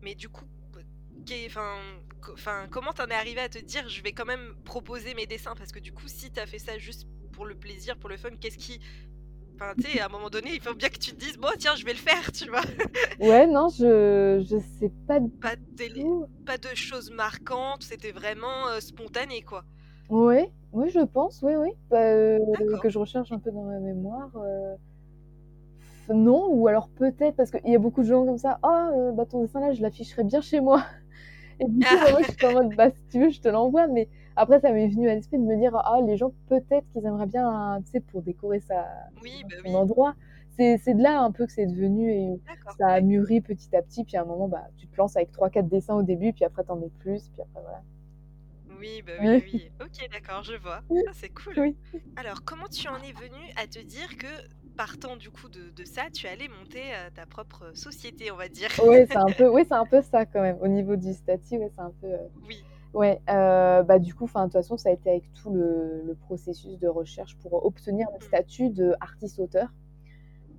Mais 0.02 0.16
du 0.16 0.30
coup, 0.30 0.46
enfin, 1.48 1.78
co- 2.22 2.34
enfin, 2.34 2.68
comment 2.70 2.94
t'en 2.94 3.08
es 3.08 3.14
arrivé 3.14 3.42
à 3.42 3.50
te 3.50 3.60
dire 3.60 3.88
je 3.90 4.02
vais 4.02 4.12
quand 4.12 4.26
même 4.26 4.56
proposer 4.66 5.14
mes 5.14 5.26
dessins? 5.26 5.56
Parce 5.56 5.72
que 5.72 5.80
du 5.80 5.92
coup, 5.94 6.08
si 6.08 6.32
t'as 6.32 6.46
fait 6.46 6.60
ça 6.60 6.78
juste 6.78 7.08
pour 7.32 7.46
le 7.46 7.56
plaisir, 7.56 7.98
pour 7.98 8.10
le 8.10 8.18
fun, 8.18 8.30
qu'est-ce 8.40 8.58
qui. 8.58 8.80
Enfin, 9.56 9.74
tu 9.80 9.88
sais, 9.92 10.00
à 10.00 10.08
un 10.08 10.10
moment 10.10 10.30
donné, 10.30 10.54
il 10.54 10.62
faut 10.62 10.74
bien 10.74 10.90
que 10.90 10.98
tu 10.98 11.12
te 11.12 11.18
dises 11.20 11.38
bon, 11.38 11.50
tiens, 11.58 11.76
je 11.76 11.86
vais 11.86 11.94
le 11.94 12.00
faire, 12.00 12.32
tu 12.32 12.48
vois. 12.50 12.64
Ouais, 13.20 13.46
non, 13.48 13.70
je 13.70 14.44
je 14.50 14.58
sais 14.80 14.90
pas 15.08 15.20
de, 15.20 15.30
pas 16.46 16.58
de 16.58 16.76
choses 16.76 17.12
marquantes, 17.12 17.84
c'était 17.84 18.12
vraiment 18.12 18.68
euh, 18.70 18.80
spontané, 18.80 19.42
quoi. 19.42 19.64
Ouais, 20.10 20.52
oui, 20.74 20.90
je 20.90 21.00
pense, 21.06 21.42
oui, 21.44 21.56
oui. 21.56 21.70
Bah, 21.90 22.02
euh, 22.04 22.40
que 22.82 22.90
je 22.90 22.98
recherche 23.00 23.32
un 23.32 23.40
peu 23.40 23.52
dans 23.52 23.64
ma 23.64 23.80
mémoire. 23.80 24.30
euh, 24.36 24.76
Non, 26.13 26.48
ou 26.50 26.68
alors 26.68 26.89
peut-être 26.89 27.36
parce 27.36 27.51
qu'il 27.51 27.70
y 27.70 27.75
a 27.75 27.80
beaucoup 27.80 28.01
de 28.01 28.08
gens 28.08 28.25
comme 28.25 28.38
ça. 28.38 28.60
Ah, 28.63 28.91
euh, 28.94 29.12
bah 29.12 29.25
ton 29.25 29.41
dessin 29.41 29.60
là, 29.60 29.74
je 29.74 29.82
l'afficherais 29.82 30.24
bien 30.24 30.41
chez 30.41 30.60
moi. 30.60 30.84
Et 31.60 31.65
du 31.68 31.80
coup, 31.80 31.96
bah, 32.03 32.12
moi, 32.12 32.22
je 32.24 32.32
suis 32.32 32.46
en 32.46 32.53
mode, 32.53 32.75
bah 32.75 32.89
si 32.89 33.03
tu 33.10 33.20
veux, 33.20 33.30
je 33.30 33.39
te 33.41 33.48
l'envoie. 33.48 33.88
Mais 33.88 34.10
après, 34.36 34.60
ça 34.60 34.72
m'est 34.72 34.88
venu 34.88 35.10
à 35.10 35.15
l'esprit 35.15 35.38
de 35.38 35.44
me 35.44 35.56
dire, 35.58 35.75
ah, 35.75 36.00
les 36.01 36.18
gens, 36.18 36.32
peut-être 36.48 36.88
qu'ils 36.91 37.06
aimeraient 37.06 37.27
bien, 37.27 37.80
tu 37.86 37.91
sais, 37.91 38.00
pour 38.00 38.22
décorer 38.24 38.60
sa, 38.60 38.88
Oui, 39.22 39.44
bah 39.44 39.56
son 39.63 39.70
oui. 39.70 39.75
endroit. 39.75 40.15
C'est 40.58 40.94
de 40.94 41.01
là 41.01 41.22
un 41.22 41.32
peu 41.32 41.48
que 41.48 41.51
c'est 41.51 41.65
devenu 41.65 42.12
et 42.12 42.39
ça 42.77 42.88
a 42.89 43.01
mûri 43.01 43.41
petit 43.41 43.75
à 43.75 43.82
petit. 43.82 44.03
Puis 44.03 44.18
à 44.18 44.22
un 44.22 44.25
moment, 44.25 44.48
bah, 44.48 44.68
tu 44.77 44.88
te 44.88 44.96
lances 44.98 45.15
avec 45.15 45.32
3-4 45.32 45.68
dessins 45.68 45.96
au 45.96 46.03
début, 46.03 46.34
puis 46.34 46.46
après, 46.46 46.63
t'en 46.63 46.75
mets 46.75 46.91
plus. 47.00 47.30
Puis 47.30 47.41
après, 47.41 47.62
voilà. 47.62 47.82
Oui, 48.80 49.03
bah 49.06 49.13
oui, 49.22 49.44
oui. 49.53 49.72
Ok, 49.80 50.10
d'accord, 50.12 50.44
je 50.44 50.56
vois. 50.56 50.82
Ah, 51.08 51.12
c'est 51.13 51.30
cool. 51.30 51.53
Oui. 51.58 51.77
Alors, 52.15 52.44
comment 52.44 52.68
tu 52.68 52.88
en 52.88 52.98
es 52.98 53.12
venu 53.12 53.41
à 53.56 53.68
te 53.68 53.80
dire 53.80 54.18
que, 54.18 54.27
partant 54.82 55.16
du 55.16 55.30
coup 55.30 55.48
de, 55.48 55.70
de 55.70 55.86
ça, 55.86 56.10
tu 56.12 56.26
allais 56.28 56.48
monter 56.48 56.82
euh, 56.96 57.10
ta 57.14 57.28
propre 57.28 57.72
société, 57.76 58.32
on 58.32 58.36
va 58.36 58.50
dire 58.50 58.72
Ouais, 58.78 59.06
c'est 59.06 59.18
un 59.18 59.32
peu, 59.32 59.48
ouais, 59.50 59.64
c'est 59.66 59.74
un 59.74 59.86
peu 59.86 60.02
ça 60.02 60.26
quand 60.26 60.42
même. 60.42 60.58
Au 60.62 60.68
niveau 60.68 60.96
du 60.96 61.14
statut, 61.14 61.58
ouais, 61.58 61.70
c'est 61.74 61.82
un 61.82 61.92
peu. 62.02 62.08
euh, 62.08 62.28
Oui, 62.42 62.66
Ouais, 62.94 63.22
euh, 63.30 63.84
bah 63.84 64.00
du 64.00 64.16
coup, 64.16 64.26
enfin, 64.26 64.42
de 64.42 64.46
toute 64.48 64.54
façon, 64.54 64.78
ça 64.78 64.90
a 64.90 64.94
été 64.94 65.10
avec 65.12 65.32
tout 65.34 65.52
le, 65.54 66.04
le 66.06 66.16
processus 66.16 66.80
de 66.80 66.88
recherche 66.90 67.38
pour 67.38 67.66
obtenir 67.66 68.08
le 68.14 68.20
Mm. 68.20 68.22
statut 68.26 68.70
de 68.70 68.96
artiste-auteur. 69.02 69.70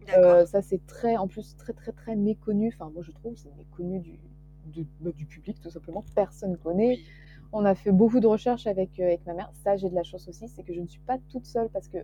d'accord. 0.07 0.19
Euh, 0.19 0.47
ça, 0.47 0.63
c'est 0.63 0.85
très, 0.87 1.17
en 1.17 1.29
plus, 1.29 1.57
très, 1.57 1.73
très, 1.73 1.93
très 1.93 2.17
méconnu. 2.17 2.73
Enfin, 2.75 2.91
moi, 2.93 3.03
je 3.03 3.13
trouve, 3.13 3.37
c'est 3.37 3.55
méconnu 3.57 4.01
du, 4.01 4.19
du, 4.67 4.87
bah, 5.01 5.11
du 5.17 5.27
public, 5.27 5.61
tout 5.61 5.71
simplement. 5.71 6.05
Personne 6.15 6.53
ne 6.53 6.57
connaît. 6.57 6.93
Oui. 6.95 7.07
On 7.53 7.65
a 7.65 7.75
fait 7.75 7.93
beaucoup 7.93 8.21
de 8.21 8.27
recherches 8.27 8.67
avec, 8.67 8.99
avec 9.01 9.25
ma 9.27 9.35
mère. 9.35 9.51
Ça, 9.65 9.77
j'ai 9.77 9.91
de 9.91 9.95
la 9.95 10.03
chance 10.03 10.29
aussi, 10.29 10.49
c'est 10.49 10.63
que 10.65 10.73
je 10.75 10.81
ne 10.81 10.87
suis 10.87 11.01
pas 11.01 11.19
toute 11.31 11.47
seule 11.47 11.69
parce 11.71 11.89
que 11.89 11.99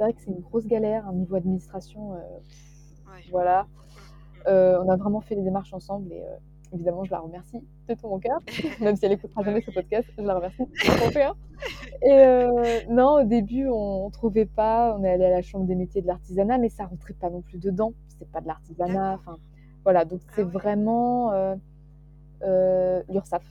c'est 0.00 0.04
vrai 0.04 0.12
que 0.14 0.22
c'est 0.22 0.30
une 0.30 0.40
grosse 0.40 0.66
galère, 0.66 1.06
un 1.06 1.12
niveau 1.12 1.36
administration. 1.36 2.14
euh, 2.14 2.18
Ouais. 3.06 3.22
voilà. 3.30 3.64
Mm, 3.64 3.66
mm. 3.66 4.42
Euh, 4.48 4.82
on 4.82 4.88
a 4.88 4.96
vraiment 4.96 5.20
fait 5.20 5.34
les 5.34 5.42
démarches 5.42 5.74
ensemble 5.74 6.10
et 6.12 6.22
euh, 6.22 6.36
évidemment, 6.72 7.04
je 7.04 7.10
la 7.10 7.18
remercie 7.18 7.60
de 7.86 7.94
tout 7.94 8.08
mon 8.08 8.18
cœur, 8.18 8.38
même 8.80 8.96
si 8.96 9.04
elle 9.04 9.12
écoutera 9.12 9.42
Bah 9.42 9.50
jamais 9.50 9.60
ce 9.60 9.70
podcast, 9.72 10.08
je 10.16 10.22
la 10.22 10.36
remercie 10.36 10.62
de 10.62 10.64
tout 10.64 11.04
mon 11.04 11.10
cœur. 11.10 11.36
Et 12.02 12.12
euh, 12.12 12.80
non, 12.88 13.20
au 13.20 13.24
début, 13.24 13.66
on, 13.68 14.06
on 14.06 14.10
trouvait 14.10 14.46
pas, 14.46 14.96
on 14.98 15.04
est 15.04 15.10
allé 15.10 15.24
à 15.26 15.30
la 15.30 15.42
chambre 15.42 15.66
des 15.66 15.74
métiers 15.74 16.00
de 16.00 16.06
l'artisanat, 16.06 16.56
mais 16.56 16.70
ça 16.70 16.86
rentrait 16.86 17.12
pas 17.12 17.28
non 17.28 17.42
plus 17.42 17.58
dedans. 17.58 17.92
C'est 18.18 18.30
pas 18.30 18.40
de 18.40 18.46
l'artisanat, 18.46 19.14
enfin 19.20 19.36
voilà. 19.84 20.06
Donc 20.06 20.20
Ah 20.28 20.32
c'est 20.36 20.44
ouais. 20.44 20.50
vraiment 20.50 21.32
euh, 21.32 21.56
euh, 22.42 23.02
l'URSSAF. 23.10 23.44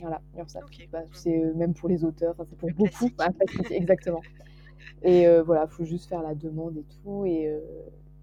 Voilà, 0.00 0.20
l'URSSAF. 0.36 0.64
Ok. 0.64 0.88
Bah, 0.90 1.02
Mm. 1.02 1.08
c'est 1.12 1.38
même 1.54 1.74
pour 1.74 1.88
les 1.88 2.04
auteurs, 2.04 2.34
c'est 2.48 2.56
pour 2.58 2.68
Le 2.68 2.74
beaucoup, 2.74 2.90
classique, 3.10 3.70
exactement. 3.70 4.20
Et 5.02 5.26
euh, 5.26 5.42
voilà, 5.42 5.66
faut 5.66 5.84
juste 5.84 6.08
faire 6.08 6.22
la 6.22 6.34
demande 6.34 6.76
et 6.76 6.84
tout. 7.02 7.24
Et, 7.26 7.48
euh, 7.48 7.60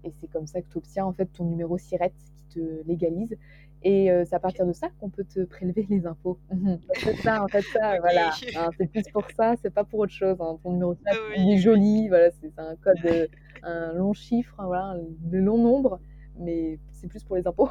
et 0.04 0.12
c'est 0.18 0.28
comme 0.30 0.46
ça 0.46 0.60
que 0.60 0.66
tu 0.70 0.78
obtiens 0.78 1.04
en 1.04 1.12
fait 1.12 1.26
ton 1.26 1.44
numéro 1.44 1.78
SIRET 1.78 2.12
qui 2.48 2.54
te 2.58 2.86
légalise. 2.86 3.36
Et 3.84 4.12
euh, 4.12 4.24
c'est 4.24 4.36
à 4.36 4.40
partir 4.40 4.64
de 4.64 4.72
ça 4.72 4.88
qu'on 5.00 5.10
peut 5.10 5.24
te 5.24 5.40
prélever 5.44 5.86
les 5.90 6.06
impôts. 6.06 6.38
c'est 6.98 7.16
ça, 7.16 7.42
en 7.42 7.48
fait, 7.48 7.62
ça, 7.62 7.98
voilà. 8.00 8.30
Hein, 8.56 8.70
c'est 8.78 8.86
plus 8.86 9.02
pour 9.12 9.26
ça, 9.36 9.54
c'est 9.60 9.70
pas 9.74 9.84
pour 9.84 10.00
autre 10.00 10.12
chose. 10.12 10.36
hein. 10.40 10.58
Ton 10.62 10.72
numéro 10.72 10.94
SIRET, 10.94 11.18
Oui, 11.30 11.34
il 11.38 11.52
est 11.54 11.58
joli, 11.58 12.08
voilà, 12.08 12.30
c'est 12.30 12.52
un 12.58 12.76
code, 12.76 13.04
euh, 13.04 13.26
un 13.64 13.92
long 13.94 14.12
chiffre, 14.12 14.54
hein, 14.58 14.66
voilà, 14.66 14.96
de 15.00 15.38
long 15.38 15.58
nombre, 15.58 15.98
mais 16.38 16.78
c'est 16.92 17.08
plus 17.08 17.24
pour 17.24 17.36
les 17.36 17.46
impôts. 17.46 17.70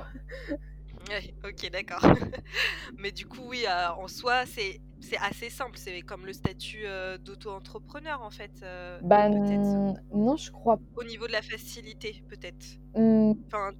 Ok, 1.44 1.70
d'accord. 1.72 2.00
Mais 2.98 3.12
du 3.12 3.26
coup, 3.26 3.42
oui, 3.50 3.66
en 3.98 4.08
soi, 4.08 4.46
c'est 4.46 4.80
c'est 5.02 5.18
assez 5.18 5.50
simple. 5.50 5.78
C'est 5.78 6.02
comme 6.02 6.26
le 6.26 6.34
statut 6.34 6.84
euh, 6.86 7.18
d'auto-entrepreneur, 7.18 8.22
en 8.22 8.30
fait, 8.32 8.52
euh, 8.64 9.00
Bah 9.04 9.30
peut-être. 9.30 10.00
non, 10.16 10.38
je 10.38 10.52
crois. 10.52 10.80
Au 10.96 11.04
niveau 11.04 11.28
de 11.28 11.32
la 11.34 11.42
facilité, 11.42 12.24
peut-être. 12.30 12.66
hmm, 12.96 13.34
Enfin, 13.48 13.72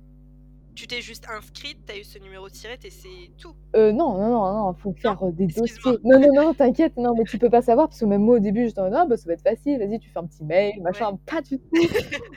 tu 0.74 0.88
t'es 0.88 1.02
juste 1.02 1.28
inscrite, 1.30 1.80
t'as 1.86 1.98
eu 1.98 2.04
ce 2.04 2.18
numéro 2.18 2.50
tirette 2.50 2.86
et 2.86 2.90
c'est 2.90 3.30
tout. 3.38 3.54
Euh, 3.76 3.92
non, 3.92 4.18
non, 4.18 4.30
non, 4.30 4.54
non, 4.68 4.74
faut 4.74 4.94
faire 4.94 5.22
euh, 5.24 5.32
des 5.32 5.48
dossiers. 5.48 5.98
Non, 6.04 6.20
non, 6.20 6.34
non, 6.34 6.54
t'inquiète, 6.54 6.96
non, 6.98 7.14
mais 7.16 7.26
tu 7.26 7.38
peux 7.38 7.50
pas 7.50 7.62
savoir, 7.62 7.88
parce 7.90 8.00
que 8.00 8.06
même 8.06 8.22
moi 8.24 8.38
au 8.38 8.40
début, 8.40 8.68
j'étais 8.68 8.80
en 8.80 8.86
mode, 8.86 8.94
ah, 8.96 9.06
bah, 9.06 9.18
ça 9.18 9.28
va 9.28 9.34
être 9.34 9.42
facile, 9.44 9.80
vas-y, 9.80 10.00
tu 10.00 10.10
fais 10.10 10.20
un 10.20 10.26
petit 10.26 10.44
mail, 10.46 10.82
machin. 10.82 11.18
Pas 11.26 11.42
du 11.42 11.60
tout, 11.60 11.88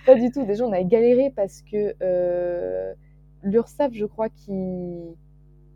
pas 0.04 0.14
du 0.16 0.30
tout. 0.32 0.44
Déjà, 0.44 0.64
on 0.66 0.72
a 0.72 0.82
galéré 0.82 1.32
parce 1.34 1.62
que 1.62 1.94
euh, 2.02 2.92
l'URSSAF, 3.44 3.92
je 3.94 4.04
crois, 4.04 4.28
qui, 4.28 4.52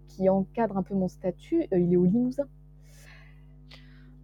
qui 0.08 0.28
encadre 0.28 0.76
un 0.76 0.82
peu 0.82 0.94
mon 0.94 1.08
statut, 1.08 1.64
il 1.72 1.92
est 1.92 1.96
au 1.96 2.04
Limousin. 2.04 2.44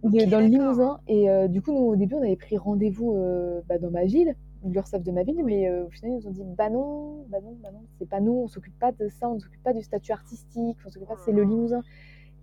Il 0.05 0.15
est 0.19 0.25
Ok, 0.25 0.29
dans 0.29 0.39
le. 0.39 0.45
Limousin. 0.45 0.99
Et 1.07 1.29
euh, 1.29 1.47
du 1.47 1.61
coup, 1.61 1.71
nous, 1.71 1.85
au 1.85 1.95
début, 1.95 2.15
on 2.15 2.21
avait 2.21 2.35
pris 2.35 2.57
rendez-vous 2.57 3.15
euh, 3.15 3.61
bah, 3.67 3.77
dans 3.77 3.91
ma 3.91 4.05
ville, 4.05 4.35
l'URSSAF 4.63 5.03
de 5.03 5.11
ma 5.11 5.23
ville, 5.23 5.43
mais 5.43 5.67
euh, 5.67 5.85
au 5.85 5.89
final, 5.89 6.11
ils 6.11 6.15
nous 6.15 6.27
ont 6.27 6.31
dit 6.31 6.43
bah 6.43 6.69
non, 6.69 7.25
bah 7.29 7.39
non, 7.41 7.57
bah 7.61 7.69
non, 7.71 7.81
c'est 7.97 8.09
pas 8.09 8.19
nous, 8.19 8.33
on 8.33 8.47
s'occupe 8.47 8.77
pas 8.79 8.91
de 8.91 9.07
ça, 9.07 9.29
on 9.29 9.39
s'occupe 9.39 9.63
pas 9.63 9.73
du 9.73 9.81
statut 9.81 10.11
artistique, 10.11 10.77
on 10.85 10.89
s'occupe 10.89 11.07
pas, 11.07 11.17
c'est 11.25 11.31
le 11.31 11.43
Limousin. 11.43 11.81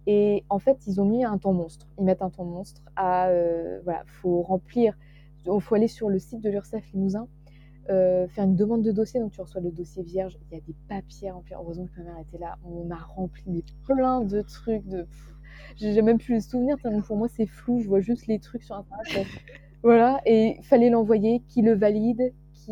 Et 0.06 0.44
en 0.48 0.58
fait, 0.58 0.78
ils 0.86 1.00
ont 1.00 1.04
mis 1.04 1.24
un 1.24 1.38
temps 1.38 1.52
monstre. 1.52 1.86
Ils 1.98 2.04
mettent 2.04 2.22
un 2.22 2.30
temps 2.30 2.44
monstre 2.44 2.82
à. 2.96 3.30
Voilà, 3.84 4.02
faut 4.06 4.42
remplir. 4.42 4.96
Il 5.46 5.60
faut 5.60 5.74
aller 5.74 5.88
sur 5.88 6.08
le 6.08 6.18
site 6.18 6.40
de 6.40 6.50
l'URSSAF 6.50 6.84
Limousin, 6.92 7.26
euh, 7.90 8.28
faire 8.28 8.44
une 8.44 8.54
demande 8.54 8.82
de 8.82 8.92
dossier. 8.92 9.20
Donc, 9.20 9.32
tu 9.32 9.40
reçois 9.40 9.60
le 9.60 9.70
dossier 9.70 10.02
vierge. 10.02 10.38
Il 10.50 10.54
y 10.54 10.60
a 10.60 10.60
des 10.60 10.74
papiers 10.88 11.30
à 11.30 11.34
remplir. 11.34 11.58
Heureusement 11.60 11.86
que 11.86 12.00
ma 12.00 12.10
mère 12.10 12.18
était 12.20 12.38
là. 12.38 12.58
On 12.64 12.90
a 12.90 12.96
rempli 12.96 13.64
plein 13.84 14.20
de 14.22 14.42
trucs. 14.42 14.86
de 14.86 15.02
pff, 15.02 15.31
J'ai 15.76 16.02
même 16.02 16.18
plus 16.18 16.34
les 16.34 16.40
souvenirs. 16.40 16.76
Pour 17.06 17.16
moi, 17.16 17.28
c'est 17.28 17.46
flou. 17.46 17.80
Je 17.80 17.88
vois 17.88 18.00
juste 18.00 18.26
les 18.26 18.38
trucs 18.38 18.62
sur 18.62 18.76
Internet. 18.76 19.26
voilà. 19.82 20.20
Et 20.26 20.56
fallait 20.62 20.90
l'envoyer, 20.90 21.40
qui 21.48 21.62
le 21.62 21.74
valide, 21.74 22.32
qui 22.52 22.70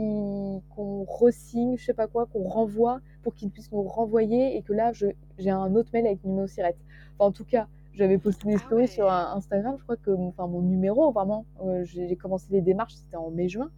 qu'on 0.75 1.05
resigne, 1.05 1.77
je 1.77 1.85
sais 1.85 1.95
pas 1.95 2.07
quoi, 2.07 2.27
qu'on 2.27 2.45
renvoie 2.45 3.01
pour 3.23 3.35
qu'il 3.35 3.51
puisse 3.51 3.73
nous 3.73 3.83
renvoyer 3.83 4.57
et 4.57 4.63
que 4.63 4.73
là, 4.73 4.93
j'ai 4.93 5.51
un 5.51 5.75
autre 5.75 5.91
mail 5.93 6.07
avec 6.07 6.25
numéro 6.25 6.47
SIRET. 6.47 6.77
Enfin, 7.19 7.29
en 7.29 7.33
tout 7.33 7.45
cas, 7.45 7.67
j'avais 7.93 8.19
posté 8.19 8.47
des 8.49 8.55
Ah 8.55 8.59
stories 8.59 8.83
ouais. 8.83 8.87
sur 8.87 9.11
un- 9.11 9.33
Instagram. 9.35 9.75
Je 9.79 9.83
crois 9.83 9.97
que 9.97 10.11
mon, 10.11 10.29
enfin, 10.29 10.47
mon 10.47 10.63
numéro, 10.63 11.11
vraiment, 11.11 11.45
euh, 11.65 11.83
j'ai 11.85 12.15
commencé 12.17 12.47
les 12.51 12.61
démarches, 12.63 12.95
c'était 12.95 13.17
en 13.17 13.31
mai-juin. 13.31 13.71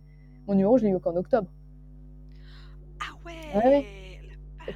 Mon 0.47 0.55
numéro, 0.55 0.77
je 0.77 0.85
l'ai 0.85 0.91
eu 0.91 0.99
qu'en 1.01 1.17
octobre. 1.17 1.49
Ah 3.01 3.15
ouais, 3.25 3.33
Ouais, 3.57 3.67
ouais. 3.69 3.85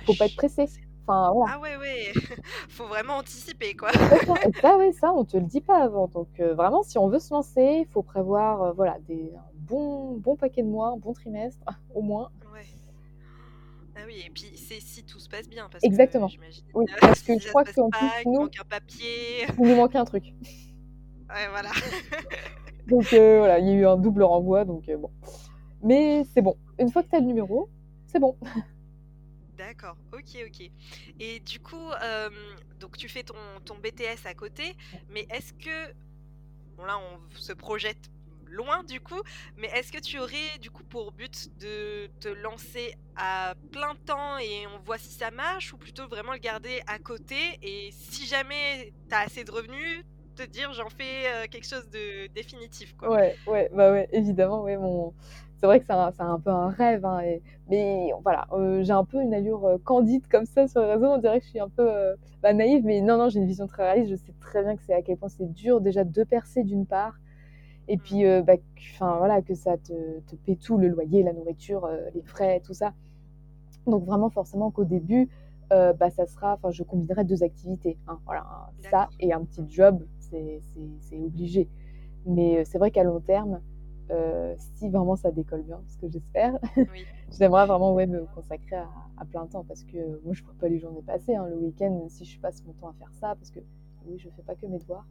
Faut 0.07 0.15
pas 0.19 0.27
être 0.27 0.37
pressé. 0.37 0.65
Enfin, 1.09 1.33
voilà. 1.33 1.53
Ah 1.55 1.61
ouais, 1.61 1.77
ouais. 1.77 2.13
Faut 2.69 2.87
vraiment 2.87 3.19
anticiper, 3.19 3.75
quoi. 3.75 3.93
Ça. 3.93 4.17
Et 4.45 4.53
ça, 4.61 4.77
ouais, 4.77 4.91
ça, 4.93 5.13
on 5.13 5.25
te 5.25 5.37
le 5.37 5.45
dit 5.45 5.61
pas 5.61 5.85
avant. 5.85 6.09
Donc, 6.09 6.29
euh, 6.41 6.55
vraiment, 6.55 6.83
si 6.83 6.99
on 6.99 7.09
veut 7.09 7.21
se 7.21 7.33
lancer, 7.33 7.85
il 7.85 7.87
faut 7.87 8.03
prévoir 8.03 8.63
euh, 8.63 8.73
voilà, 8.73 8.97
des, 9.07 9.33
un 9.37 9.45
bon, 9.55 10.17
bon 10.17 10.35
paquet 10.35 10.63
de 10.63 10.69
mois, 10.69 10.89
un 10.89 10.97
bon 10.97 11.13
trimestre, 11.13 11.65
au 11.95 12.03
moins. 12.03 12.31
Ouais. 12.53 12.67
Ah 13.97 14.01
oui, 14.05 14.21
et 14.27 14.31
puis 14.31 14.51
c'est 14.57 14.81
si 14.81 15.05
tout 15.05 15.21
se 15.21 15.29
passe 15.29 15.49
bien, 15.49 15.69
parce 15.71 15.83
que 15.83 15.87
Exactement. 15.87 16.27
j'imagine, 16.27 16.65
Oui, 16.75 16.87
parce 17.01 17.23
que 17.23 17.35
si 17.35 17.41
je 17.41 17.49
crois 17.51 17.65
qu'en 17.65 17.89
plus 17.89 18.09
nous 18.27 18.41
manque 18.41 18.59
un 18.61 18.65
papier. 18.69 19.47
il 19.59 19.65
nous 19.65 19.77
manquait 19.77 19.99
un 19.99 20.05
truc. 20.05 20.25
Ouais, 20.25 21.49
voilà. 21.51 21.71
Donc 22.89 23.13
heu, 23.13 23.39
voilà, 23.39 23.59
il 23.61 23.67
y 23.67 23.71
a 23.71 23.75
eu 23.75 23.87
un 23.87 23.97
double 23.97 24.25
renvoi, 24.25 24.65
donc 24.65 24.91
bon. 24.99 25.11
Mais 25.83 26.25
c'est 26.35 26.43
bon. 26.43 26.57
Une 26.79 26.91
fois 26.91 27.03
que 27.05 27.11
tu 27.11 27.17
as 27.17 27.21
le 27.21 27.27
numéro, 27.27 27.69
c'est 28.07 28.19
bon. 28.19 28.37
D'accord, 29.57 29.97
OK, 30.13 30.39
OK. 30.47 30.71
Et 31.19 31.41
du 31.41 31.61
coup, 31.61 31.91
donc 32.79 32.97
tu 32.97 33.09
fais 33.09 33.23
ton 33.23 33.35
ton 33.65 33.77
BTS 33.77 34.27
à 34.27 34.35
côté, 34.35 34.77
mais 35.09 35.27
est-ce 35.31 35.53
que 35.55 35.93
bon 36.77 36.85
là 36.85 36.99
on 36.99 37.19
se 37.37 37.53
projette 37.53 38.11
loin 38.47 38.85
du 38.85 39.01
coup, 39.01 39.21
mais 39.57 39.69
est-ce 39.69 39.91
que 39.91 40.01
tu 40.01 40.19
aurais 40.19 40.59
du 40.61 40.71
coup 40.71 40.85
pour 40.85 41.13
but 41.13 41.51
de 41.59 42.09
te 42.21 42.29
lancer 42.29 42.95
à 43.17 43.55
plein 43.73 43.95
temps 44.07 44.39
et 44.39 44.67
on 44.67 44.79
voit 44.79 44.99
si 44.99 45.13
ça 45.13 45.31
marche? 45.31 45.73
Ou 45.73 45.79
plutôt 45.79 46.07
vraiment 46.07 46.33
le 46.33 46.39
garder 46.39 46.81
à 46.87 46.99
côté 46.99 47.59
et 47.63 47.91
si 47.93 48.27
jamais 48.27 48.93
tu 49.09 49.15
as 49.15 49.21
assez 49.21 49.45
de 49.45 49.51
revenus, 49.51 50.05
te 50.37 50.43
dire: 50.43 50.73
«J'en 50.75 50.91
fais, 50.91 51.49
quelque 51.51 51.67
chose 51.67 51.89
de 51.89 52.27
définitif», 52.29 52.95
quoi? 52.97 53.11
Ouais, 53.11 53.37
ouais, 53.47 53.71
bah, 53.73 53.91
ouais, 53.91 54.07
évidemment, 54.13 54.63
ouais, 54.63 54.77
mon 54.77 55.15
c'est 55.57 55.67
vrai 55.67 55.81
que 55.81 55.87
c'est 55.87 55.93
un 55.93 56.13
un 56.19 56.39
peu 56.41 56.51
un 56.51 56.69
rêve, 56.69 57.05
hein 57.05 57.21
et 57.21 57.43
mais 57.69 58.11
voilà, 58.23 58.47
heu, 58.53 58.83
j'ai 58.83 58.93
un 58.93 59.05
peu 59.05 59.21
une 59.23 59.35
allure, 59.35 59.67
heu, 59.69 59.79
candide 59.79 60.27
comme 60.29 60.47
ça 60.47 60.69
sur 60.69 60.81
les 60.83 60.93
réseaux. 60.95 61.07
On 61.07 61.19
dirait 61.19 61.39
que 61.41 61.45
je 61.47 61.51
suis 61.51 61.61
un 61.61 61.69
peu, 61.69 61.83
heu, 61.89 62.17
bah, 62.43 62.53
naïve, 62.53 62.85
mais 62.85 63.01
non, 63.01 63.17
non, 63.19 63.29
j'ai 63.29 63.41
une 63.41 63.47
vision 63.47 63.67
très 63.67 63.85
réaliste. 63.85 64.11
Je 64.11 64.17
sais 64.17 64.35
très 64.41 64.63
bien 64.63 64.77
que 64.77 64.83
c'est 64.83 64.95
à 64.95 65.03
quel 65.03 65.17
point 65.17 65.29
c'est 65.29 65.51
dur 65.53 65.81
déjà 65.81 66.05
de 66.05 66.25
percer 66.25 66.63
d'une 66.65 66.87
part 66.87 67.15
et 67.89 67.99
puis, 67.99 68.25
bah, 68.47 68.57
q 68.57 68.93
enfin 68.95 69.17
voilà, 69.19 69.43
que 69.43 69.55
ça 69.55 69.77
te 69.79 69.93
te 70.29 70.37
paie 70.37 70.57
tout, 70.57 70.79
le 70.79 70.89
loyer, 70.89 71.23
la 71.23 71.33
nourriture, 71.33 71.89
les 72.15 72.23
frais, 72.23 72.61
tout 72.65 72.75
ça. 72.75 72.93
Donc 73.87 74.05
vraiment 74.05 74.31
forcément 74.31 74.71
qu'au 74.73 74.85
début, 74.85 75.29
bah, 75.71 76.11
ça 76.11 76.27
sera 76.27 76.55
enfin 76.55 76.71
je 76.73 76.83
combinerai 76.85 77.25
2 77.25 77.43
activités, 77.45 77.99
hein, 78.09 78.19
voilà, 78.27 78.47
ça 78.91 79.09
et 79.21 79.33
un 79.33 79.45
petit 79.45 79.65
job, 79.69 80.03
c'est 80.21 80.61
obligé. 81.25 81.69
Mais 82.27 82.65
c'est 82.65 82.79
vrai 82.79 82.91
qu'à 82.91 83.05
long 83.05 83.21
terme, 83.21 83.61
heu, 84.11 84.55
si 84.59 84.89
vraiment 84.89 85.17
ça 85.17 85.31
décolle 85.31 85.63
bien, 85.63 85.81
ce 85.89 85.97
que 85.99 86.09
j'espère, 86.09 86.59
Oui. 86.77 87.05
j'aimerais 87.39 87.67
vraiment, 87.67 87.95
ouais, 87.95 88.07
me 88.07 88.25
consacrer 88.35 88.77
à 88.77 88.89
à 89.19 89.25
plein 89.25 89.47
temps 89.47 89.65
parce 89.65 89.83
que 89.85 89.97
moi 90.25 90.35
je 90.35 90.43
vois 90.45 90.53
pas 90.61 90.69
les 90.69 90.79
journées 90.79 91.01
passer, 91.01 91.35
hein, 91.35 91.47
le 91.49 91.57
week-end, 91.57 92.05
si 92.09 92.25
je 92.27 92.39
passe 92.39 92.63
mon 92.67 92.75
temps 92.75 92.89
à 92.89 92.93
faire 92.99 93.11
ça 93.15 93.35
parce 93.35 93.51
que 93.51 93.61
oui, 94.07 94.19
je 94.19 94.29
fais 94.29 94.43
pas 94.43 94.55
que 94.55 94.67
mes 94.67 94.79
devoirs. 94.79 95.07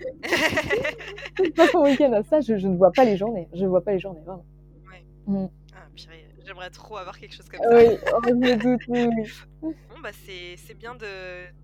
Je 0.00 1.50
passe 1.52 1.72
mon 1.74 1.84
week-end 1.84 2.12
à 2.12 2.22
ça, 2.22 2.40
je 2.40 2.56
je 2.58 2.68
ne 2.68 2.76
vois 2.76 2.92
pas 2.92 3.04
les 3.04 3.16
journées, 3.16 3.48
je 3.54 3.64
vois 3.66 3.80
pas 3.82 3.92
les 3.92 3.98
journées, 3.98 4.20
vraiment. 4.20 4.44
Ouais. 4.86 5.02
Mmh. 5.26 5.46
Ah 5.74 5.86
purée, 5.94 6.27
j'aimerais 6.48 6.70
trop 6.70 6.96
avoir 6.96 7.18
quelque 7.18 7.34
chose 7.34 7.48
comme 7.48 7.60
ça. 7.60 7.76
Oui, 7.76 7.98
oh 8.14 8.20
je 8.26 8.32
me 8.32 8.56
doute, 8.56 8.80
oui. 8.88 9.08
Bon, 9.90 10.00
bah, 10.02 10.10
c'est 10.12 10.74
bien 10.74 10.96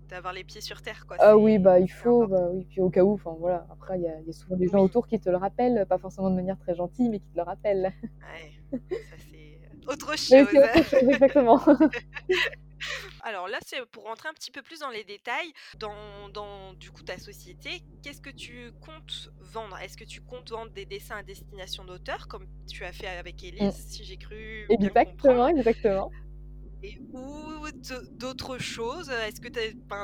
d'avoir 0.09 0.33
les 0.33 0.43
pieds 0.43 0.61
sur 0.61 0.81
terre, 0.81 1.05
quoi, 1.07 1.17
Ah 1.19 1.35
oui, 1.37 1.57
bah, 1.57 1.79
il 1.79 1.87
faut, 1.87 2.27
bah, 2.27 2.49
oui, 2.51 2.65
puis 2.69 2.81
au 2.81 2.89
cas 2.89 3.03
où, 3.03 3.13
enfin 3.13 3.35
voilà, 3.39 3.65
après 3.71 3.97
il 3.97 4.01
y 4.01 4.27
y 4.27 4.29
a 4.29 4.33
souvent 4.33 4.55
des 4.57 4.67
gens 4.67 4.79
Oui. 4.79 4.85
autour 4.85 5.07
qui 5.07 5.19
te 5.19 5.29
le 5.29 5.37
rappellent, 5.37 5.85
pas 5.87 5.97
forcément 5.97 6.29
de 6.29 6.35
manière 6.35 6.59
très 6.59 6.75
gentille, 6.75 7.09
mais 7.09 7.19
qui 7.19 7.29
te 7.29 7.37
le 7.37 7.43
rappellent. 7.43 7.93
Ouais, 8.01 8.79
ça 8.79 9.15
c'est, 9.31 9.59
heu, 9.63 9.91
autre 9.91 10.07
Mais 10.31 10.45
chose. 10.45 10.47
c'est 10.51 10.79
autre 10.79 10.89
chose, 10.89 11.09
exactement. 11.09 11.61
Alors 13.27 13.47
là, 13.47 13.57
c'est 13.65 13.83
pour 13.87 14.03
rentrer 14.03 14.29
un 14.29 14.33
petit 14.33 14.51
peu 14.51 14.61
plus 14.61 14.81
dans 14.81 14.91
les 14.91 15.03
détails. 15.03 15.51
Dans 15.79 16.29
dans 16.29 16.73
du 16.73 16.91
coup 16.91 17.01
ta 17.01 17.17
société, 17.17 17.81
qu'est-ce 18.03 18.21
que 18.21 18.29
tu 18.29 18.71
comptes 18.81 19.29
vendre? 19.39 19.75
Est-ce 19.79 19.97
que 19.97 20.03
tu 20.03 20.21
comptes 20.21 20.51
vendre 20.51 20.71
des 20.71 20.85
dessins 20.85 21.17
à 21.17 21.23
destination 21.23 21.85
d'auteurs 21.85 22.27
comme 22.27 22.45
tu 22.71 22.83
as 22.85 22.93
fait 22.93 23.07
avec 23.07 23.43
Élise, 23.43 23.63
Mmh. 23.63 23.71
si 23.89 24.03
j'ai 24.03 24.17
cru 24.17 24.67
Exactement, 24.69 25.47
exactement. 25.47 26.11
Et 26.83 26.97
ou 27.13 27.21
d'autres 28.19 28.57
choses? 28.59 29.09
Est-ce 29.09 29.41
que 29.41 29.47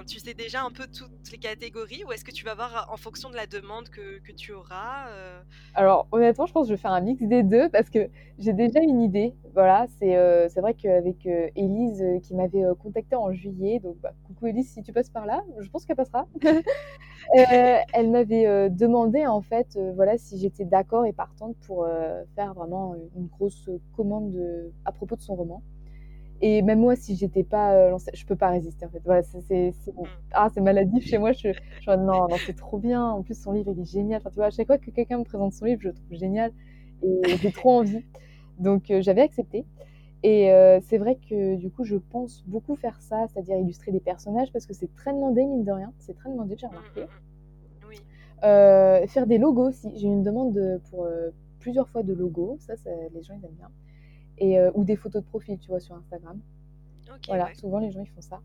tu 0.08 0.20
sais 0.20 0.34
déjà 0.34 0.64
un 0.64 0.72
peu 0.72 0.88
toutes 0.88 1.32
les 1.32 1.38
catégories 1.38 2.04
ou 2.08 2.12
est-ce 2.12 2.24
que 2.24 2.32
tu 2.32 2.46
vas 2.46 2.56
voir 2.56 2.88
en 2.92 2.98
fonction 2.98 3.30
de 3.30 3.36
la 3.36 3.46
demande 3.46 3.90
que 3.90 4.20
que 4.20 4.32
tu 4.32 4.54
auras, 4.54 5.10
heu? 5.12 5.42
Alors 5.76 6.08
honnêtement, 6.12 6.46
je 6.46 6.54
pense 6.54 6.64
que 6.64 6.70
je 6.70 6.74
vais 6.74 6.82
faire 6.82 6.92
un 6.92 7.02
mix 7.02 7.22
des 7.24 7.44
2 7.44 7.70
parce 7.70 7.90
que 7.90 8.10
j'ai 8.40 8.54
déjà 8.54 8.80
une 8.82 9.02
idée. 9.02 9.36
Voilà, 9.54 9.86
c'est, 10.00 10.48
c'est 10.50 10.62
vrai 10.62 10.74
qu'avec, 10.74 11.26
heu, 11.26 11.50
Élise, 11.56 12.02
heu, 12.02 12.20
qui 12.20 12.34
m'avait, 12.36 12.64
heu, 12.64 12.74
contactée 12.76 13.18
en 13.18 13.34
juillet, 13.34 13.80
donc 13.80 13.98
bah, 13.98 14.14
coucou 14.26 14.48
Élise 14.48 14.72
si 14.72 14.82
tu 14.82 14.94
passes 14.94 15.10
par 15.10 15.26
là, 15.26 15.44
je 15.60 15.70
pense 15.70 15.86
qu'elle 15.86 15.98
passera. 15.98 16.28
Elle 17.94 18.10
m'avait, 18.12 18.70
demandé 18.70 19.26
en 19.28 19.42
fait, 19.42 19.78
voilà, 19.96 20.18
si 20.18 20.38
j'étais 20.38 20.66
d'accord 20.66 21.06
et 21.06 21.14
partante 21.14 21.56
pour, 21.66 21.88
faire 22.36 22.54
vraiment, 22.54 22.96
une 23.16 23.28
grosse, 23.28 23.70
commande, 23.96 24.36
à 24.86 24.92
propos 24.92 25.16
de 25.16 25.22
son 25.22 25.36
roman 25.36 25.62
et 26.42 26.62
même 26.62 26.80
moi 26.80 26.96
si 26.96 27.16
j'étais 27.16 27.44
pas, 27.44 27.76
heu, 27.76 27.90
lancée, 27.92 28.12
je 28.14 28.26
peux 28.26 28.36
pas 28.36 28.50
résister 28.50 28.86
en 28.86 28.90
fait. 28.90 29.02
Voilà, 29.06 29.24
c'est. 29.24 29.74
Mmh. 29.88 30.06
Ah, 30.34 30.50
c'est 30.54 30.62
maladif 30.62 31.06
chez 31.06 31.18
moi, 31.18 31.32
je 31.34 31.38
suis 31.40 31.54
«Non, 31.88 32.28
non, 32.30 32.38
c'est 32.46 32.56
trop 32.56 32.78
bien, 32.80 33.04
en 33.06 33.22
plus 33.24 33.40
son 33.42 33.52
livre 33.54 33.72
il 33.76 33.82
est 33.82 33.86
génial». 33.86 34.20
Enfin 34.22 34.30
tu 34.30 34.38
vois, 34.38 34.46
à 34.48 34.50
chaque 34.52 34.68
fois 34.68 34.78
que 34.78 34.92
quelqu'un 34.92 35.20
me 35.20 35.24
présente 35.26 35.54
son 35.54 35.66
livre, 35.66 35.82
je 35.82 35.90
le 35.90 35.94
trouve 35.94 36.14
génial 36.14 36.52
et 37.04 37.22
j'ai 37.42 37.52
trop 37.52 37.72
envie. 37.72 38.04
Donc 38.60 38.92
heu, 38.92 39.02
j'avais 39.02 39.22
accepté 39.22 39.66
et 40.24 40.52
heu, 40.52 40.80
c'est 40.84 40.98
vrai 41.00 41.18
que 41.30 41.56
du 41.58 41.70
coup, 41.72 41.84
je 41.86 41.98
pense 41.98 42.44
beaucoup 42.48 42.76
faire 42.76 43.02
ça, 43.02 43.26
c'est-à-dire 43.30 43.58
illustrer 43.58 43.92
des 43.92 44.00
personnages 44.02 44.52
parce 44.54 44.66
que 44.68 44.74
c'est 44.74 44.94
très 44.96 45.14
demandé 45.14 45.46
mine 45.46 45.64
de 45.66 45.72
rien, 45.72 45.94
c'est 46.00 46.16
très 46.16 46.30
demandé, 46.30 46.56
j'ai 46.58 46.68
Mmh, 46.68 46.70
remarqué. 46.70 47.02
mh. 47.04 47.08
Oui. 47.90 48.04
Heu, 48.44 49.08
faire 49.08 49.28
des 49.28 49.38
logos 49.38 49.70
aussi, 49.70 49.92
j'ai 49.98 50.08
eu 50.08 50.12
une 50.12 50.24
demande, 50.24 50.60
pour, 50.90 51.08
plusieurs 51.60 51.88
fois 51.90 52.04
de 52.04 52.14
logos, 52.14 52.58
ça 52.60 52.76
ça 52.78 52.90
les 53.14 53.22
gens 53.24 53.36
ils 53.40 53.46
aiment 53.46 53.52
bien 53.56 53.70
et 54.42 54.60
heu, 54.60 54.72
ou 54.76 54.84
des 54.84 54.98
photos 54.98 55.24
de 55.24 55.28
profil, 55.28 55.58
tu 55.60 55.70
vois, 55.70 55.80
sur 55.80 55.96
Instagram. 55.96 56.40
Voilà, 57.28 57.46
ouais. 57.46 57.54
souvent 57.56 57.80
les 57.80 57.92
gens 57.92 58.02
ils 58.02 58.08
font 58.10 58.22
ça 58.22 58.42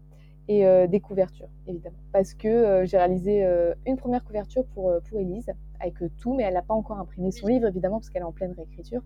et 0.48 0.64
heu, 0.66 0.86
des 0.86 1.00
couvertures 1.00 1.48
évidemment. 1.66 1.96
Parce 2.12 2.34
que, 2.34 2.82
heu, 2.82 2.84
j'ai 2.84 2.98
réalisé, 2.98 3.42
une 3.86 3.96
1re 3.96 4.22
couverture 4.24 4.64
pour, 4.74 4.92
pour 5.08 5.18
Élise 5.18 5.50
avec, 5.80 5.94
tout, 6.18 6.34
mais 6.34 6.44
elle 6.44 6.56
a 6.56 6.62
pas 6.62 6.74
encore 6.74 6.98
imprimé 6.98 7.30
son 7.32 7.48
livre 7.48 7.66
évidemment 7.66 7.98
parce 7.98 8.10
qu'elle 8.10 8.22
est 8.22 8.26
en 8.26 8.32
pleine 8.32 8.52
réécriture. 8.52 9.02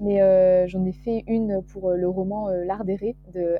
Mais 0.00 0.18
j'en 0.68 0.84
ai 0.84 0.92
fait 0.92 1.24
une 1.26 1.62
pour, 1.62 1.90
le 1.90 2.08
roman, 2.08 2.48
L'Art 2.50 2.84
d'errer. 2.84 3.16
Heu 3.36 3.58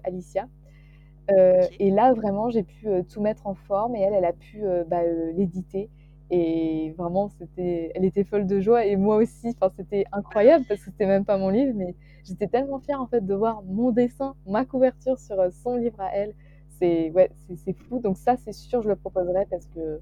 OK. 1.31 1.77
et 1.79 1.91
là 1.91 2.15
vraiment 2.15 2.49
j'ai 2.49 2.63
pu, 2.63 2.89
tout 3.11 3.21
mettre 3.21 3.47
en 3.47 3.55
forme 3.55 3.95
et 3.95 4.01
elle, 4.01 4.15
elle 4.15 4.25
a 4.25 4.33
pu, 4.33 4.63
bah, 4.89 5.03
l'éditer 5.37 5.91
et 6.31 6.95
vraiment 6.99 7.29
c'était 7.29 7.93
elle 7.95 8.05
était 8.05 8.25
folle 8.25 8.47
de 8.47 8.61
joie 8.61 8.85
et 8.87 8.97
moi 8.97 9.17
aussi. 9.17 9.49
Enfin, 9.61 9.73
c'était 9.77 10.05
oui. 10.13 10.13
incroyable 10.13 10.65
parce 10.67 10.81
que 10.81 10.87
c'était 10.91 11.07
même 11.07 11.25
pas 11.25 11.39
mon 11.39 11.49
livre, 11.51 11.73
mais 11.75 11.95
j'étais 12.25 12.49
tellement 12.49 12.79
fière 12.81 13.01
en 13.01 13.07
fait 13.07 13.25
de 13.27 13.35
voir 13.35 13.63
mon 13.65 13.91
dessin, 13.93 14.35
ma 14.47 14.65
couverture 14.65 15.19
sur, 15.19 15.41
heu, 15.41 15.51
son 15.51 15.77
livre 15.77 16.01
à 16.01 16.15
elle. 16.15 16.35
C'est 16.79 17.11
ouais, 17.11 17.31
c'est 17.57 17.73
fou 17.75 17.99
donc 18.01 18.17
ça, 18.19 18.37
c'est 18.37 18.53
sûr, 18.53 18.83
je 18.83 18.89
le 18.89 18.97
proposerai 18.97 19.47
parce 19.51 19.67
que, 19.67 20.01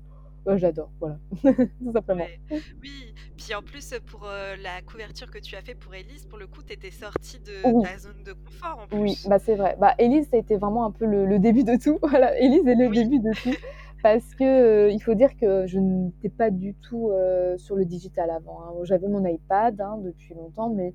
j'adore, 0.57 0.91
voilà, 1.01 1.19
tout 1.43 1.93
simplement. 1.93 2.31
Ouais. 2.51 2.63
Oui, 2.83 3.15
puis 3.37 3.55
en 3.55 3.63
plus, 3.63 3.95
pour, 4.07 4.25
heu, 4.27 4.57
la 4.57 4.81
couverture 4.83 5.31
que 5.31 5.39
tu 5.39 5.57
as 5.57 5.63
fait 5.63 5.75
pour 5.75 5.95
Élise, 5.95 6.27
pour 6.27 6.39
le 6.39 6.47
coup, 6.47 6.63
tu 6.63 6.73
étais 6.73 6.91
sortie 6.91 7.41
de 7.41 7.73
Oui. 7.73 7.83
ta 7.83 7.99
zone 7.99 8.23
de 8.23 8.33
confort 8.33 8.79
en 8.79 8.89
Oui, 8.93 9.19
plus. 9.19 9.29
bah, 9.29 9.39
c'est 9.41 9.57
vrai. 9.57 9.77
Bah, 9.81 9.95
Élise, 9.99 10.29
ça 10.31 10.37
a 10.37 10.41
été 10.41 10.57
vraiment 10.57 10.85
un 10.87 10.93
peu 10.93 11.07
le 11.07 11.27
le 11.27 11.39
début 11.41 11.65
de 11.65 11.77
tout. 11.77 11.99
Voilà, 12.09 12.39
Élise 12.39 12.67
est 12.69 12.75
le 12.77 12.89
Oui. 12.89 12.95
début 12.95 13.19
de 13.19 13.35
tout 13.43 13.59
parce 14.03 14.35
que, 14.35 14.89
heu, 14.89 14.93
il 14.93 15.01
faut 15.01 15.15
dire 15.15 15.37
que 15.37 15.67
je 15.67 15.79
n'étais 15.79 16.29
pas 16.29 16.51
du 16.51 16.75
tout, 16.75 17.11
heu, 17.13 17.57
sur 17.59 17.77
le 17.77 17.85
digital 17.85 18.31
avant, 18.31 18.61
hein. 18.63 18.73
J'avais 18.85 19.09
mon 19.09 19.25
iPad, 19.25 19.81
hein, 19.81 19.99
depuis 20.03 20.35
longtemps, 20.35 20.71
mais 20.71 20.95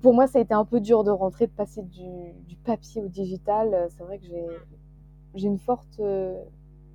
pour 0.00 0.14
moi, 0.14 0.26
ça 0.26 0.38
a 0.38 0.42
été 0.42 0.54
un 0.54 0.64
peu 0.64 0.80
dur 0.80 1.04
de 1.04 1.10
rentrer, 1.10 1.46
de 1.46 1.52
passer 1.52 1.82
du 1.82 2.56
papier 2.64 3.02
au 3.02 3.08
digital, 3.08 3.86
c'est 3.90 4.02
vrai 4.04 4.18
que 4.18 4.24
j'ai 5.34 5.46
une 5.48 5.58
forte, 5.58 5.98
heu, 6.00 6.34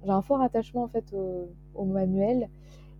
j'ai 0.03 0.11
un 0.11 0.21
fort 0.21 0.41
attachement 0.41 0.83
en 0.83 0.87
fait 0.87 1.05
au 1.75 1.85
manuel. 1.85 2.49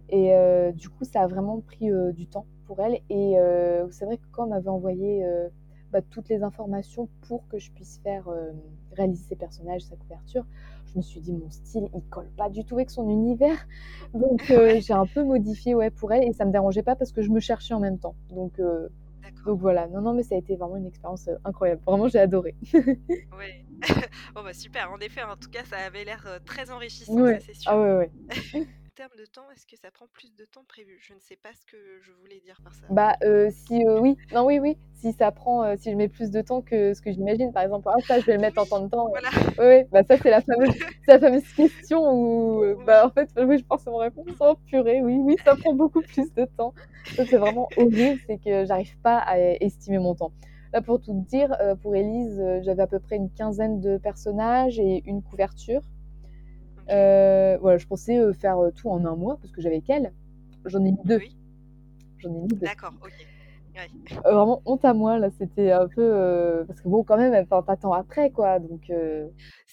Et 0.10 0.34
du 0.76 0.90
coup, 0.90 1.04
ça 1.06 1.22
a 1.22 1.28
vraiment 1.28 1.62
pris, 1.62 1.90
du 2.14 2.28
temps 2.28 2.46
pour 2.68 2.80
elle. 2.82 3.00
Et 3.10 3.36
c'est 3.92 4.06
vrai 4.06 4.18
que 4.18 4.26
quand 4.32 4.46
on 4.46 4.50
m'avait 4.50 4.70
envoyé, 4.70 5.26
bah, 5.92 6.02
toutes 6.02 6.30
les 6.30 6.44
informations 6.44 7.10
pour 7.28 7.48
que 7.50 7.60
je 7.60 7.72
puisse 7.72 8.00
faire, 8.04 8.30
réaliser 8.94 9.24
ses 9.30 9.36
personnages, 9.36 9.84
sa 9.84 9.96
couverture, 9.96 10.46
je 10.92 10.98
me 10.98 11.02
suis 11.02 11.20
dit: 11.22 11.34
«Mon 11.34 11.50
style, 11.50 11.90
il 11.96 12.02
colle 12.10 12.30
pas 12.38 12.50
du 12.50 12.64
tout 12.66 12.76
avec 12.76 12.90
son 12.90 13.10
univers». 13.10 13.68
Donc 14.14 14.44
Ouais. 14.50 14.82
j'ai 14.82 14.94
un 14.94 15.06
peu 15.06 15.24
modifié, 15.24 15.76
ouais, 15.76 15.90
pour 15.90 16.12
elle 16.14 16.24
et 16.24 16.34
ça 16.34 16.46
me 16.46 16.52
dérangeait 16.52 16.84
pas 16.84 16.96
parce 16.96 17.12
que 17.12 17.22
je 17.22 17.30
me 17.30 17.40
cherchais 17.40 17.74
en 17.74 17.80
même 17.80 18.00
temps. 18.00 18.16
Donc 18.30 18.60
donc 19.46 19.60
voilà. 19.60 19.88
Non, 19.88 20.02
non, 20.02 20.14
mais 20.14 20.24
ça 20.24 20.36
a 20.36 20.38
été 20.38 20.56
vraiment 20.56 20.78
une 20.78 20.86
expérience, 20.88 21.28
heu, 21.28 21.38
incroyable. 21.46 21.82
Vraiment, 21.86 22.08
j'ai 22.08 22.20
adoré. 22.20 22.56
Ouais. 23.38 23.66
Bon, 24.36 24.44
bah, 24.44 24.54
super. 24.54 24.92
En 24.92 25.00
effet, 25.00 25.24
en 25.24 25.36
tout 25.36 25.50
cas, 25.50 25.64
ça 25.66 25.78
avait 25.78 26.04
l'air, 26.04 26.40
très 26.46 26.72
enrichissant, 26.72 27.14
Ouais. 27.14 27.40
c'est 27.40 27.54
sûr. 27.54 27.72
Ah 27.72 27.80
ouais, 27.80 27.96
ouais. 27.98 28.12
En 28.68 28.96
termes 28.96 29.16
de 29.20 29.26
temps, 29.26 29.50
est-ce 29.52 29.68
que 29.68 29.78
ça 29.78 29.92
prend 29.92 30.08
plus 30.12 30.34
de 30.36 30.46
temps 30.46 30.64
prévu? 30.68 30.98
Je 31.00 31.14
ne 31.14 31.20
sais 31.20 31.36
pas 31.36 31.50
ce 31.54 31.64
que 31.72 31.78
je 32.02 32.12
voulais 32.14 32.40
dire 32.40 32.60
par 32.64 32.74
ça. 32.74 32.88
Bah, 32.90 33.14
si, 33.52 33.86
oui, 33.88 34.18
non, 34.34 34.46
oui, 34.46 34.58
oui, 34.60 34.76
si 34.98 35.14
ça 35.14 35.32
prend, 35.32 35.64
heu, 35.66 35.76
si 35.78 35.92
je 35.92 35.96
mets 35.98 36.10
plus 36.10 36.32
de 36.32 36.42
temps 36.42 36.62
que 36.62 36.94
ce 36.94 37.02
que 37.02 37.12
j'imagine, 37.12 37.52
par 37.54 37.64
exemple: 37.64 37.88
«Ah 37.92 38.02
ça, 38.08 38.20
je 38.20 38.26
vais 38.26 38.34
le 38.34 38.40
mettre 38.40 38.60
en 38.62 38.66
Oui, 38.66 38.68
tant 38.68 38.82
de 38.82 38.90
temps», 38.90 39.10
voilà. 39.12 39.30
oui, 39.60 39.66
oui, 39.66 39.84
bah, 39.92 40.04
ça, 40.04 40.18
c'est 40.22 40.30
la 40.32 40.42
fameuse 40.42 40.72
la 41.08 41.20
famemeuse 41.20 41.54
question 41.54 42.00
où, 42.14 42.64
bah, 42.86 43.06
Oui. 43.06 43.08
en 43.08 43.12
fait, 43.12 43.30
oui, 43.38 43.58
je 43.60 43.66
pense 43.66 43.82
c'est 43.84 43.90
mon 43.92 43.98
réponse: 43.98 44.28
«Oh 44.40 44.56
purée, 44.68 45.02
oui, 45.02 45.18
oui, 45.24 45.38
ça 45.46 45.56
prend 45.56 45.74
beaucoup 45.74 46.02
plus 46.04 46.34
de 46.34 46.46
temps». 46.46 46.74
Ça, 47.18 47.26
c'est 47.26 47.38
vraiment 47.38 47.72
horrible, 47.76 48.20
c'est 48.28 48.38
que 48.38 48.66
j'arrive 48.66 48.98
pas 49.02 49.18
à 49.20 49.40
estimer 49.40 49.98
mon 50.00 50.16
temps. 50.16 50.32
Là, 50.74 50.82
pour 50.82 51.02
tout 51.02 51.14
dire, 51.30 51.56
pour 51.82 51.96
Élise, 51.96 52.44
j'avais 52.62 52.84
à 52.84 52.88
peu 52.88 53.00
près 53.00 53.16
une 53.16 53.30
quinzaine 53.32 53.80
de 53.82 53.98
personnages 53.98 54.80
et 54.80 55.04
une 55.10 55.24
couverture. 55.24 55.82
voilà, 56.88 57.78
je 57.78 57.88
pensais 57.88 58.34
faire 58.34 58.58
tout 58.76 58.90
en 58.90 59.04
un 59.06 59.16
mois 59.16 59.38
parce 59.42 59.52
que 59.52 59.62
j'avais 59.62 59.82
qu'elle. 59.82 60.14
J'en 60.66 60.84
ai 60.84 60.92
mis 60.92 60.98
deux. 61.06 61.22
J'en 62.20 62.34
ai 62.36 62.40
mis 62.42 62.56
deux. 62.56 62.68
D'accord, 62.68 62.94
ok. 63.04 63.28
Euh, 63.78 64.32
vraiment 64.32 64.62
honte 64.66 64.86
à 64.86 64.94
moi 64.94 65.20
là, 65.20 65.30
c'était 65.38 65.72
un 65.72 65.88
peu 65.88 66.02
euh, 66.02 66.64
parce 66.66 66.82
que 66.82 66.88
bon 66.88 67.04
quand 67.04 67.18
même, 67.18 67.34
enfin 67.44 67.64
t'attends 67.64 67.94
après 67.94 68.32
quoi, 68.32 68.60
donc. 68.60 68.90
Euh 68.90 69.28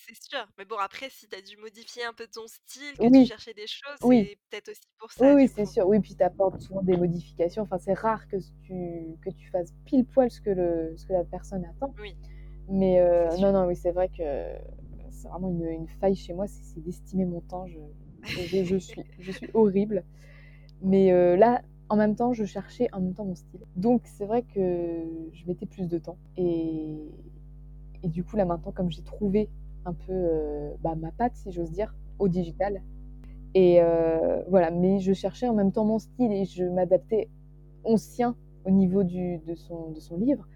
c'est 0.06 0.22
sûr, 0.30 0.46
mais 0.58 0.66
bon 0.66 0.76
après 0.76 1.08
si 1.08 1.26
t'as 1.28 1.40
dû 1.40 1.56
modifier 1.56 2.04
un 2.04 2.12
peu 2.12 2.26
ton 2.26 2.46
style, 2.46 2.92
que 2.98 3.10
tu 3.10 3.26
cherchais 3.26 3.54
des 3.54 3.66
choses, 3.66 3.96
c'est 4.00 4.38
peut-être 4.50 4.68
aussi 4.68 4.88
pour 4.98 5.10
ça. 5.10 5.34
Oui, 5.34 5.48
c'est 5.48 5.64
sûr. 5.64 5.86
Oui, 5.86 5.98
puis 6.00 6.14
t'apportes 6.14 6.60
souvent 6.60 6.82
des 6.82 6.96
modifications. 6.96 7.62
Enfin 7.62 7.78
c'est 7.78 7.94
rare 7.94 8.28
que 8.28 8.36
tu 8.62 9.16
que 9.24 9.30
tu 9.30 9.48
fasses 9.50 9.72
pile 9.86 10.04
poil 10.04 10.30
ce 10.30 10.40
que 10.40 10.50
le 10.50 10.94
ce 10.96 11.06
que 11.06 11.14
la 11.14 11.24
personne 11.24 11.64
attend. 11.64 11.94
Oui. 12.00 12.16
Mais 12.68 13.00
non 13.40 13.52
non 13.52 13.66
oui 13.66 13.76
c'est 13.76 13.92
vrai 13.92 14.08
que 14.08 14.22
c'est 15.10 15.28
vraiment 15.28 15.48
une, 15.48 15.64
une, 15.64 15.88
faille 16.00 16.16
chez 16.16 16.34
moi, 16.34 16.46
c'est 16.46 16.82
d'estimer 16.82 17.24
mon 17.24 17.40
temps. 17.40 17.66
Je, 17.66 17.78
je, 18.24 18.64
je, 18.64 18.76
suis 18.76 19.02
je 19.18 19.32
suis 19.32 19.48
horrible. 19.54 20.04
Mais 20.82 21.36
là 21.36 21.62
en 21.88 21.96
même 21.96 22.14
temps, 22.16 22.32
je 22.32 22.44
cherchais 22.44 22.88
en 22.92 23.00
même 23.00 23.14
temps 23.14 23.24
mon 23.24 23.34
style. 23.34 23.60
Donc 23.76 24.02
c'est 24.04 24.26
vrai 24.26 24.42
que 24.42 25.04
je 25.32 25.46
mettais 25.46 25.66
plus 25.66 25.88
de 25.88 25.98
temps. 25.98 26.18
Et, 26.36 26.96
et 28.02 28.08
du 28.08 28.24
coup, 28.24 28.36
là 28.36 28.44
maintenant, 28.44 28.72
comme 28.72 28.90
j'ai 28.90 29.02
trouvé 29.02 29.50
un 29.84 29.92
peu 29.92 30.12
euh, 30.12 30.74
bah, 30.82 30.94
ma 30.94 31.12
patte, 31.12 31.36
si 31.36 31.52
j'ose 31.52 31.70
dire, 31.70 31.94
au 32.18 32.28
digital, 32.28 32.82
et 33.54 33.80
euh, 33.80 34.42
voilà, 34.48 34.70
mais 34.70 34.98
je 35.00 35.12
cherchais 35.12 35.48
en 35.48 35.54
même 35.54 35.72
temps 35.72 35.84
mon 35.84 35.98
style 35.98 36.32
et 36.32 36.44
je 36.44 36.64
m'adaptais 36.64 37.28
au 37.84 37.96
sien 37.96 38.36
au 38.64 38.70
niveau 38.70 39.04
du, 39.04 39.38
de, 39.38 39.54
son, 39.54 39.90
de 39.92 40.00
son 40.00 40.16
livre. 40.16 40.48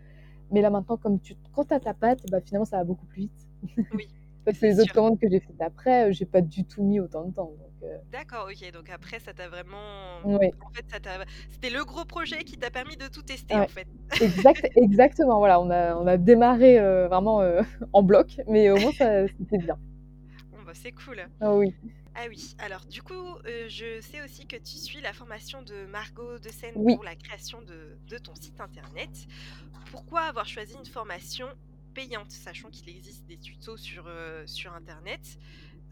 Mais 0.50 0.62
là 0.62 0.70
maintenant, 0.70 0.96
comme 0.96 1.20
tu, 1.20 1.36
quand 1.52 1.66
tu 1.66 1.74
as 1.74 1.80
ta 1.80 1.94
patte, 1.94 2.20
bah, 2.30 2.40
finalement 2.40 2.64
ça 2.64 2.78
va 2.78 2.84
beaucoup 2.84 3.06
plus 3.06 3.22
vite. 3.22 3.48
Oui. 3.92 4.08
Parce 4.44 4.58
que 4.58 4.66
les 4.66 4.80
autres 4.80 4.94
commandes 4.94 5.18
que 5.18 5.28
j'ai 5.28 5.40
faites 5.40 5.60
après, 5.60 6.08
euh, 6.08 6.12
j'ai 6.12 6.24
pas 6.24 6.40
du 6.40 6.64
tout 6.64 6.82
mis 6.82 7.00
autant 7.00 7.26
de 7.26 7.34
temps. 7.34 7.52
Euh. 7.82 7.98
D'accord, 8.10 8.48
ok. 8.50 8.72
Donc 8.72 8.90
après, 8.90 9.20
ça 9.20 9.32
t'a 9.32 9.48
vraiment. 9.48 10.20
Oui. 10.24 10.50
En 10.60 10.70
fait, 10.70 10.84
c'était 11.50 11.70
le 11.70 11.84
gros 11.84 12.04
projet 12.04 12.44
qui 12.44 12.56
t'a 12.56 12.70
permis 12.70 12.96
de 12.96 13.08
tout 13.08 13.22
tester, 13.22 13.54
en 13.54 13.68
fait. 13.68 13.86
Exact, 14.20 14.68
exactement. 14.76 15.38
Voilà, 15.38 15.60
on 15.60 15.70
a, 15.70 15.94
on 15.96 16.06
a 16.06 16.16
démarré 16.16 16.78
euh, 16.78 17.08
vraiment 17.08 17.42
en 17.92 18.02
bloc, 18.02 18.40
mais 18.46 18.70
au 18.70 18.76
moins, 18.76 18.92
c'était 18.92 19.58
bien. 19.58 19.78
Bon, 20.52 20.62
bah, 20.64 20.72
c'est 20.74 20.92
cool. 20.92 21.22
Ah 21.40 21.54
oui. 21.54 21.74
Ah 22.20 22.24
oui, 22.28 22.56
alors 22.58 22.84
du 22.86 23.00
coup, 23.00 23.36
je 23.44 24.00
sais 24.00 24.20
aussi 24.24 24.44
que 24.44 24.56
tu 24.56 24.76
suis 24.76 25.00
la 25.00 25.12
formation 25.12 25.62
de 25.62 25.86
Margot 25.86 26.40
de 26.40 26.48
Seine 26.48 26.72
oui. 26.74 26.96
pour 26.96 27.04
la 27.04 27.14
création 27.14 27.62
de, 27.62 27.96
de, 28.08 28.18
ton 28.18 28.34
site 28.34 28.60
internet. 28.60 29.10
Pourquoi 29.92 30.22
avoir 30.22 30.46
choisi 30.46 30.74
une 30.74 30.84
formation 30.84 31.46
payante, 31.94 32.30
sachant 32.30 32.70
qu'il 32.70 32.88
existe 32.88 33.26
des 33.26 33.38
tutos 33.38 33.76
sur, 33.76 34.04
euh, 34.06 34.46
sur 34.46 34.72
Internet? 34.72 35.38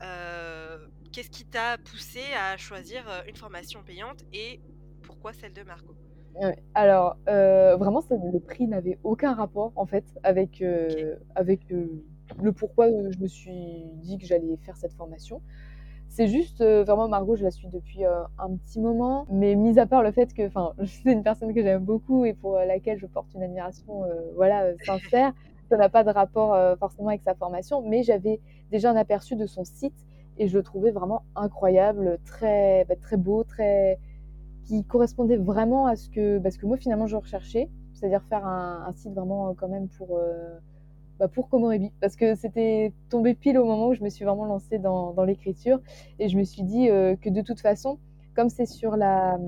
Euh, 0.02 0.78
qu'est-ce 1.12 1.30
qui 1.30 1.44
t'a 1.44 1.78
poussé 1.78 2.20
à 2.38 2.56
choisir 2.56 3.08
euh, 3.08 3.22
une 3.26 3.36
formation 3.36 3.82
payante 3.82 4.24
et 4.32 4.60
pourquoi 5.02 5.32
celle 5.32 5.52
de 5.52 5.62
Margot 5.62 5.94
Alors, 6.74 7.16
vraiment, 7.26 8.00
ça, 8.00 8.16
le 8.16 8.40
prix 8.40 8.66
n'avait 8.66 8.98
aucun 9.04 9.34
rapport 9.34 9.72
en 9.76 9.86
fait 9.86 10.04
avec, 10.22 10.62
avec 11.34 11.60
le 11.70 12.52
pourquoi 12.52 12.88
je 12.88 13.18
me 13.18 13.26
suis 13.26 13.84
dit 14.02 14.18
que 14.18 14.26
j'allais 14.26 14.56
faire 14.64 14.76
cette 14.76 14.92
formation. 14.92 15.40
C'est 16.08 16.28
juste, 16.28 16.62
vraiment, 16.62 17.08
Margot, 17.08 17.36
je 17.36 17.44
la 17.44 17.50
suis 17.50 17.68
depuis 17.68 18.04
un 18.04 18.56
petit 18.56 18.80
moment, 18.80 19.26
mais 19.30 19.54
mis 19.54 19.78
à 19.78 19.86
part 19.86 20.02
le 20.02 20.12
fait 20.12 20.34
que, 20.34 20.50
c'est 20.84 21.12
une 21.12 21.22
personne 21.22 21.54
que 21.54 21.62
j'aime 21.62 21.84
beaucoup 21.84 22.24
et 22.24 22.34
pour 22.34 22.58
laquelle 22.58 22.98
je 22.98 23.06
porte 23.06 23.32
une 23.34 23.42
admiration, 23.42 24.02
voilà, 24.34 24.76
sincère 24.84 25.32
ça 25.68 25.76
n'a 25.76 25.88
pas 25.88 26.04
de 26.04 26.10
rapport 26.10 26.54
euh, 26.54 26.76
forcément 26.76 27.08
avec 27.08 27.22
sa 27.22 27.34
formation, 27.34 27.82
mais 27.82 28.02
j'avais 28.02 28.40
déjà 28.70 28.90
un 28.90 28.96
aperçu 28.96 29.36
de 29.36 29.46
son 29.46 29.64
site 29.64 30.06
et 30.38 30.48
je 30.48 30.56
le 30.56 30.62
trouvais 30.62 30.90
vraiment 30.90 31.22
incroyable, 31.34 32.18
très, 32.24 32.84
bah, 32.84 32.94
très 33.00 33.16
beau, 33.16 33.44
très 33.44 33.98
qui 34.64 34.84
correspondait 34.84 35.36
vraiment 35.36 35.86
à 35.86 35.96
ce 35.96 36.10
que, 36.10 36.38
parce 36.38 36.56
que 36.56 36.66
moi 36.66 36.76
finalement 36.76 37.06
je 37.06 37.16
recherchais, 37.16 37.68
c'est-à-dire 37.94 38.22
faire 38.24 38.44
un, 38.46 38.92
site 38.94 39.14
vraiment 39.14 39.48
euh, 39.48 39.52
quand 39.56 39.68
même 39.68 39.88
pour, 39.88 40.18
euh, 40.18 40.58
bah, 41.18 41.28
pour 41.28 41.48
Komorebi, 41.48 41.92
parce 42.00 42.16
que 42.16 42.34
c'était 42.34 42.92
tombé 43.08 43.34
pile 43.34 43.58
au 43.58 43.64
moment 43.64 43.88
où 43.88 43.94
je 43.94 44.02
me 44.02 44.08
suis 44.08 44.24
vraiment 44.24 44.44
lancée 44.44 44.78
dans, 44.78 45.12
dans 45.12 45.24
l'écriture 45.24 45.80
et 46.18 46.28
je 46.28 46.36
me 46.36 46.44
suis 46.44 46.62
dit 46.62 46.88
que 46.88 47.30
de 47.30 47.42
toute 47.42 47.60
façon, 47.60 47.98
comme 48.34 48.50
c'est 48.50 48.66
sur 48.66 48.96
la, 48.96 49.38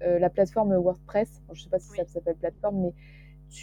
la 0.00 0.30
plateforme 0.30 0.74
WordPress, 0.76 1.42
je 1.52 1.58
ne 1.58 1.64
sais 1.64 1.70
pas 1.70 1.78
si 1.78 1.88
ça 1.88 2.04
s'appelle 2.04 2.36
plateforme, 2.36 2.76
mais 2.80 2.92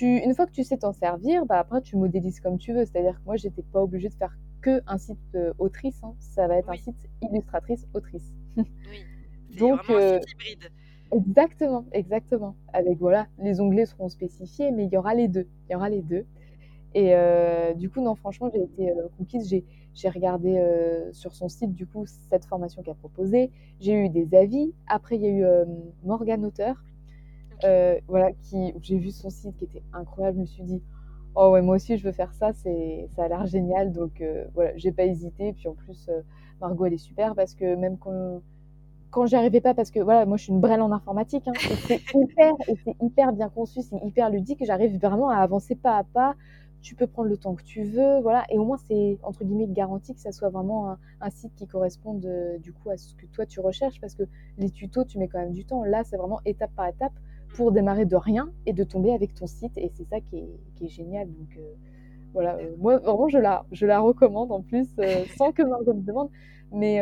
une 0.02 0.34
fois 0.34 0.45
que 0.45 0.52
tu 0.52 0.63
sais 0.63 0.78
t'en 0.78 0.93
servir, 0.93 1.45
bah 1.45 1.60
après 1.60 1.82
tu 1.82 1.95
modélises 1.95 2.39
comme 2.39 2.58
tu 2.58 2.74
veux. 2.74 2.86
C'est-à-dire 2.86 3.19
que 3.19 3.26
moi, 3.26 3.36
j'étais 3.36 3.62
pas 3.62 3.82
obligée 3.82 4.10
de 4.10 4.13
faire 4.13 4.36
que 4.62 4.82
un 4.88 4.98
site 4.98 5.17
euh, 5.36 5.54
autrice. 5.60 6.00
Hein. 6.04 6.15
Ça 6.19 6.48
va 6.48 6.58
être 6.58 6.69
un 6.69 6.78
site 6.78 6.98
illustratrice 7.21 7.88
autrice. 7.93 8.34
oui. 8.58 8.65
Donc 9.58 9.82
un 9.89 10.19
site 10.19 10.32
hybride. 10.32 10.71
Exactement, 11.12 11.86
exactement. 11.91 12.56
Avec 12.74 12.98
voilà, 12.98 13.28
les 13.38 13.62
onglets 13.62 13.86
seront 13.86 14.10
spécifiés, 14.10 14.71
mais 14.71 14.86
il 14.86 14.91
y 14.91 14.98
aura 14.98 15.13
les 15.13 15.28
deux. 15.28 15.48
Il 15.69 15.74
y 15.74 15.76
aura 15.76 15.89
les 15.89 16.02
deux. 16.02 16.26
Et 16.95 17.13
euh, 17.13 17.74
du 17.74 17.89
coup, 17.89 18.02
non, 18.02 18.15
franchement, 18.15 18.50
j'ai 18.52 18.63
été 18.63 18.89
euh, 18.89 19.08
conquise. 19.17 19.48
J'ai 19.93 20.10
regardé 20.10 20.62
sur 21.13 21.34
son 21.34 21.48
site, 21.48 21.74
du 21.74 21.88
coup, 21.88 22.06
cette 22.06 22.43
formation 22.43 22.82
qu'elle 22.82 22.95
proposée. 22.95 23.50
J'ai 23.80 23.93
eu 23.93 24.10
des 24.10 24.36
avis. 24.36 24.74
Après, 24.88 25.15
il 25.15 25.21
y 25.21 25.28
a 25.28 25.30
eu 25.30 25.45
Morgan 26.04 26.43
Auteur 26.43 26.84
euh, 27.63 28.00
voilà, 28.08 28.32
qui, 28.44 28.74
j'ai 28.82 28.98
vu 28.98 29.12
son 29.12 29.30
site 29.30 29.56
qui 29.58 29.65
était 29.65 29.84
incroyable. 29.94 30.38
Je 30.38 30.41
me 30.41 30.46
suis 30.46 30.63
dit, 30.63 30.82
oh 31.36 31.52
ouais, 31.52 31.62
moi 31.62 31.76
aussi 31.76 31.98
je 31.98 32.04
veux 32.04 32.12
faire 32.12 32.34
ça, 32.34 32.54
c'est, 32.54 33.08
ça 33.15 33.24
a 33.24 33.28
l'air 33.28 33.46
génial. 33.46 33.91
Donc 33.91 34.22
euh, 34.22 34.46
voilà, 34.54 34.72
j'ai 34.78 34.91
pas 34.91 35.06
hésité. 35.06 35.54
Puis 35.54 35.68
en 35.68 35.74
plus, 35.74 36.08
euh, 36.10 36.22
Margot, 36.62 36.86
elle 36.86 36.94
est 36.94 36.98
super 36.98 37.36
parce 37.36 37.54
que 37.56 37.76
même 37.76 37.98
quand, 37.98 38.41
quand 39.12 39.26
j'y 39.26 39.36
arrivais 39.36 39.62
pas, 39.62 39.74
parce 39.74 39.91
que 39.91 40.00
voilà, 40.00 40.26
moi 40.26 40.38
je 40.38 40.44
suis 40.44 40.54
une 40.54 40.62
brêle 40.62 40.82
en 40.82 40.91
informatique, 40.91 41.48
hein, 41.48 41.54
c'est 41.88 42.02
hyper, 42.15 42.54
et 42.68 42.76
c'est 42.84 42.96
hyper 43.02 43.34
bien 43.34 43.50
conçu, 43.50 43.82
c'est 43.82 43.98
hyper 44.04 44.30
ludique. 44.30 44.63
J'arrive 44.65 45.00
vraiment 45.00 45.30
à 45.30 45.38
avancer 45.38 45.76
pas 45.76 45.98
à 45.98 46.04
pas. 46.04 46.36
Tu 46.82 46.94
peux 46.94 47.08
prendre 47.08 47.30
le 47.30 47.38
temps 47.38 47.56
que 47.56 47.63
tu 47.63 47.84
veux, 47.84 48.20
voilà, 48.22 48.46
et 48.52 48.60
au 48.60 48.65
moins 48.65 48.78
c'est 48.88 49.18
entre 49.24 49.44
guillemets 49.44 49.65
garanti 49.68 50.13
que 50.13 50.22
ça 50.22 50.32
soit 50.32 50.50
vraiment 50.50 50.91
un, 50.91 51.00
un 51.20 51.32
site 51.32 51.56
qui 51.56 51.65
corresponde 51.65 52.24
du 52.62 52.74
coup 52.74 52.91
à 52.91 52.98
ce 52.98 53.15
que 53.15 53.26
toi 53.26 53.48
tu 53.48 53.60
recherches, 53.60 54.00
parce 54.00 54.13
que 54.13 54.22
les 54.60 54.70
tutos 54.70 55.04
tu 55.04 55.18
mets 55.18 55.28
quand 55.28 55.39
même 55.39 55.54
du 55.54 55.65
temps. 55.65 55.84
Là, 55.84 56.04
c'est 56.04 56.18
vraiment 56.18 56.41
étape 56.46 56.70
par 56.76 56.88
étape 56.88 57.13
pour 57.56 57.72
démarrer 57.72 58.06
de 58.06 58.15
rien 58.15 58.52
et 58.65 58.74
de 58.74 58.84
tomber 58.84 59.13
avec 59.13 59.34
ton 59.34 59.48
site. 59.48 59.78
Et 59.78 59.89
c'est 59.96 60.08
ça 60.10 60.20
qui 60.20 60.38
est, 60.38 60.60
qui 60.76 60.86
est, 60.86 60.89
génial. 60.89 61.28
Donc 61.28 61.58
euh, 61.58 61.74
voilà, 62.34 62.56
euh, 62.58 62.76
moi 62.78 62.98
vraiment 62.98 63.30
je 63.30 63.38
la, 63.38 63.65
je 63.72 63.86
la 63.86 64.00
recommande 64.00 64.52
en 64.52 64.62
plus, 64.62 64.88
euh, 65.00 65.24
sans 65.38 65.52
que 65.52 65.63
Margot 65.63 65.94
me 65.94 66.02
demande. 66.02 66.30
Mais 66.72 67.02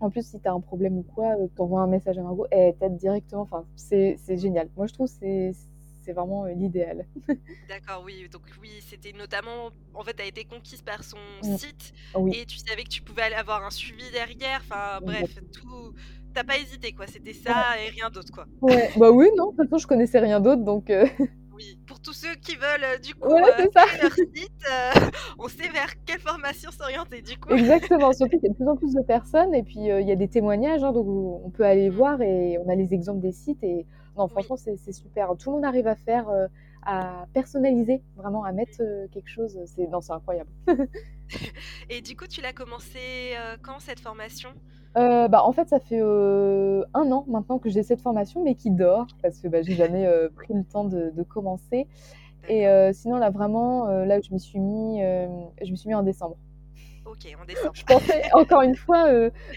en 0.00 0.10
plus, 0.10 0.26
si 0.26 0.38
tu 0.38 0.48
as 0.48 0.52
un 0.52 0.60
problème 0.60 0.98
ou 0.98 1.02
quoi, 1.02 1.34
tu 1.56 1.62
envoies 1.62 1.80
un 1.80 1.86
message 1.86 2.18
à 2.18 2.22
Margot 2.22 2.46
et 2.52 2.58
elle 2.58 2.76
t'aide 2.76 2.96
directement. 2.96 3.42
Enfin, 3.42 3.64
c'est 3.74 4.18
génial. 4.28 4.68
Moi 4.76 4.86
je 4.86 4.92
trouve 4.92 5.08
que 5.08 5.52
c'est 6.04 6.12
vraiment 6.12 6.44
l'idéal. 6.44 7.06
D'accord, 7.68 8.02
oui. 8.04 8.28
Donc 8.30 8.42
oui, 8.60 8.70
c'était 8.80 9.12
notamment, 9.12 9.70
en 9.94 10.04
fait, 10.04 10.14
tu 10.14 10.22
as 10.22 10.26
été 10.26 10.44
conquise 10.44 10.82
par 10.82 11.02
son 11.02 11.16
mmh. 11.42 11.56
site 11.56 11.94
et 12.32 12.44
tu 12.44 12.58
savais 12.58 12.84
que 12.84 12.90
tu 12.90 13.02
pouvais 13.02 13.22
aller 13.22 13.34
avoir 13.34 13.64
un 13.64 13.70
suivi 13.70 14.10
derrière. 14.12 14.60
Enfin, 14.62 15.00
bref, 15.02 15.38
tout, 15.52 15.94
t'as 16.34 16.44
pas 16.44 16.58
hésité, 16.58 16.92
quoi. 16.92 17.06
C'était 17.06 17.32
ça 17.32 17.78
et 17.84 17.90
rien 17.90 18.10
d'autre, 18.10 18.32
quoi. 18.32 18.46
Ouais, 18.60 18.90
bah 18.96 19.10
oui, 19.10 19.28
non, 19.36 19.52
de 19.52 19.56
toute 19.56 19.70
façon, 19.70 19.78
je 19.78 19.86
connaissais 19.86 20.18
rien 20.18 20.40
d'autre, 20.40 20.62
donc. 20.62 20.90
Euh, 20.90 21.06
oui, 21.54 21.78
pour 21.86 22.00
tous 22.00 22.12
ceux 22.12 22.34
qui 22.42 22.56
veulent, 22.56 22.84
euh, 22.84 22.98
du 22.98 23.14
coup, 23.14 23.28
ouais, 23.28 23.42
euh, 23.42 23.66
leur 24.02 24.12
site, 24.12 24.64
on 25.38 25.48
sait 25.48 25.68
vers 25.68 25.94
quelle 26.04 26.20
formation 26.20 26.70
s'orienter, 26.70 27.22
du 27.22 27.38
coup. 27.38 27.50
Exactement, 27.50 28.12
surtout 28.12 28.38
qu'il 28.38 28.48
y 28.48 28.50
a 28.50 28.52
de 28.52 28.56
plus 28.56 28.68
en 28.68 28.76
plus 28.76 28.92
de 28.92 29.02
personnes, 29.02 29.54
et 29.54 29.62
puis 29.62 29.76
il 29.78 30.08
y 30.08 30.12
a 30.12 30.16
des 30.16 30.28
témoignages, 30.28 30.82
hein, 30.82 30.92
donc 30.92 31.06
on 31.06 31.50
peut 31.50 31.64
aller 31.64 31.90
mmh. 31.90 31.94
voir, 31.94 32.20
et 32.20 32.58
on 32.58 32.68
a 32.68 32.74
les 32.74 32.92
exemples 32.92 33.20
des 33.20 33.32
sites, 33.32 33.62
et 33.62 33.86
non, 34.18 34.28
franchement, 34.28 34.56
c'est 34.56 34.92
super. 34.92 35.30
Tout 35.38 35.50
le 35.50 35.56
monde 35.56 35.64
arrive 35.64 35.86
à 35.86 35.96
faire, 35.96 36.26
à 36.86 37.26
personnaliser, 37.32 38.02
vraiment, 38.16 38.44
à 38.44 38.52
mettre 38.52 38.78
quelque 39.12 39.28
chose, 39.28 39.58
c'est 39.66 39.88
incroyable. 40.10 40.50
et 41.90 42.00
du 42.00 42.16
coup, 42.16 42.26
tu 42.26 42.40
l'as 42.40 42.52
commencé 42.52 43.34
quand, 43.62 43.80
cette 43.80 44.00
formation? 44.00 44.50
Euh, 44.96 45.26
bah, 45.28 45.44
en 45.44 45.52
fait, 45.52 45.68
ça 45.68 45.80
fait 45.80 46.00
euh, 46.00 46.84
un 46.94 47.10
an 47.10 47.24
maintenant 47.28 47.58
que 47.58 47.68
j'ai 47.68 47.82
cette 47.82 48.00
formation, 48.00 48.44
mais 48.44 48.54
qui 48.54 48.70
dort 48.70 49.08
parce 49.22 49.40
que 49.40 49.48
bah, 49.48 49.62
j'ai 49.62 49.74
jamais 49.74 50.06
euh, 50.06 50.28
pris 50.34 50.54
le 50.54 50.64
temps 50.64 50.84
de, 50.84 51.10
de 51.10 51.22
commencer. 51.22 51.88
Et 52.48 52.66
sinon, 52.92 53.16
là, 53.16 53.30
vraiment, 53.30 53.86
là, 53.86 54.20
je 54.20 54.30
me 54.34 54.38
suis 54.38 54.60
mis, 54.60 55.00
je 55.00 55.70
me 55.70 55.76
suis 55.76 55.88
mis 55.88 55.94
en 55.94 56.02
décembre. 56.02 56.36
Ok, 57.14 57.32
en 57.40 57.44
décembre. 57.44 57.72
je 57.74 57.84
pensais, 57.84 58.22
encore 58.32 58.62
une 58.62 58.74
fois, 58.74 59.08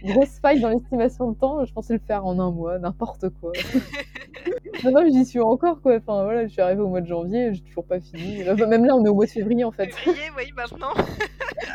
grosse 0.04 0.39
faille 0.39 0.60
dans 0.60 0.70
l'estimation 0.70 1.32
de 1.32 1.38
temps, 1.38 1.65
je 1.65 1.74
pensais 1.74 1.93
le 1.93 2.00
faire 2.00 2.26
en 2.26 2.38
un 2.39 2.52
mois, 2.52 2.78
n'importe 2.78 3.30
quoi. 3.41 3.52
non, 4.84 5.04
j'y 5.12 5.26
suis 5.26 5.39
encore, 5.39 5.82
quoi. 5.82 5.96
Enfin, 5.98 6.24
voilà, 6.24 6.46
je 6.46 6.52
suis 6.52 6.62
arrivée 6.62 6.82
au 6.82 6.88
mois 6.88 7.02
de 7.02 7.08
janvier, 7.08 7.54
j'ai 7.54 7.62
toujours 7.62 7.86
pas 7.86 8.00
fini. 8.00 8.43
Même 8.43 8.86
là, 8.86 8.96
on 8.96 9.04
est 9.04 9.10
au 9.10 9.15
mois 9.15 9.26
de 9.26 9.32
février, 9.32 9.63
en 9.63 9.72
fait. 9.72 9.93
Février, 9.93 10.30
oui, 10.38 10.52
maintenant. 10.56 10.93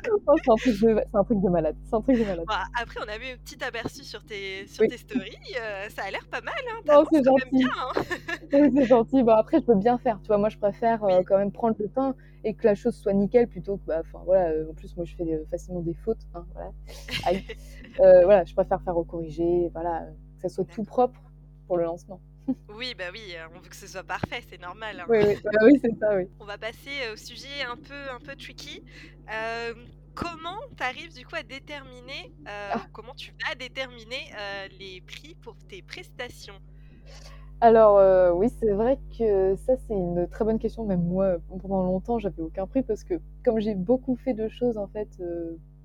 C'est, 0.04 0.50
un 0.50 0.54
truc 0.56 0.80
de, 0.80 1.00
c'est 1.10 1.16
un 1.16 1.24
truc 1.24 1.40
de 1.40 1.48
malade. 1.48 1.76
C'est 1.84 1.94
un 1.94 2.00
truc 2.00 2.18
de 2.18 2.24
malade. 2.24 2.44
Bah, 2.46 2.64
après, 2.80 3.00
on 3.04 3.08
a 3.08 3.18
vu 3.18 3.26
un 3.32 3.36
petit 3.36 3.62
aperçu 3.62 4.04
sur 4.04 4.22
tes, 4.24 4.66
sur 4.66 4.86
tes 4.86 4.96
stories. 4.96 5.36
Euh, 5.60 5.88
ça 5.88 6.02
a 6.06 6.10
l'air 6.10 6.26
pas 6.30 6.40
mal. 6.40 6.54
Hein. 6.88 7.04
C'est 7.12 7.24
gentil. 7.24 7.44
Bien, 7.52 7.70
hein. 7.70 8.02
C'est 8.76 8.84
gentil. 8.84 9.22
Bah, 9.22 9.36
après, 9.38 9.58
je 9.58 9.64
peux 9.64 9.74
bien 9.74 9.98
faire, 9.98 10.18
tu 10.20 10.28
vois? 10.28 10.38
Moi, 10.38 10.48
je 10.48 10.58
préfère, 10.58 11.00
quand 11.26 11.38
même 11.38 11.52
prendre 11.52 11.76
le 11.78 11.88
temps 11.88 12.14
et 12.44 12.54
que 12.54 12.66
la 12.66 12.74
chose 12.74 12.94
soit 12.94 13.12
nickel 13.12 13.46
plutôt 13.46 13.76
que, 13.76 13.86
bah, 13.86 14.00
enfin, 14.00 14.22
voilà, 14.24 14.50
en 14.68 14.74
plus, 14.74 14.96
moi, 14.96 15.04
je 15.04 15.14
fais 15.14 15.44
facilement 15.50 15.71
des 15.80 15.94
fautes, 15.94 16.26
hein, 16.34 16.44
voilà. 16.52 16.70
Aïe. 17.26 17.44
voilà, 17.96 18.44
je 18.44 18.54
préfère 18.54 18.82
faire 18.82 18.94
recorriger, 18.94 19.70
voilà, 19.72 20.06
que 20.36 20.42
ça 20.42 20.48
soit 20.48 20.64
tout 20.64 20.84
propre 20.84 21.20
pour 21.66 21.76
le 21.76 21.84
lancement. 21.84 22.20
Oui, 22.76 22.96
bah 22.98 23.04
oui, 23.12 23.34
on 23.54 23.60
veut 23.60 23.68
que 23.68 23.76
ce 23.76 23.86
soit 23.86 24.02
parfait, 24.02 24.42
c'est 24.50 24.60
normal, 24.60 24.98
hein. 24.98 25.06
Oui, 25.08 25.18
oui, 25.24 25.36
bah, 25.44 25.60
oui, 25.62 25.78
c'est 25.80 25.96
ça, 25.96 26.16
oui. 26.16 26.24
On 26.40 26.44
va 26.44 26.58
passer, 26.58 26.90
au 27.12 27.16
sujet 27.16 27.62
un 27.70 27.76
peu 27.76 28.10
un 28.10 28.18
peu 28.18 28.34
tricky. 28.34 28.82
comment 30.14 30.58
tu 30.76 30.82
arrives 30.82 31.14
du 31.14 31.24
coup 31.24 31.36
à 31.36 31.44
déterminer, 31.44 32.34
ah. 32.46 32.84
comment 32.92 33.14
tu 33.14 33.32
vas 33.46 33.54
déterminer, 33.54 34.32
les 34.80 35.00
prix 35.02 35.36
pour 35.36 35.56
tes 35.68 35.82
prestations? 35.82 36.58
Alors, 37.62 38.36
oui, 38.36 38.48
c'est 38.58 38.72
vrai 38.72 38.98
que 39.16 39.54
ça, 39.54 39.74
c'est 39.76 39.94
une 39.94 40.26
très 40.26 40.44
bonne 40.44 40.58
question. 40.58 40.84
Même 40.84 41.04
moi, 41.04 41.36
pendant 41.60 41.84
longtemps, 41.84 42.18
j'avais 42.18 42.42
aucun 42.42 42.66
prix 42.66 42.82
parce 42.82 43.04
que 43.04 43.14
comme 43.44 43.60
j'ai 43.60 43.76
beaucoup 43.76 44.16
fait 44.16 44.34
de 44.34 44.48
choses 44.48 44.76
en 44.78 44.88
fait, 44.88 45.08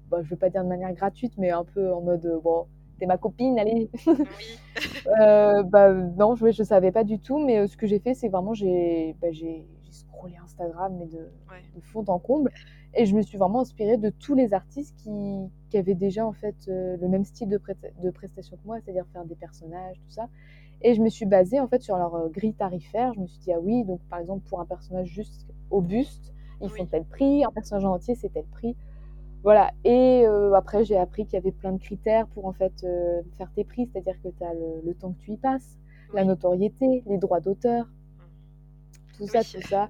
bah, 0.10 0.24
je 0.24 0.30
veux 0.32 0.38
pas 0.38 0.50
dire 0.50 0.64
de 0.64 0.70
manière 0.70 0.92
gratuite, 0.94 1.34
mais 1.38 1.52
un 1.52 1.64
peu 1.64 1.94
en 1.94 2.02
mode, 2.02 2.28
«Bon, 2.44 2.66
t'es 2.98 3.06
ma 3.06 3.18
copine, 3.20 3.60
allez!» 3.60 3.92
Oui. 4.08 4.16
bah, 5.70 5.94
non, 5.94 6.36
je 6.36 6.52
je 6.52 6.64
savais 6.64 6.92
pas 6.92 7.04
du 7.04 7.20
tout, 7.20 7.38
mais 7.38 7.68
ce 7.68 7.78
que 7.78 7.86
j'ai 7.86 8.00
fait, 8.00 8.16
c'est 8.16 8.30
vraiment 8.30 8.56
j'ai 8.56 9.16
bah, 9.22 9.28
j'ai 9.32 9.64
scrollé 9.92 10.36
Instagram, 10.44 10.96
mais 10.98 11.06
de 11.06 11.30
de 11.76 11.82
fond 11.82 12.04
en 12.08 12.18
comble 12.18 12.52
et 12.96 13.06
je 13.06 13.16
me 13.16 13.22
suis 13.22 13.38
vraiment 13.38 13.60
inspirée 13.62 13.98
de 13.98 14.10
tous 14.10 14.34
les 14.34 14.54
artistes 14.56 14.96
qui 14.98 15.12
qui 15.70 15.78
avaient 15.78 15.94
déjà 15.96 16.26
en 16.26 16.34
fait, 16.34 16.56
le 16.68 17.08
même 17.08 17.24
style 17.24 17.50
de 17.50 17.60
de 18.02 18.10
prestation 18.10 18.58
que 18.58 18.66
moi, 18.66 18.80
c'est-à-dire 18.82 19.06
faire 19.14 19.26
des 19.26 19.36
personnages, 19.36 19.98
tout 19.98 20.10
ça 20.10 20.28
et 20.82 20.94
je 20.94 21.02
me 21.02 21.10
suis 21.10 21.26
basée 21.26 21.60
en 21.60 21.68
fait 21.68 21.82
sur 21.82 21.98
leur 21.98 22.30
grille 22.30 22.54
tarifaire. 22.54 23.14
Je 23.14 23.20
me 23.20 23.28
suis 23.28 23.40
dit: 23.40 23.52
«Ah 23.54 23.60
oui, 23.60 23.84
donc 23.84 24.00
par 24.10 24.20
exemple 24.20 24.48
pour 24.48 24.60
un 24.62 24.66
personnage 24.66 25.08
juste 25.08 25.48
au 25.70 25.82
buste, 25.82 26.34
ils 26.62 26.70
font 26.70 26.86
tel 26.86 27.04
prix, 27.06 27.44
un 27.44 27.52
personnage 27.52 27.86
en 27.86 27.94
entier, 27.94 28.16
c'est 28.16 28.30
tel 28.30 28.46
prix». 28.46 28.76
Voilà 29.44 29.72
et 29.86 30.26
après 30.56 30.84
j'ai 30.84 30.98
appris 30.98 31.26
qu'il 31.26 31.36
y 31.36 31.38
avait 31.38 31.52
plein 31.52 31.72
de 31.72 31.78
critères 31.78 32.28
pour 32.28 32.48
en 32.48 32.54
fait, 32.54 32.86
faire 33.38 33.52
tes 33.56 33.64
prix, 33.64 33.88
c'est-à-dire 33.88 34.20
que 34.22 34.30
tu 34.30 34.44
as 34.44 34.54
le 34.54 34.94
temps 34.94 35.14
que 35.14 35.20
tu 35.20 35.32
y 35.34 35.38
passes, 35.38 35.78
la 36.14 36.26
notoriété, 36.26 37.04
les 37.06 37.18
droits 37.18 37.40
d'auteur, 37.40 37.88
tout 39.16 39.28
ça, 39.28 39.44
tout 39.44 39.62
ça. 39.68 39.90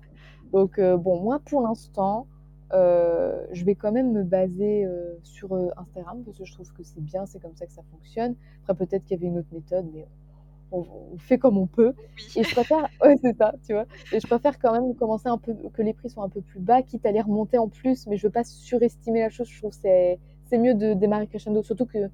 Donc 0.52 0.80
bon, 0.80 1.22
moi 1.22 1.40
pour 1.44 1.62
l'instant, 1.62 2.28
je 2.72 3.66
vais 3.66 3.76
quand 3.76 3.92
même 3.92 4.12
me 4.12 4.24
baser, 4.24 4.88
sur, 5.24 5.54
Instagram 5.78 6.22
parce 6.24 6.38
que 6.38 6.46
je 6.46 6.54
trouve 6.54 6.72
que 6.74 6.84
c'est 6.84 7.02
bien, 7.02 7.26
c'est 7.26 7.40
comme 7.40 7.56
ça 7.56 7.66
que 7.66 7.74
ça 7.74 7.84
fonctionne. 7.92 8.36
Après 8.68 8.86
peut-être 8.86 9.06
qu'il 9.06 9.18
y 9.18 9.20
avait 9.20 9.28
une 9.28 9.40
autre 9.40 9.54
méthode 9.54 9.88
mais 9.94 10.06
on, 10.72 11.18
fait 11.18 11.38
comme 11.38 11.58
on 11.58 11.68
peut. 11.68 11.94
Et 12.36 12.44
je 12.44 12.52
préfère, 12.52 12.88
ouais, 13.04 13.18
c'est 13.22 13.36
ça, 13.38 13.54
tu 13.66 13.74
vois. 13.74 13.86
Et 14.12 14.20
je 14.20 14.28
préfère 14.28 14.60
quand 14.60 14.74
même 14.74 14.96
commencer 14.96 15.28
un 15.28 15.38
peu, 15.38 15.54
que 15.74 15.82
les 15.82 15.94
prix 15.94 16.10
soient 16.10 16.24
un 16.24 16.30
peu 16.30 16.42
plus 16.42 16.60
bas, 16.60 16.82
quitte 16.82 17.06
à 17.06 17.12
les 17.12 17.22
remonter 17.22 17.58
en 17.58 17.68
plus, 17.68 18.08
mais 18.08 18.18
je 18.18 18.28
veux 18.28 18.32
pas 18.32 18.44
surestimer 18.44 19.22
la 19.22 19.30
chose. 19.30 19.48
Je 19.50 19.58
trouve 19.58 19.72
que 19.72 19.78
c'est, 19.82 20.20
c'est 20.46 20.58
mieux 20.58 20.74
de 20.74 20.94
démarrer 20.94 21.28
crescendo, 21.28 21.64
surtout 21.64 21.86
que 21.86 22.10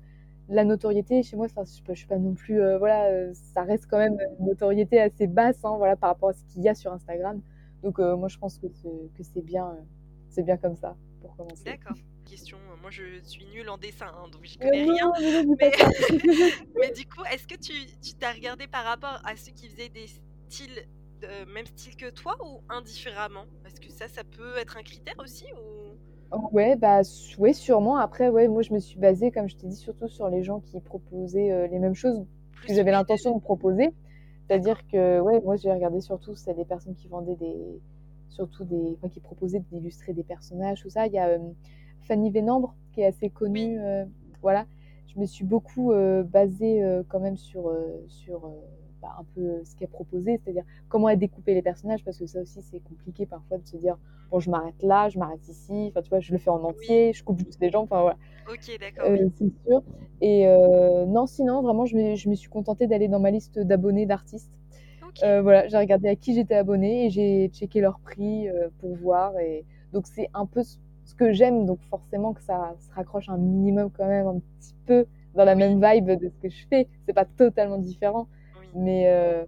la 0.50 0.66
notoriété 0.66 1.24
chez 1.24 1.36
moi, 1.36 1.48
je, 1.48 1.54
je 1.88 1.94
suis 1.94 2.08
pas 2.08 2.18
non 2.18 2.34
plus, 2.34 2.62
euh, 2.62 2.78
voilà, 2.78 3.06
euh, 3.06 3.34
ça 3.34 3.64
reste 3.64 3.88
quand 3.90 3.98
même 3.98 4.18
une 4.40 4.48
notoriété 4.48 5.00
assez 5.00 5.28
basse, 5.28 5.60
hein, 5.64 5.76
voilà, 5.78 5.96
par 5.96 6.10
rapport 6.10 6.30
à 6.30 6.34
ce 6.34 6.44
qu'il 6.46 6.64
y 6.64 6.70
a 6.70 6.76
sur 6.76 6.92
Instagram. 6.92 7.42
Donc 7.82 8.00
euh, 8.00 8.16
moi, 8.16 8.28
je 8.28 8.38
pense 8.38 8.58
que 8.58 8.68
c'est, 8.70 9.10
que 9.18 9.24
c'est 9.24 9.44
bien, 9.44 9.76
c'est 10.30 10.44
bien 10.44 10.58
comme 10.58 10.76
ça 10.76 10.96
pour 11.22 11.36
commencer. 11.36 11.64
D'accord 11.66 11.98
question. 12.24 12.58
Moi, 12.82 12.92
je 12.92 13.04
suis 13.24 13.46
nulle 13.54 13.70
en 13.70 13.78
dessin, 13.78 14.08
hein, 14.08 14.28
donc 14.32 14.44
j'y 14.44 14.58
connais 14.58 14.84
rien. 14.84 15.12
mais... 15.60 16.92
du 16.92 17.06
coup, 17.06 17.24
est-ce 17.32 17.48
que 17.48 17.56
tu 17.56 17.74
t'as 18.20 18.34
regardé 18.34 18.68
par 18.68 18.84
rapport 18.84 19.22
à 19.26 19.36
ceux 19.36 19.52
qui 19.52 19.70
faisaient 19.70 19.90
des 19.90 20.08
styles, 20.50 20.88
de 21.22 21.52
même 21.54 21.66
style 21.66 21.96
que 21.96 22.10
toi 22.10 22.38
ou 22.46 22.62
indifféremment? 22.70 23.46
Est-ce 23.66 23.80
que 23.80 23.92
ça, 23.92 24.08
ça 24.08 24.24
peut 24.24 24.58
être 24.58 24.78
un 24.78 24.84
critère 24.84 25.16
aussi 25.20 25.46
ou... 25.54 25.94
Ouais, 26.52 26.76
bah, 26.76 27.02
ouais, 27.38 27.54
sûrement. 27.54 27.98
Après, 27.98 28.30
ouais, 28.30 28.48
moi, 28.48 28.64
je 28.64 28.74
me 28.74 28.80
suis 28.80 28.98
basée, 28.98 29.32
comme 29.32 29.48
je 29.48 29.56
t'ai 29.56 29.68
dit, 29.68 29.76
surtout 29.76 30.08
sur 30.08 30.30
les 30.30 30.44
gens 30.44 30.62
qui 30.62 30.80
proposaient 30.80 31.52
euh, 31.52 31.68
les 31.68 31.78
mêmes 31.80 31.94
choses 31.94 32.26
que 32.66 32.74
j'avais 32.74 32.92
l'intention 32.92 33.36
de 33.36 33.42
proposer. 33.42 33.90
C'est-à-dire 34.48 34.86
que, 34.88 35.20
ouais, 35.20 35.40
moi, 35.42 35.56
j'ai 35.56 35.72
regardé 35.72 36.02
surtout, 36.02 36.36
c'est 36.36 36.56
des 36.56 36.66
personnes 36.66 36.96
qui 36.96 37.08
vendaient 37.08 37.36
des, 37.36 37.80
surtout 38.30 38.66
des, 38.66 38.98
enfin, 38.98 39.10
qui 39.10 39.20
proposaient 39.20 39.62
d'illustrer 39.72 40.14
des 40.14 40.24
personnages, 40.24 40.82
tout 40.82 40.90
ça. 40.90 41.08
Il 41.08 41.14
y 41.14 41.20
a 41.20 41.28
euh, 41.28 41.40
Fanny 42.04 42.32
Vénambre, 42.32 42.76
qui 42.94 43.02
est 43.02 43.06
assez 43.06 43.30
connue. 43.30 43.80
Euh, 43.80 44.06
voilà, 44.42 44.66
je 45.08 45.20
me 45.20 45.26
suis 45.26 45.46
beaucoup 45.46 45.92
euh, 45.92 46.24
basée 46.24 46.84
euh, 46.84 47.04
quand 47.08 47.20
même 47.20 47.38
sur, 47.38 47.72
sur 48.08 48.52
bah, 49.02 49.16
un 49.20 49.26
peu 49.36 49.64
ce 49.64 49.76
qu'elle 49.76 49.90
proposait, 49.90 50.40
c'est-à-dire 50.44 50.64
comment 50.90 51.10
elle 51.10 51.20
découpait 51.20 51.54
les 51.54 51.62
personnages, 51.62 52.04
parce 52.04 52.20
que 52.20 52.26
ça 52.26 52.42
aussi 52.42 52.62
c'est 52.62 52.82
compliqué 52.84 53.26
parfois 53.26 53.58
de 53.58 53.66
se 53.66 53.78
dire 53.78 53.98
bon 54.32 54.40
je 54.40 54.50
m'arrête 54.50 54.82
là, 54.82 55.10
je 55.10 55.20
m'arrête 55.20 55.48
ici, 55.48 55.88
enfin 55.90 56.02
tu 56.02 56.10
vois 56.10 56.20
je 56.20 56.32
le 56.32 56.38
fais 56.38 56.50
en 56.50 56.64
entier, 56.64 57.14
je 57.14 57.24
coupe 57.24 57.40
juste 57.40 57.60
les 57.62 57.70
jambes, 57.70 57.88
enfin 57.90 58.02
voilà. 58.02 58.18
Ok 58.52 58.78
d'accord. 58.80 59.06
c'est 59.38 59.52
sûr. 59.66 59.84
Et 60.22 60.46
non 61.08 61.26
sinon 61.26 61.62
vraiment 61.62 61.86
je 61.86 61.96
me, 61.96 62.16
je 62.16 62.30
me 62.30 62.36
suis 62.36 62.50
contentée 62.50 62.88
d'aller 62.88 63.08
dans 63.08 63.20
ma 63.20 63.32
liste 63.32 63.60
d'abonnés 63.60 64.06
d'artistes. 64.06 64.52
voilà, 65.22 65.68
j'ai 65.68 65.78
regardé 65.78 66.10
à 66.10 66.16
qui 66.16 66.34
j'étais 66.34 66.56
abonnée 66.56 67.06
et 67.06 67.10
j'ai 67.10 67.50
checké 67.50 67.82
leur 67.82 68.00
prix 68.00 68.48
pour 68.80 68.96
voir 68.96 69.38
et 69.40 69.66
donc 69.94 70.08
c'est 70.08 70.30
un 70.34 70.46
peu 70.46 70.64
ce 71.14 71.18
que 71.18 71.32
j'aime, 71.32 71.66
donc 71.66 71.80
forcément 71.90 72.34
que 72.34 72.42
ça 72.42 72.76
se 72.80 72.92
raccroche 72.94 73.30
un 73.30 73.38
minimum 73.38 73.92
quand 73.92 74.08
même 74.08 74.28
un 74.28 74.40
petit 74.40 74.76
peu 74.86 75.06
dans 75.36 75.46
la 75.46 75.56
même 75.56 75.84
vibe 75.84 76.12
de 76.20 76.30
ce 76.30 76.38
que 76.42 76.50
je 76.50 76.66
fais. 76.68 76.88
C'est 77.06 77.14
pas 77.14 77.26
totalement 77.26 77.78
différent, 77.78 78.28
mais 78.76 79.08
euh, 79.08 79.46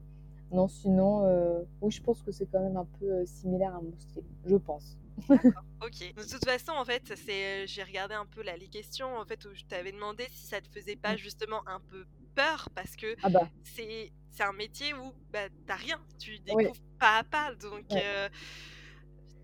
non, 0.51 0.67
sinon, 0.67 1.25
euh, 1.25 1.63
oui, 1.81 1.91
je 1.91 2.01
pense 2.01 2.21
que 2.21 2.31
c'est 2.31 2.45
quand 2.45 2.61
même 2.61 2.77
un 2.77 2.87
peu 2.99 3.05
euh, 3.05 3.25
similaire 3.25 3.75
à 3.75 3.81
mon 3.81 3.93
style, 3.97 4.23
je 4.45 4.55
pense. 4.55 4.97
ok. 5.29 6.13
De 6.15 6.29
toute 6.29 6.45
façon, 6.45 6.73
en 6.73 6.85
fait, 6.85 7.13
c'est, 7.15 7.67
j'ai 7.67 7.83
regardé 7.83 8.15
un 8.15 8.25
peu 8.25 8.43
là, 8.43 8.57
les 8.57 8.67
questions 8.67 9.17
en 9.17 9.25
fait, 9.25 9.43
où 9.45 9.53
je 9.53 9.63
t'avais 9.63 9.91
demandé 9.91 10.25
si 10.29 10.45
ça 10.45 10.59
te 10.61 10.67
faisait 10.67 10.97
pas 10.97 11.15
justement 11.15 11.61
un 11.67 11.79
peu 11.79 12.05
peur 12.35 12.67
parce 12.75 12.97
que 12.97 13.15
ah 13.23 13.29
bah. 13.29 13.47
c'est, 13.63 14.11
c'est 14.29 14.43
un 14.43 14.51
métier 14.51 14.93
où 14.93 15.13
bah, 15.31 15.47
t'as 15.65 15.75
rien, 15.75 15.97
tu 16.19 16.37
découvres 16.39 16.81
pas 16.99 17.19
à 17.19 17.23
pas. 17.23 17.55
Donc 17.55 17.85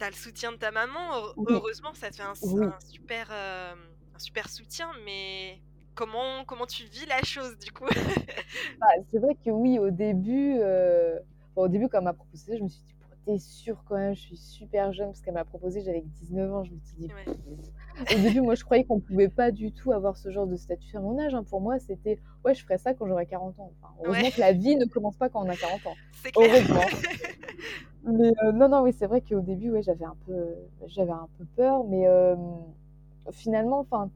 le 0.10 0.16
soutien 0.16 0.52
de 0.52 0.58
ta 0.58 0.72
maman. 0.72 1.34
Heureusement, 1.48 1.94
ça 1.94 2.10
te 2.10 2.16
fait 2.18 2.24
un, 2.24 2.34
super, 2.36 3.28
euh, 3.32 3.74
un 4.16 4.20
super 4.20 4.50
soutien, 4.50 4.90
mais 5.06 5.62
comment, 5.96 6.46
comment 6.46 6.66
tu 6.66 6.84
vis 6.86 7.06
la 7.06 7.22
chose 7.24 7.58
du 7.60 7.72
coup? 7.72 7.86
Bah, 8.80 8.88
C'est 9.10 9.20
vrai 9.20 9.36
que 9.36 9.50
oui, 9.50 9.80
au 9.80 9.92
début, 9.92 10.58
euh, 10.60 11.20
au 11.56 11.68
début, 11.68 11.88
quand 11.90 12.00
elle 12.00 12.06
m'a 12.06 12.14
proposé, 12.14 12.58
je 12.58 12.64
me 12.64 12.70
suis 12.70 12.82
dit, 12.84 12.96
t'es 13.26 13.38
sûre 13.38 13.84
quand 13.88 13.96
même, 13.96 14.16
je 14.16 14.22
suis 14.22 14.38
super 14.38 14.94
jeune, 14.94 15.08
parce 15.08 15.22
qu'elle 15.22 15.34
m'a 15.34 15.46
proposé, 15.46 15.82
j'avais 15.82 16.02
19 16.02 16.54
ans, 16.54 16.64
je 16.64 16.72
me 16.72 16.80
suis 16.80 16.96
dit, 16.98 17.12
au 18.00 18.20
début, 18.20 18.42
moi, 18.42 18.56
je 18.56 18.64
croyais 18.64 18.84
qu'on 18.84 19.00
pouvait 19.00 19.30
pas 19.30 19.52
du 19.52 19.72
tout 19.72 19.92
avoir 19.92 20.18
ce 20.18 20.30
genre 20.32 20.48
de 20.48 20.56
statut 20.56 20.98
à 20.98 21.00
mon 21.00 21.20
âge. 21.20 21.34
Hein. 21.34 21.44
Pour 21.44 21.62
moi, 21.62 21.80
c'était, 21.80 22.20
ouais, 22.46 22.54
je 22.54 22.64
ferais 22.64 22.78
ça 22.78 22.94
quand 22.94 23.08
j'aurai 23.08 23.26
40 23.26 23.60
ans. 23.60 23.72
Enfin, 23.82 23.94
heureusement 24.04 24.30
que 24.30 24.40
la 24.40 24.54
vie 24.54 24.76
ne 24.76 24.86
commence 24.86 25.18
pas 25.18 25.30
quand 25.30 25.46
on 25.46 25.50
a 25.50 25.56
40 25.56 25.86
ans. 25.88 25.96
Heureusement. 26.38 26.82
mais 28.06 28.32
euh, 28.44 28.52
non, 28.52 28.70
non, 28.70 28.82
oui, 28.82 28.94
c'est 28.94 29.08
vrai 29.08 29.22
qu'au 29.22 29.42
début, 29.42 29.72
ouais, 29.72 29.84
j'avais 29.84 30.06
un 30.06 30.16
peu, 30.26 30.56
j'avais 30.88 31.12
un 31.12 31.28
peu 31.38 31.46
peur, 31.56 31.84
mais 31.84 32.08
euh, 32.08 32.36
finalement, 33.32 33.80
enfin, 33.80 34.10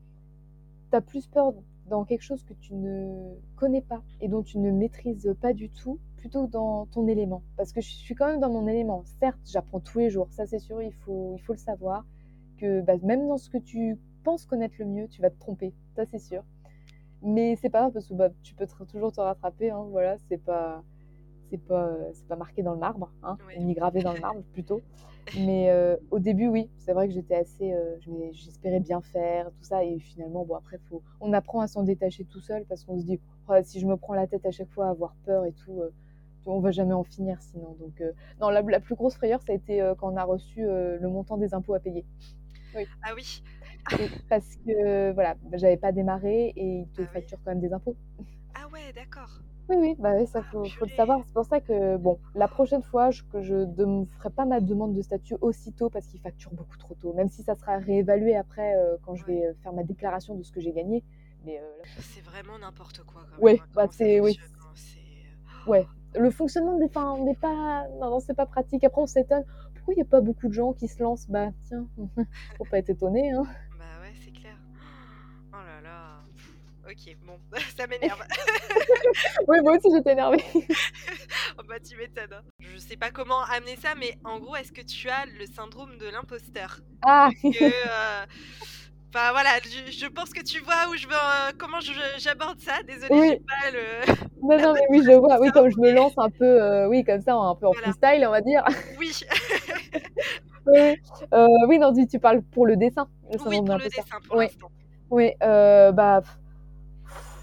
t'as 0.91 1.01
plus 1.01 1.27
peur 1.27 1.53
dans 1.87 2.03
quelque 2.03 2.23
chose 2.23 2.43
que 2.43 2.53
tu 2.53 2.73
ne 2.73 3.35
connais 3.55 3.81
pas 3.81 4.01
et 4.21 4.27
dont 4.27 4.41
tu 4.41 4.57
ne 4.57 4.71
maîtrises 4.71 5.35
pas 5.39 5.53
du 5.53 5.69
tout, 5.69 5.99
plutôt 6.25 6.47
dans 6.47 6.87
ton 6.87 7.07
élément. 7.07 7.43
Parce 7.55 7.71
que 7.71 7.81
je 7.81 7.89
suis 7.89 8.15
quand 8.15 8.25
même 8.25 8.39
dans 8.39 8.49
mon 8.49 8.67
élément. 8.67 9.03
Certes, 9.19 9.37
j'apprends 9.45 9.79
tous 9.79 9.99
les 9.99 10.09
jours, 10.09 10.27
ça 10.31 10.47
c'est 10.47 10.57
sûr, 10.57 10.81
il 10.81 10.91
faut, 10.91 11.35
il 11.37 11.41
faut 11.43 11.53
le 11.53 11.59
savoir 11.59 12.03
que 12.57 12.81
bah, 12.81 12.93
même 13.03 13.27
dans 13.27 13.37
ce 13.37 13.47
que 13.47 13.59
tu 13.59 13.99
penses 14.23 14.47
connaître 14.47 14.73
le 14.79 14.85
mieux, 14.85 15.07
tu 15.07 15.21
vas 15.21 15.29
te 15.29 15.37
tromper, 15.37 15.75
ça 15.95 16.03
c'est 16.07 16.17
sûr. 16.17 16.41
Mais 17.21 17.55
c'est 17.57 17.69
pas 17.69 17.81
grave 17.81 17.93
parce 17.93 18.07
que 18.07 18.15
bah, 18.15 18.29
tu 18.41 18.55
peux 18.55 18.65
toujours 18.87 19.11
te 19.11 19.21
rattraper, 19.21 19.69
hein, 19.69 19.85
voilà, 19.91 20.17
c'est 20.27 20.43
pas 20.43 20.83
c'est 21.51 21.59
pas 21.59 21.95
c'est 22.13 22.27
pas 22.27 22.35
marqué 22.35 22.63
dans 22.63 22.73
le 22.73 22.79
marbre, 22.79 23.11
hein, 23.21 23.37
ni 23.59 23.75
gravé 23.75 24.01
dans 24.01 24.13
le 24.13 24.19
marbre 24.19 24.41
plutôt. 24.53 24.81
Mais 25.37 25.69
euh, 25.69 25.95
au 26.09 26.17
début, 26.17 26.47
oui, 26.47 26.71
c'est 26.77 26.93
vrai 26.93 27.07
que 27.07 27.13
j'étais 27.13 27.35
assez, 27.35 27.71
euh, 27.71 27.97
j'espérais 28.31 28.79
bien 28.79 29.01
faire 29.01 29.51
tout 29.51 29.63
ça 29.63 29.83
et 29.83 29.99
finalement, 29.99 30.43
bon 30.43 30.55
après, 30.55 30.79
faut, 30.89 31.03
on 31.21 31.33
apprend 31.33 31.59
à 31.59 31.67
s'en 31.67 31.83
détacher 31.83 32.25
tout 32.25 32.41
seul 32.41 32.65
parce 32.65 32.83
qu'on 32.83 32.99
se 32.99 33.05
dit, 33.05 33.19
oh, 33.47 33.53
si 33.63 33.79
je 33.79 33.85
me 33.85 33.95
prends 33.95 34.15
la 34.15 34.25
tête 34.25 34.45
à 34.47 34.51
chaque 34.51 34.71
fois 34.71 34.87
à 34.87 34.89
avoir 34.89 35.15
peur 35.25 35.45
et 35.45 35.51
tout, 35.51 35.81
euh, 35.81 35.91
on 36.45 36.59
va 36.59 36.71
jamais 36.71 36.93
en 36.93 37.03
finir 37.03 37.41
sinon. 37.41 37.75
Donc 37.79 38.01
non, 38.41 38.49
la, 38.49 38.61
la, 38.61 38.79
plus 38.79 38.95
grosse 38.95 39.15
frayeur, 39.15 39.41
ça 39.41 39.51
a 39.53 39.55
été 39.55 39.79
quand 39.97 40.11
on 40.13 40.17
a 40.17 40.23
reçu 40.23 40.61
le 40.61 41.07
montant 41.07 41.37
des 41.37 41.53
impôts 41.53 41.73
à 41.73 41.79
payer. 41.79 42.05
Ah 43.03 43.13
oui. 43.15 43.43
parce 44.29 44.55
que 44.65 45.11
voilà, 45.13 45.35
j'avais 45.53 45.77
pas 45.77 45.91
démarré 45.91 46.53
et 46.55 46.79
ils 46.79 46.87
te 46.89 47.03
ah 47.03 47.07
facturent 47.07 47.39
quand 47.43 47.51
même 47.51 47.61
des 47.61 47.73
impôts. 47.73 47.95
Ah 48.55 48.67
ouais, 48.69 48.91
d'accord. 48.93 49.39
Oui, 49.67 49.77
oui, 49.79 49.95
bah 49.97 50.25
ça 50.27 50.39
ah, 50.41 50.47
faut, 50.51 50.65
faut, 50.65 50.85
le 50.85 50.91
savoir. 50.91 51.21
C'est 51.25 51.33
pour 51.33 51.45
ça 51.45 51.59
que 51.59 51.97
bon, 51.97 52.19
la 52.35 52.47
prochaine 52.47 52.83
fois, 52.83 53.09
je, 53.09 53.23
que 53.23 53.41
je 53.41 53.55
ne 53.55 54.05
ferai 54.05 54.29
pas 54.29 54.45
ma 54.45 54.59
demande 54.59 54.93
de 54.93 55.01
statut 55.01 55.35
aussitôt 55.41 55.89
parce 55.89 56.05
qu'ils 56.07 56.19
facturent 56.19 56.53
beaucoup 56.53 56.77
trop 56.77 56.93
tôt. 56.95 57.13
Même 57.13 57.29
si 57.29 57.41
ça 57.41 57.55
sera 57.55 57.77
réévalué 57.77 58.35
après 58.35 58.75
euh, 58.75 58.97
quand 59.03 59.15
je 59.15 59.25
vais 59.25 59.45
euh, 59.45 59.53
faire 59.63 59.73
ma 59.73 59.83
déclaration 59.83 60.35
de 60.35 60.43
ce 60.43 60.51
que 60.51 60.59
j'ai 60.59 60.71
gagné. 60.71 61.03
Mais 61.45 61.59
euh, 61.59 61.63
c'est 61.99 62.21
vraiment 62.21 62.59
n'importe 62.59 63.03
quoi. 63.03 63.25
Quand 63.29 63.41
ouais, 63.41 63.59
bah 63.73 63.87
c'est 63.89 64.19
oui. 64.19 64.39
Ouais, 65.65 65.87
le 66.17 66.31
fonctionnement 66.31 66.77
des, 66.77 66.85
enfin, 66.85 67.17
n'est 67.19 67.35
pas, 67.35 67.87
non, 67.99 68.09
non, 68.11 68.19
c'est 68.19 68.33
pas 68.33 68.45
pratique. 68.45 68.83
Après, 68.83 69.01
on 69.01 69.07
s'étonne. 69.07 69.43
Pourquoi 69.75 69.93
il 69.93 69.97
n'y 69.97 70.03
a 70.03 70.05
pas 70.05 70.21
beaucoup 70.21 70.47
de 70.47 70.53
gens 70.53 70.73
qui 70.73 70.87
se 70.87 71.01
lancent? 71.01 71.27
Bah, 71.29 71.49
tiens, 71.67 71.87
faut 72.57 72.65
pas 72.65 72.79
être 72.79 72.89
étonné. 72.89 73.31
Hein. 73.31 73.43
Bah 73.77 74.01
ouais, 74.01 74.13
c'est 74.23 74.31
clair. 74.31 74.57
Oh 75.53 75.57
là 75.57 75.81
là. 75.81 76.21
Ok, 76.87 77.17
bon, 77.25 77.39
ça 77.77 77.87
m'énerve. 77.87 78.21
oui, 79.47 79.57
moi 79.61 79.77
aussi 79.77 79.89
j'étais 79.95 80.11
énervée. 80.11 80.43
oh 81.57 81.63
bah 81.67 81.79
tu 81.79 81.97
m'étonnes. 81.97 82.33
Hein. 82.33 82.43
Je 82.59 82.77
sais 82.77 82.97
pas 82.97 83.11
comment 83.11 83.41
amener 83.43 83.75
ça, 83.75 83.95
mais 83.95 84.17
en 84.23 84.39
gros, 84.39 84.55
est-ce 84.55 84.71
que 84.71 84.81
tu 84.81 85.09
as 85.09 85.25
le 85.25 85.45
syndrome 85.45 85.97
de 85.97 86.07
l'imposteur? 86.07 86.79
Ah 87.01 87.29
euh, 87.43 88.25
Enfin 89.15 89.31
voilà, 89.31 89.51
je, 89.63 90.07
pense 90.07 90.31
que 90.31 90.43
tu 90.43 90.59
vois 90.59 90.91
où 90.91 90.95
je 90.97 91.07
veux, 91.07 91.13
euh, 91.13 91.53
comment 91.57 91.79
j'aborde 92.17 92.59
ça. 92.59 92.83
Désolée, 92.85 93.07
oui. 93.11 93.39
pas 93.47 93.71
le. 93.71 94.13
Non, 94.43 94.61
non, 94.61 94.73
mais 94.73 94.81
oui, 94.89 95.03
je 95.05 95.11
vois. 95.11 95.39
Oui, 95.39 95.51
comme 95.51 95.69
je 95.69 95.77
me 95.79 95.93
lance 95.93 96.11
un 96.17 96.29
peu, 96.29 96.43
euh, 96.43 96.89
oui, 96.89 97.05
comme 97.05 97.21
ça, 97.21 97.33
un 97.33 97.55
peu 97.55 97.65
en 97.65 97.71
freestyle, 97.71 98.25
on 98.27 98.31
va 98.31 98.41
dire. 98.41 98.65
Oui. 98.99 99.11
oui. 100.67 100.97
oui, 101.69 101.79
non, 101.79 101.93
tu, 101.93 102.05
tu 102.07 102.19
parles 102.19 102.41
pour 102.41 102.65
le 102.67 102.75
dessin. 102.75 103.07
Oui, 103.45 103.61
pour 103.65 103.77
le 103.77 103.85
dessin, 103.85 104.17
pour 104.27 104.35
oui. 104.35 104.47
Oui, 105.09 105.31
bah 105.39 106.21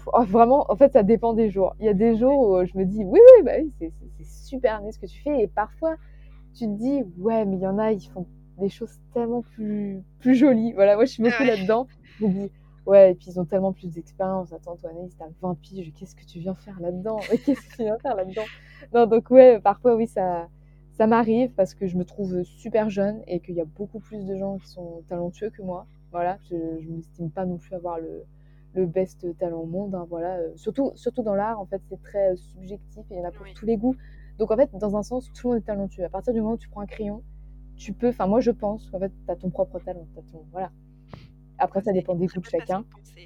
Oh, 0.05 0.23
vraiment, 0.23 0.65
en 0.69 0.75
fait, 0.75 0.93
ça 0.93 1.01
dépend 1.01 1.33
des 1.33 1.49
jours. 1.49 1.75
Il 1.79 1.85
y 1.87 1.89
a 1.89 1.93
des 1.93 2.17
jours 2.17 2.49
où 2.49 2.65
je 2.65 2.77
me 2.77 2.85
dis, 2.85 3.03
oui, 3.03 3.19
oui, 3.37 3.43
bah 3.43 3.53
c'est 3.79 3.91
super 4.25 4.81
ce 4.91 4.99
que 4.99 5.07
tu 5.07 5.23
fais. 5.23 5.41
Et 5.41 5.47
parfois, 5.47 5.95
tu 6.53 6.65
te 6.65 6.77
dis, 6.77 7.01
ouais, 7.17 7.45
mais 7.45 7.55
il 7.55 7.61
y 7.63 7.67
en 7.67 7.79
a, 7.79 7.93
ils 7.93 8.05
font 8.09 8.27
des 8.57 8.69
choses 8.69 8.99
tellement 9.13 9.41
plus, 9.41 10.01
plus 10.19 10.35
jolies. 10.35 10.73
Voilà, 10.73 10.95
moi, 10.95 11.05
je 11.05 11.11
suis 11.11 11.23
beaucoup 11.23 11.43
là-dedans. 11.43 11.87
Je 12.19 12.25
me 12.25 12.31
dis, 12.31 12.51
ouais, 12.85 13.11
et 13.11 13.15
puis 13.15 13.27
ils 13.29 13.39
ont 13.39 13.45
tellement 13.45 13.73
plus 13.73 13.91
d'expérience. 13.91 14.53
Attends, 14.53 14.75
toi, 14.75 14.89
Anaïs, 14.91 15.15
t'as 15.17 15.25
20 15.41 15.57
piges, 15.61 15.91
qu'est-ce 15.97 16.15
que 16.15 16.25
tu 16.25 16.39
viens 16.39 16.55
faire 16.55 16.79
là-dedans? 16.79 17.17
Qu'est-ce 17.45 17.61
que 17.61 17.75
tu 17.75 17.83
viens 17.83 17.97
faire 17.99 18.15
là-dedans? 18.15 18.45
Non, 18.93 19.07
donc, 19.07 19.29
ouais, 19.31 19.59
parfois, 19.59 19.95
oui, 19.95 20.07
ça, 20.07 20.47
ça 20.91 21.07
m'arrive 21.07 21.51
parce 21.53 21.73
que 21.73 21.87
je 21.87 21.97
me 21.97 22.05
trouve 22.05 22.43
super 22.43 22.89
jeune 22.89 23.21
et 23.27 23.39
qu'il 23.39 23.55
y 23.55 23.61
a 23.61 23.65
beaucoup 23.65 23.99
plus 23.99 24.25
de 24.25 24.37
gens 24.37 24.57
qui 24.59 24.67
sont 24.67 25.03
talentueux 25.09 25.49
que 25.49 25.61
moi. 25.61 25.87
Voilà, 26.11 26.37
je 26.49 26.55
ne 26.55 26.95
m'estime 26.97 27.31
pas 27.31 27.45
non 27.45 27.57
plus 27.57 27.73
avoir 27.73 27.99
le, 27.99 28.23
le 28.73 28.85
best 28.85 29.25
talent 29.37 29.61
au 29.61 29.65
monde. 29.65 29.95
Hein, 29.95 30.05
voilà. 30.09 30.37
Euh, 30.37 30.51
surtout, 30.55 30.91
surtout 30.95 31.23
dans 31.23 31.35
l'art, 31.35 31.59
en 31.59 31.65
fait, 31.65 31.81
c'est 31.89 32.01
très 32.01 32.31
euh, 32.31 32.35
subjectif 32.35 33.03
et 33.09 33.15
il 33.15 33.17
y 33.17 33.21
en 33.21 33.27
a 33.27 33.31
pour 33.31 33.45
tous 33.55 33.65
les 33.65 33.77
goûts. 33.77 33.95
Donc, 34.37 34.51
en 34.51 34.57
fait, 34.57 34.69
dans 34.75 34.95
un 34.95 35.03
sens, 35.03 35.31
tout 35.33 35.47
le 35.47 35.53
monde 35.53 35.63
est 35.63 35.65
talentueux. 35.65 36.03
À 36.03 36.09
partir 36.09 36.33
du 36.33 36.41
moment 36.41 36.53
où 36.53 36.57
tu 36.57 36.69
prends 36.69 36.81
un 36.81 36.87
crayon, 36.87 37.23
tu 37.77 37.93
peux. 37.93 38.09
Enfin, 38.09 38.27
moi, 38.27 38.39
je 38.39 38.51
pense 38.51 38.89
qu'en 38.89 38.99
fait, 38.99 39.11
tu 39.25 39.31
as 39.31 39.35
ton 39.35 39.49
propre 39.49 39.79
talent. 39.79 40.05
ton, 40.31 40.45
voilà. 40.51 40.71
Après, 41.57 41.81
ça 41.81 41.91
dépend 41.91 42.15
des 42.15 42.27
goûts 42.27 42.39
de 42.39 42.45
chacun. 42.45 42.83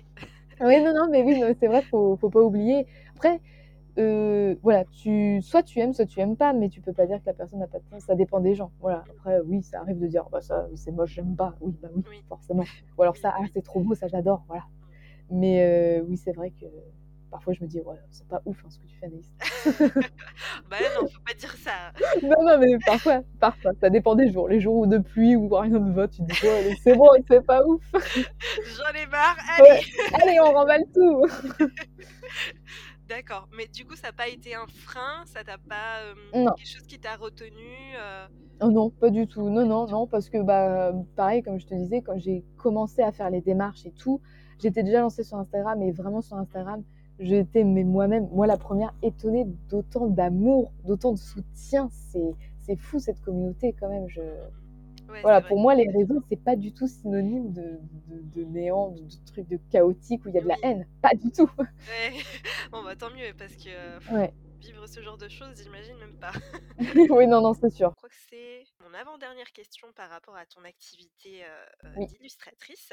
oui, 0.61 0.83
non, 0.83 0.93
non, 0.93 1.07
mais 1.09 1.23
oui, 1.23 1.41
c'est 1.59 1.67
vrai, 1.67 1.81
faut, 1.81 2.17
faut 2.17 2.29
pas 2.29 2.41
oublier. 2.41 2.85
Après, 3.15 3.39
euh, 3.97 4.55
voilà, 4.61 4.85
tu, 4.85 5.41
soit 5.41 5.63
tu 5.63 5.79
aimes, 5.79 5.93
soit 5.93 6.05
tu 6.05 6.19
aimes 6.19 6.35
pas, 6.35 6.53
mais 6.53 6.69
tu 6.69 6.81
peux 6.81 6.93
pas 6.93 7.07
dire 7.07 7.19
que 7.19 7.25
la 7.25 7.33
personne 7.33 7.59
n'a 7.59 7.67
pas 7.67 7.79
de 7.79 7.83
talent. 7.85 7.99
Ça 7.99 8.15
dépend 8.15 8.39
des 8.39 8.53
gens. 8.53 8.71
Voilà. 8.79 9.03
Après, 9.09 9.39
oui, 9.45 9.63
ça 9.63 9.79
arrive 9.79 9.99
de 9.99 10.07
dire, 10.07 10.25
bah 10.31 10.41
ça, 10.41 10.67
c'est 10.75 10.91
moche, 10.91 11.13
j'aime 11.13 11.35
pas. 11.35 11.55
Oui, 11.61 11.75
bah 11.81 11.89
oui, 11.95 12.03
forcément. 12.27 12.63
Ou 12.97 13.01
alors 13.01 13.17
ça, 13.17 13.33
ah, 13.37 13.45
c'est 13.53 13.63
trop 13.63 13.79
beau, 13.79 13.95
ça, 13.95 14.07
j'adore. 14.07 14.43
Voilà. 14.47 14.63
Mais 15.31 15.61
euh, 15.61 16.03
oui, 16.07 16.17
c'est 16.17 16.31
vrai 16.31 16.51
que 16.51 16.65
parfois 17.29 17.53
je 17.53 17.63
me 17.63 17.67
dis, 17.67 17.79
ouais, 17.81 17.97
c'est 18.09 18.27
pas 18.27 18.41
ouf 18.45 18.57
hein, 18.65 18.69
ce 18.69 18.79
que 18.79 18.85
tu 18.87 18.95
fais, 18.97 19.05
Anaïs. 19.07 19.31
bah 20.69 20.77
non, 20.95 21.07
faut 21.07 21.21
pas 21.25 21.33
dire 21.33 21.53
ça. 21.57 21.91
non, 22.23 22.43
non, 22.43 22.57
mais 22.57 22.77
parfois, 22.85 23.21
parfois, 23.39 23.71
ça 23.79 23.89
dépend 23.89 24.15
des 24.15 24.31
jours. 24.31 24.47
Les 24.47 24.59
jours 24.59 24.87
de 24.87 24.97
pluie 24.97 25.35
où 25.35 25.49
rien 25.49 25.79
ne 25.79 25.93
va, 25.93 26.07
tu 26.07 26.21
te 26.21 26.23
dis, 26.23 26.45
ouais, 26.45 26.75
c'est 26.83 26.95
bon, 26.95 27.09
c'est 27.27 27.45
pas 27.45 27.65
ouf. 27.65 27.83
J'en 27.93 28.99
ai 28.99 29.05
marre, 29.07 29.37
allez. 29.57 29.81
allez, 30.21 30.39
on 30.39 30.53
remballe 30.53 30.85
tout. 30.93 31.25
D'accord, 33.07 33.47
mais 33.55 33.67
du 33.67 33.85
coup, 33.85 33.95
ça 33.95 34.07
n'a 34.07 34.13
pas 34.13 34.27
été 34.27 34.53
un 34.53 34.67
frein 34.67 35.23
Ça 35.25 35.43
t'a 35.43 35.57
pas. 35.57 36.01
quelque 36.33 36.67
chose 36.67 36.85
qui 36.87 36.99
t'a 36.99 37.15
retenu 37.15 37.95
euh? 37.97 38.27
oh 38.61 38.69
non, 38.69 38.89
pas 38.89 39.09
du 39.09 39.27
tout. 39.27 39.49
Non, 39.49 39.65
non, 39.65 39.87
non, 39.87 40.07
parce 40.07 40.29
que, 40.29 40.41
bah, 40.41 40.91
pareil, 41.15 41.41
comme 41.41 41.59
je 41.59 41.67
te 41.67 41.73
disais, 41.73 42.01
quand 42.01 42.17
j'ai 42.17 42.43
commencé 42.57 43.01
à 43.01 43.11
faire 43.11 43.29
les 43.29 43.41
démarches 43.41 43.85
et 43.85 43.91
tout, 43.91 44.21
J'étais 44.59 44.83
déjà 44.83 45.01
lancée 45.01 45.23
sur 45.23 45.37
Instagram 45.37 45.81
et 45.81 45.91
vraiment 45.91 46.21
sur 46.21 46.37
Instagram, 46.37 46.83
j'étais 47.19 47.63
moi-même, 47.63 48.27
moi 48.31 48.47
la 48.47 48.57
première, 48.57 48.93
étonnée 49.01 49.45
d'autant 49.69 50.07
d'amour, 50.07 50.71
d'autant 50.85 51.13
de 51.13 51.17
soutien. 51.17 51.89
C'est 51.91 52.75
fou 52.77 52.99
cette 52.99 53.21
communauté 53.21 53.73
quand 53.79 53.89
même. 53.89 54.07
Je... 54.07 54.21
voilà, 55.21 55.41
pour 55.41 55.59
moi, 55.59 55.75
les 55.75 55.89
réseaux, 55.89 56.21
c'est 56.27 56.41
pas 56.41 56.55
du 56.55 56.73
tout 56.73 56.87
synonyme 56.87 57.51
de, 57.53 57.79
de, 58.35 58.43
néant, 58.43 58.91
de, 58.91 59.03
trucs 59.25 59.47
de 59.47 59.57
chaotique 59.69 60.25
où 60.25 60.29
il 60.29 60.35
y 60.35 60.37
a 60.37 60.41
de 60.41 60.47
la 60.47 60.57
haine. 60.63 60.85
Pas 61.01 61.15
du 61.15 61.31
tout. 61.31 61.49
Ouais. 61.57 61.65
Bon, 62.71 62.83
bah 62.83 62.95
tant 62.97 63.09
mieux 63.11 63.33
parce 63.37 63.55
que. 63.55 64.13
Ouais 64.13 64.33
vivre 64.67 64.85
ce 64.87 65.01
genre 65.01 65.17
de 65.17 65.29
choses, 65.29 65.61
j'imagine 65.61 65.97
même 65.97 66.17
pas. 66.19 66.33
oui, 67.09 67.25
non, 67.27 67.41
non, 67.41 67.53
c'est 67.53 67.69
sûr. 67.69 67.89
Je 67.91 67.95
crois 67.95 68.09
que 68.09 68.15
c'est 68.29 68.63
mon 68.83 68.93
avant-dernière 68.93 69.51
question 69.51 69.87
par 69.93 70.09
rapport 70.09 70.35
à 70.35 70.45
ton 70.45 70.63
activité 70.65 71.43
d'illustratrice. 71.95 72.91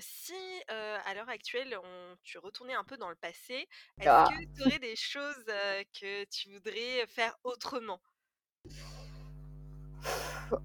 si 0.00 0.34
à 0.68 1.14
l'heure 1.14 1.28
actuelle, 1.28 1.76
on, 1.82 2.16
tu 2.22 2.38
retournais 2.38 2.74
un 2.74 2.84
peu 2.84 2.96
dans 2.96 3.08
le 3.08 3.16
passé, 3.16 3.66
est-ce 4.00 4.08
ah. 4.08 4.28
que 4.28 4.44
tu 4.56 4.66
aurais 4.66 4.78
des 4.78 4.96
choses 4.96 5.44
que 6.00 6.24
tu 6.26 6.52
voudrais 6.52 7.06
faire 7.08 7.36
autrement? 7.42 8.00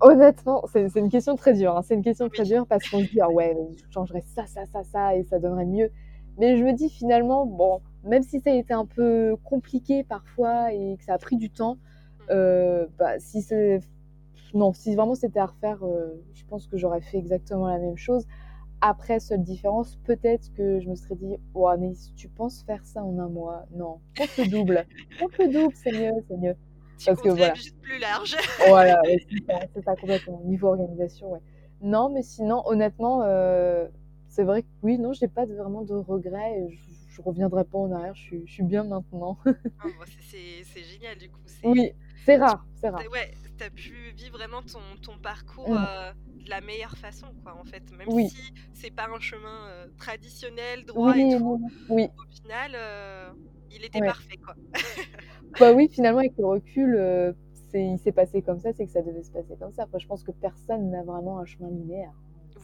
Honnêtement, 0.02 0.66
c'est 0.72 0.96
une 0.96 1.10
question 1.10 1.36
très 1.36 1.54
dure. 1.54 1.78
Hein. 1.78 1.82
C'est 1.82 1.96
une 1.96 2.04
question 2.04 2.30
très 2.30 2.44
dure 2.44 2.68
parce 2.68 2.88
qu'on 2.90 3.00
se 3.00 3.10
dit, 3.10 3.22
ah 3.22 3.30
ouais, 3.30 3.56
je 3.78 3.92
changerais 3.92 4.22
ça, 4.22 4.46
ça, 4.46 4.66
ça, 4.66 4.84
ça, 4.84 5.16
et 5.16 5.24
ça 5.24 5.40
donnerait 5.40 5.66
mieux. 5.66 5.92
Mais 6.38 6.58
je 6.58 6.64
me 6.64 6.74
dis 6.74 6.90
finalement, 6.90 7.46
bon, 7.46 7.82
même 8.04 8.24
si 8.24 8.40
ça 8.40 8.52
a 8.52 8.54
été 8.54 8.74
un 8.74 8.86
peu 8.86 9.36
compliqué 9.44 10.04
parfois 10.04 10.74
et 10.74 10.98
que 10.98 11.04
ça 11.04 11.14
a 11.14 11.18
pris 11.18 11.38
du 11.38 11.50
temps, 11.50 11.76
mmh. 11.76 12.24
euh, 12.32 12.88
bah, 12.98 13.20
si 13.20 13.42
c'est 13.42 13.82
non, 14.54 14.74
si 14.74 14.96
vraiment 14.96 15.16
c'était 15.16 15.40
à 15.40 15.46
refaire, 15.46 15.84
euh, 15.84 16.24
je 16.34 16.44
pense 16.46 16.68
que 16.68 16.78
j'aurais 16.78 17.02
fait 17.02 17.18
exactement 17.18 17.68
la 17.68 17.78
même 17.78 17.98
chose. 17.98 18.26
Après, 18.82 19.20
seule 19.20 19.44
différence, 19.44 19.98
peut-être 20.06 20.54
que 20.54 20.80
je 20.80 20.90
me 20.90 20.96
serais 20.96 21.16
dit, 21.16 21.36
oh, 21.54 21.70
mais 21.78 21.92
tu 22.16 22.30
penses 22.30 22.64
faire 22.64 22.84
ça 22.86 23.04
en 23.04 23.20
un 23.20 23.28
mois? 23.28 23.66
Non, 23.76 24.00
on 24.20 24.42
le 24.42 24.50
double. 24.50 24.86
on 25.22 25.28
le 25.38 25.52
double, 25.52 25.74
c'est 25.76 25.92
mieux, 25.92 26.12
c'est 26.28 26.38
mieux. 26.38 26.56
Tu 26.98 27.06
Parce 27.06 27.22
que 27.22 27.30
voilà. 27.30 27.54
juste 27.54 27.80
plus 27.82 28.00
large. 28.00 28.36
voilà, 28.68 29.02
c'est 29.74 29.84
ça, 29.84 29.96
complètement. 29.96 30.42
Niveau 30.46 30.68
organisation, 30.70 31.32
ouais. 31.32 31.42
Non, 31.82 32.10
mais 32.10 32.24
sinon, 32.24 32.62
honnêtement, 32.66 33.22
euh, 33.24 33.88
c'est 34.28 34.44
vrai 34.44 34.64
que 34.64 34.68
oui, 34.84 34.98
non, 34.98 35.14
j'ai 35.14 35.28
pas 35.28 35.46
vraiment 35.46 35.82
de 35.82 35.96
regrets. 35.96 36.68
Je, 36.70 36.89
je 37.20 37.24
reviendrai 37.30 37.66
pas 37.66 37.78
en 37.78 37.92
arrière, 37.92 38.16
je 38.16 38.46
suis, 38.46 38.64
bien 38.64 38.84
maintenant. 38.84 39.38
Ah, 39.82 39.88
c'est 40.30 40.84
génial 40.84 41.18
du 41.18 41.30
coup. 41.30 41.40
Oui, 41.64 41.92
c'est 42.26 42.38
rare, 42.38 42.66
c'est 42.76 42.90
rare. 42.90 43.02
Ouais, 43.12 43.34
tu 43.58 43.64
as 43.64 43.70
pu 43.70 43.94
vivre 44.16 44.38
vraiment 44.38 44.62
ton, 44.62 44.80
ton 45.02 45.18
parcours 45.20 45.70
mmh. 45.70 45.86
euh, 45.88 46.12
de 46.46 46.50
la 46.50 46.62
meilleure 46.62 46.98
façon, 46.98 47.28
quoi, 47.44 47.58
en 47.60 47.64
fait. 47.64 47.84
Même 47.92 48.10
si 48.28 48.54
c'est 48.74 48.92
pas 48.92 49.08
un 49.14 49.20
chemin 49.20 49.68
euh, 49.68 49.88
traditionnel, 49.98 50.86
droit 50.86 51.16
et 51.18 51.38
tout, 51.38 51.62
oui. 51.90 52.08
au 52.18 52.42
final, 52.42 52.72
euh, 52.76 53.30
il 53.72 53.84
était 53.84 54.00
parfait, 54.00 54.38
quoi. 54.38 54.56
bah 55.60 55.74
oui, 55.74 55.90
finalement, 55.90 56.20
avec 56.20 56.38
le 56.38 56.46
recul, 56.46 57.36
il 57.74 58.00
s'est 58.00 58.12
passé 58.12 58.42
comme 58.42 58.60
ça, 58.60 58.72
c'est 58.74 58.86
que 58.86 58.92
ça 58.92 59.02
devait 59.02 59.24
se 59.24 59.32
passer 59.32 59.56
comme 59.60 59.72
ça. 59.74 59.84
Après, 59.84 60.00
je 60.00 60.08
pense 60.08 60.24
que 60.24 60.32
personne 60.32 60.92
n'a 60.92 61.04
vraiment 61.04 61.40
un 61.40 61.46
chemin 61.46 61.70
linéaire. 61.70 62.14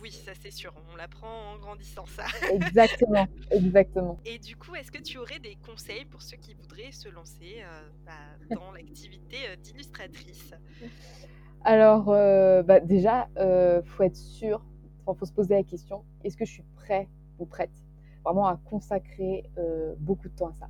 Oui, 0.05 0.11
ça 0.11 0.33
c'est 0.39 0.51
sûr, 0.51 0.71
on 0.93 0.95
l'apprend 0.97 1.51
en 1.51 1.57
grandissant 1.57 2.05
ça. 2.05 2.25
exactement, 2.53 3.25
exactement. 3.49 4.19
Et 4.23 4.37
du 4.37 4.55
coup, 4.55 4.75
est-ce 4.75 4.91
que 4.91 5.01
tu 5.01 5.17
aurais 5.17 5.39
des 5.39 5.57
conseils 5.65 6.05
pour 6.05 6.21
ceux 6.21 6.37
qui 6.37 6.53
voudraient 6.53 6.91
se 6.91 7.09
lancer 7.09 7.63
euh, 7.63 7.89
bah, 8.05 8.55
dans 8.55 8.71
l'activité 8.75 9.37
euh, 9.49 9.55
d'illustratrice? 9.55 10.53
Alors, 11.63 12.09
euh, 12.09 12.61
bah, 12.61 12.81
déjà, 12.81 13.27
il 13.35 13.81
faut 13.83 14.03
être 14.03 14.15
sûr, 14.15 14.63
il 15.09 15.15
faut 15.17 15.25
se 15.25 15.33
poser 15.33 15.55
la 15.55 15.63
question, 15.63 16.05
est-ce 16.23 16.37
que 16.37 16.45
je 16.45 16.51
suis 16.51 16.65
prêt 16.75 17.09
ou 17.39 17.47
prête? 17.47 17.73
Vraiment 18.23 18.45
à 18.45 18.57
consacrer 18.57 19.49
beaucoup 19.97 20.29
de 20.29 20.35
temps 20.35 20.49
à 20.49 20.53
ça 20.53 20.69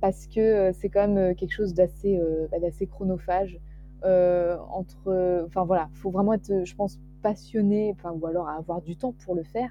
Parce 0.00 0.26
que 0.26 0.72
c'est 0.72 0.88
quand 0.88 1.06
même 1.06 1.36
quelque 1.36 1.52
chose 1.52 1.74
d'assez 1.74 2.18
bah, 2.50 2.86
chronophage. 2.90 3.60
entre, 4.02 5.44
enfin 5.46 5.64
voilà, 5.64 5.88
il 5.92 5.98
faut 5.98 6.10
vraiment 6.10 6.32
être, 6.32 6.64
je 6.64 6.74
pense, 6.74 6.98
passionné, 7.22 7.94
ou 8.04 8.26
alors 8.26 8.48
à 8.48 8.56
avoir 8.56 8.82
du 8.82 8.96
temps 8.96 9.14
pour 9.24 9.34
le 9.34 9.44
faire, 9.44 9.70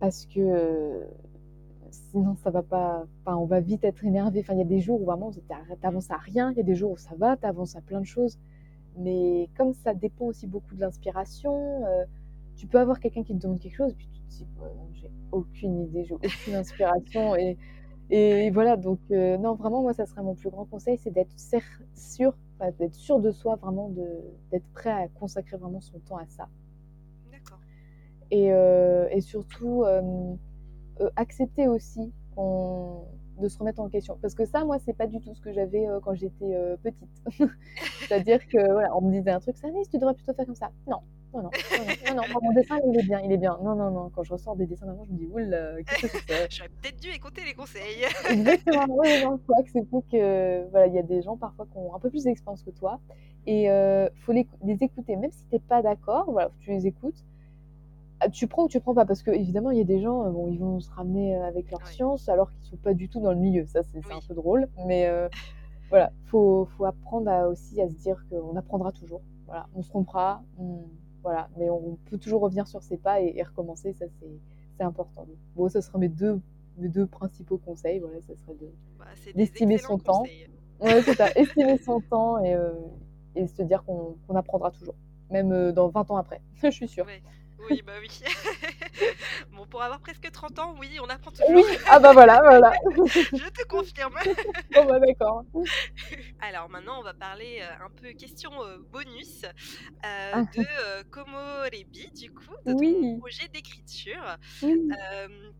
parce 0.00 0.26
que 0.26 1.06
sinon 1.90 2.34
ça 2.36 2.50
va 2.50 2.62
pas, 2.62 3.06
on 3.26 3.44
va 3.46 3.60
vite 3.60 3.84
être 3.84 4.04
énervé. 4.04 4.40
Enfin, 4.40 4.54
il 4.54 4.58
y 4.58 4.62
a 4.62 4.64
des 4.64 4.80
jours 4.80 5.00
où 5.00 5.04
vraiment 5.04 5.30
tu 5.30 5.40
avances 5.86 6.10
à 6.10 6.16
rien, 6.16 6.50
il 6.52 6.56
y 6.56 6.60
a 6.60 6.64
des 6.64 6.74
jours 6.74 6.92
où 6.92 6.96
ça 6.96 7.14
va, 7.16 7.36
tu 7.36 7.46
avances 7.46 7.76
à 7.76 7.80
plein 7.80 8.00
de 8.00 8.06
choses, 8.06 8.38
mais 8.98 9.48
comme 9.56 9.72
ça 9.74 9.94
dépend 9.94 10.26
aussi 10.26 10.46
beaucoup 10.46 10.74
de 10.74 10.80
l'inspiration, 10.80 11.84
euh, 11.86 12.04
tu 12.56 12.66
peux 12.66 12.78
avoir 12.78 13.00
quelqu'un 13.00 13.22
qui 13.22 13.34
te 13.34 13.42
demande 13.42 13.60
quelque 13.60 13.76
chose, 13.76 13.94
puis 13.94 14.08
tu 14.12 14.20
te 14.20 14.28
dis, 14.28 14.46
j'ai 14.94 15.10
aucune 15.32 15.80
idée, 15.82 16.04
j'ai 16.04 16.14
aucune 16.14 16.54
inspiration, 16.54 17.36
et, 17.36 17.56
et 18.10 18.50
voilà, 18.50 18.76
donc 18.76 19.00
euh, 19.10 19.38
non, 19.38 19.54
vraiment, 19.54 19.82
moi, 19.82 19.92
ça 19.92 20.06
serait 20.06 20.22
mon 20.22 20.34
plus 20.34 20.50
grand 20.50 20.64
conseil, 20.64 20.98
c'est 20.98 21.10
d'être 21.10 21.34
sûr 21.94 22.36
d'être 22.78 22.94
sûr 22.94 23.20
de 23.20 23.30
soi, 23.30 23.56
vraiment 23.56 23.90
d'être 24.50 24.66
prêt 24.72 24.90
à 24.90 25.08
consacrer 25.08 25.56
vraiment 25.56 25.80
son 25.80 25.98
temps 26.00 26.16
à 26.16 26.26
ça. 26.26 26.48
D'accord. 27.30 27.58
Et, 28.30 28.52
euh, 28.52 29.08
et, 29.10 29.20
surtout, 29.20 29.84
euh, 29.84 30.34
euh, 31.00 31.10
accepter 31.16 31.68
aussi 31.68 32.12
qu'on 32.34 33.04
de 33.40 33.48
se 33.48 33.58
remettre 33.58 33.80
en 33.80 33.88
question. 33.88 34.16
Parce 34.22 34.34
que 34.34 34.44
ça, 34.44 34.64
moi, 34.64 34.78
c'est 34.78 34.92
pas 34.92 35.08
du 35.08 35.20
tout 35.20 35.34
ce 35.34 35.40
que 35.40 35.52
j'avais 35.52 35.88
euh, 35.88 35.98
quand 36.00 36.14
j'étais 36.14 36.56
petite. 36.82 37.10
C'est-à-dire 38.00 38.46
que, 38.46 38.72
voilà, 38.72 38.96
on 38.96 39.00
me 39.00 39.10
disait 39.10 39.32
un 39.32 39.40
truc, 39.40 39.56
ça, 39.56 39.68
tu 39.90 39.98
devrais 39.98 40.14
plutôt 40.14 40.34
faire 40.34 40.46
comme 40.46 40.54
ça. 40.54 40.70
Non, 40.86 41.00
non, 41.34 41.42
non, 41.42 41.50
non, 41.50 42.14
non, 42.14 42.22
non, 42.32 42.40
mon 42.42 42.52
dessin, 42.52 42.78
il 42.86 42.98
est 42.98 43.02
bien, 43.02 43.20
il 43.20 43.32
est 43.32 43.36
bien. 43.36 43.58
Non, 43.62 43.74
non, 43.74 43.90
non, 43.90 44.10
quand 44.14 44.22
je 44.22 44.32
ressors 44.32 44.56
des 44.56 44.66
dessins 44.66 44.86
d'avant, 44.86 45.04
je 45.04 45.12
me 45.12 45.18
dis, 45.18 45.26
oula, 45.26 45.82
qu'est-ce 45.82 46.12
que 46.12 46.18
c'est 46.26 46.50
J'aurais 46.50 46.68
peut-être 46.68 47.00
dû 47.00 47.10
écouter 47.10 47.42
les 47.44 47.54
conseils. 47.54 48.04
Exactement, 48.30 48.86
oui, 48.88 49.08
non, 49.22 49.36
il 49.36 49.44
faut 49.46 49.54
accepter 49.58 50.02
que, 50.10 50.70
voilà, 50.70 50.86
il 50.86 50.94
y 50.94 50.98
a 50.98 51.02
des 51.02 51.22
gens 51.22 51.36
parfois 51.36 51.66
qui 51.66 51.76
ont 51.76 51.94
un 51.94 51.98
peu 51.98 52.10
plus 52.10 52.24
d'expérience 52.24 52.62
que 52.62 52.70
toi. 52.70 53.00
Et 53.46 53.64
il 53.64 54.20
faut 54.24 54.32
les, 54.32 54.46
les, 54.64 54.82
écouter, 54.82 55.16
même 55.16 55.30
si 55.30 55.46
tu 55.48 55.54
n'es 55.54 55.60
pas 55.60 55.82
d'accord, 55.82 56.30
voilà, 56.30 56.50
tu 56.60 56.70
les 56.70 56.86
écoutes. 56.86 57.24
Ah, 58.20 58.28
tu 58.30 58.46
prends 58.46 58.64
ou 58.64 58.68
tu 58.68 58.80
prends 58.80 58.94
pas? 58.94 59.04
Parce 59.04 59.22
que 59.22 59.30
évidemment 59.30 59.70
il 59.70 59.78
y 59.78 59.80
a 59.80 59.84
des 59.84 60.00
gens 60.00 60.30
bon 60.30 60.48
ils 60.48 60.58
vont 60.58 60.80
se 60.80 60.90
ramener 60.92 61.36
avec 61.36 61.70
leur 61.70 61.86
science 61.86 62.28
alors 62.28 62.50
qu'ils 62.52 62.64
sont 62.64 62.76
pas 62.76 62.94
du 62.94 63.08
tout 63.08 63.20
dans 63.20 63.32
le 63.32 63.38
milieu. 63.38 63.66
Ça 63.66 63.82
c'est 63.82 63.98
un 63.98 64.20
peu 64.26 64.34
drôle. 64.34 64.68
Mais 64.86 65.10
voilà 65.90 66.10
faut 66.26 66.66
faut 66.76 66.84
apprendre 66.84 67.30
à, 67.30 67.48
aussi 67.48 67.80
à 67.80 67.88
se 67.88 67.94
dire 67.94 68.24
qu'on 68.30 68.56
apprendra 68.56 68.92
toujours. 68.92 69.20
Voilà 69.46 69.66
on 69.74 69.82
se 69.82 69.88
trompera 69.88 70.42
voilà 71.24 71.48
mais 71.56 71.68
on 71.70 71.98
peut 72.08 72.18
toujours 72.18 72.42
revenir 72.42 72.68
sur 72.68 72.82
ses 72.82 72.96
pas 72.96 73.20
et, 73.20 73.42
recommencer 73.42 73.92
ça 73.92 74.04
c'est 74.78 74.84
important. 74.84 75.26
Bon 75.56 75.68
ça 75.68 75.80
sera 75.80 75.98
mes 75.98 76.08
deux 76.08 76.40
mes 76.78 76.88
deux 76.88 77.06
principaux 77.06 77.58
conseils 77.58 77.98
voilà 77.98 78.20
ça 78.20 78.36
serait 78.36 78.54
de 78.54 78.70
bah, 78.98 79.06
d'estimer 79.34 79.78
son 79.78 79.98
temps. 79.98 80.24
ouais 80.80 81.02
c'est 81.02 81.14
ça 81.14 81.30
estimer 81.34 81.78
son 81.78 82.00
temps 82.00 82.44
et, 82.44 82.56
et 83.34 83.46
se 83.46 83.62
dire 83.62 83.84
qu'on 83.84 84.36
apprendra 84.36 84.70
toujours 84.70 84.94
même 85.30 85.72
dans 85.72 85.88
20 85.88 86.10
ans 86.12 86.16
après 86.16 86.40
je 86.62 86.70
suis 86.70 86.88
sûre. 86.88 87.06
Oui, 87.70 87.82
bah 87.86 87.92
oui. 88.00 88.08
bon, 89.52 89.66
pour 89.66 89.82
avoir 89.82 90.00
presque 90.00 90.30
30 90.30 90.58
ans, 90.58 90.74
oui, 90.78 90.98
on 91.02 91.08
apprend 91.08 91.30
toujours. 91.30 91.50
Oui, 91.50 91.62
ah 91.88 91.98
bah 91.98 92.12
voilà, 92.12 92.40
voilà. 92.40 92.72
Je 93.06 93.48
te 93.50 93.66
confirme. 93.66 94.14
bon 94.74 94.84
bah 94.84 94.98
d'accord. 95.00 95.44
Alors 96.40 96.68
maintenant, 96.68 97.00
on 97.00 97.02
va 97.02 97.14
parler 97.14 97.60
euh, 97.62 97.84
un 97.84 97.90
peu 97.90 98.12
question 98.12 98.50
euh, 98.62 98.78
bonus 98.90 99.44
euh, 99.44 100.30
ah. 100.32 100.42
de 100.42 101.02
Komorebi, 101.10 102.10
du 102.14 102.30
coup, 102.32 102.54
de 102.66 102.72
ton 102.72 103.18
projet 103.18 103.48
d'écriture. 103.48 104.36
Oui. 104.62 104.88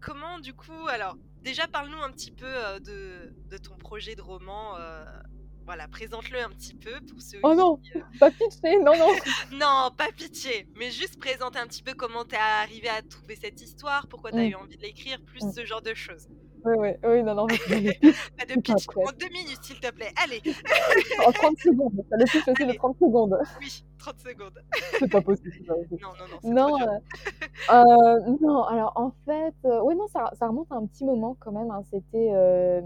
comment, 0.00 0.38
du 0.38 0.54
coup, 0.54 0.88
alors 0.88 1.16
déjà 1.42 1.66
parle-nous 1.66 2.02
un 2.02 2.10
petit 2.10 2.30
peu 2.30 2.52
de, 2.80 3.34
de, 3.50 3.58
ton 3.58 3.76
projet 3.76 4.14
de 4.14 4.22
roman 4.22 4.76
voilà, 5.64 5.88
présente-le 5.88 6.38
un 6.38 6.50
petit 6.50 6.74
peu 6.74 6.92
pour 7.08 7.20
ceux 7.20 7.38
Oh 7.42 7.54
non, 7.54 7.80
euh, 7.96 8.00
pas 8.20 8.30
pitié, 8.30 8.78
non, 8.78 8.92
non. 8.98 9.08
non, 9.52 9.90
pas 9.96 10.12
pitié, 10.16 10.68
mais 10.76 10.90
juste 10.90 11.18
présenter 11.18 11.58
un 11.58 11.66
petit 11.66 11.82
peu 11.82 11.94
comment 11.94 12.24
t'es 12.24 12.36
arrivé 12.36 12.88
à 12.88 13.00
trouver 13.02 13.36
cette 13.36 13.60
histoire, 13.62 14.06
pourquoi 14.08 14.30
t'as 14.30 14.38
as 14.38 14.48
mm. 14.48 14.50
eu 14.50 14.54
envie 14.56 14.76
de 14.76 14.82
l'écrire, 14.82 15.18
plus 15.24 15.42
mm. 15.42 15.52
ce 15.52 15.64
genre 15.64 15.82
de 15.82 15.94
choses. 15.94 16.28
Oui, 16.66 16.74
oui, 16.78 16.88
oui, 17.04 17.22
non, 17.22 17.34
non. 17.34 17.46
pas 17.46 18.46
de 18.46 18.60
pitch, 18.60 18.86
en 18.96 19.12
deux 19.18 19.28
minutes, 19.28 19.62
s'il 19.62 19.80
te 19.80 19.90
plaît, 19.90 20.12
allez. 20.22 20.40
en 21.26 21.32
30 21.32 21.58
secondes, 21.58 22.04
ça 22.08 22.16
le 22.16 22.24
pitch 22.24 22.48
aussi 22.48 22.66
de 22.66 22.72
30 22.72 22.96
secondes. 22.98 23.38
Oui, 23.60 23.84
30 23.98 24.20
secondes. 24.20 24.64
c'est 24.98 25.10
pas 25.10 25.20
possible. 25.20 25.50
Non, 25.66 25.76
non, 26.00 26.52
non, 26.52 26.68
non, 26.68 26.80
euh, 26.80 27.74
euh, 27.74 28.36
non, 28.40 28.62
alors 28.64 28.92
en 28.96 29.12
fait, 29.26 29.54
oui, 29.82 29.94
non, 29.94 30.06
ça, 30.08 30.30
ça, 30.38 30.48
remonte 30.48 30.70
à 30.72 30.76
un 30.76 30.86
petit 30.86 31.04
moment 31.04 31.36
quand 31.38 31.52
même. 31.52 31.70
Hein, 31.70 31.82
C'était, 31.90 32.82